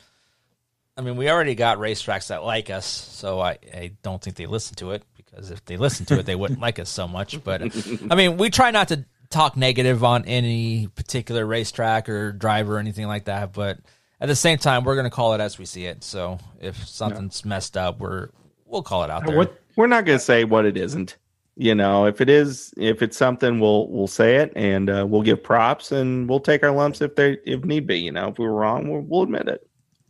[0.97, 2.87] I mean, we already got racetracks that like us.
[2.87, 6.27] So I, I don't think they listen to it because if they listen to it,
[6.27, 7.43] they wouldn't like us so much.
[7.43, 7.63] But
[8.11, 12.79] I mean, we try not to talk negative on any particular racetrack or driver or
[12.79, 13.53] anything like that.
[13.53, 13.79] But
[14.21, 16.05] at the same time, we're going to call it as we see it.
[16.05, 18.29] So if something's messed up, we're,
[18.65, 19.37] we'll call it out there.
[19.77, 21.17] We're not going to say what it isn't.
[21.57, 25.23] You know, if it is, if it's something, we'll we'll say it and uh, we'll
[25.23, 27.99] give props and we'll take our lumps if they if need be.
[28.01, 29.65] You know, if we were wrong, we'll, we'll admit it.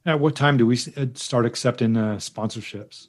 [0.07, 3.09] At what time do we uh, start accepting uh, sponsorships?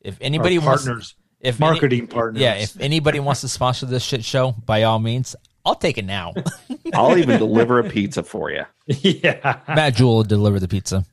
[0.00, 2.40] if anybody Our wants partners, if any- marketing partners.
[2.40, 5.34] Yeah, if anybody wants to sponsor this shit show, by all means,
[5.64, 6.32] I'll take it now.
[6.94, 8.64] I'll even deliver a pizza for you.
[8.86, 11.04] yeah, Matt Juhl will deliver the pizza.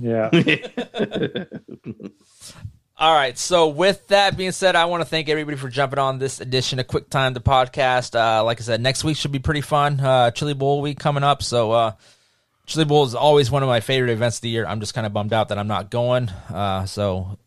[0.00, 0.30] yeah.
[3.00, 3.38] All right.
[3.38, 6.80] So with that being said, I want to thank everybody for jumping on this edition
[6.80, 8.18] of Quick Time the podcast.
[8.18, 10.00] Uh, like I said, next week should be pretty fun.
[10.00, 11.42] Uh, Chili Bowl week coming up.
[11.42, 11.92] So uh,
[12.68, 14.66] Chili Bowl is always one of my favorite events of the year.
[14.66, 16.28] I'm just kind of bummed out that I'm not going.
[16.28, 17.38] Uh, so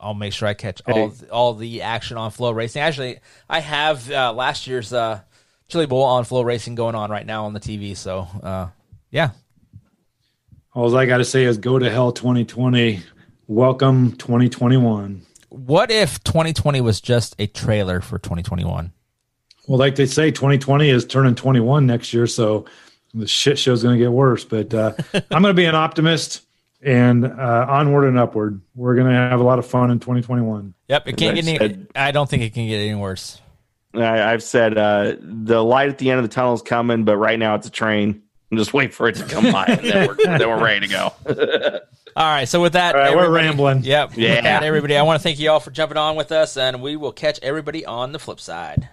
[0.00, 2.80] I'll make sure I catch all all the action on FloRacing.
[2.80, 3.18] Actually,
[3.50, 5.20] I have uh, last year's uh,
[5.68, 7.94] Chili Bowl on FloRacing going on right now on the TV.
[7.94, 8.68] So uh,
[9.10, 9.32] yeah,
[10.74, 13.02] All I got to say is go to hell 2020.
[13.46, 15.22] Welcome 2021.
[15.50, 18.90] what if 2020 was just a trailer for 2021?
[19.66, 22.64] Well, like they say, 2020 is turning 21 next year, so
[23.14, 24.44] the shit show's going to get worse.
[24.44, 26.42] But uh, I'm going to be an optimist
[26.82, 28.60] and uh, onward and upward.
[28.74, 30.74] We're going to have a lot of fun in 2021.
[30.88, 31.86] Yep, it can't As get I any.
[31.94, 33.40] I don't think it can get any worse.
[33.94, 37.16] I, I've said uh, the light at the end of the tunnel is coming, but
[37.16, 38.22] right now it's a train.
[38.50, 40.92] I'm just waiting for it to come by, and then we're, then we're ready to
[40.92, 41.12] go.
[42.16, 43.84] All right, so with that, All right, we're rambling.
[43.84, 44.40] Yep, Yeah.
[44.40, 46.96] that, everybody, I want to thank you all for jumping on with us, and we
[46.96, 48.88] will catch everybody on the flip side.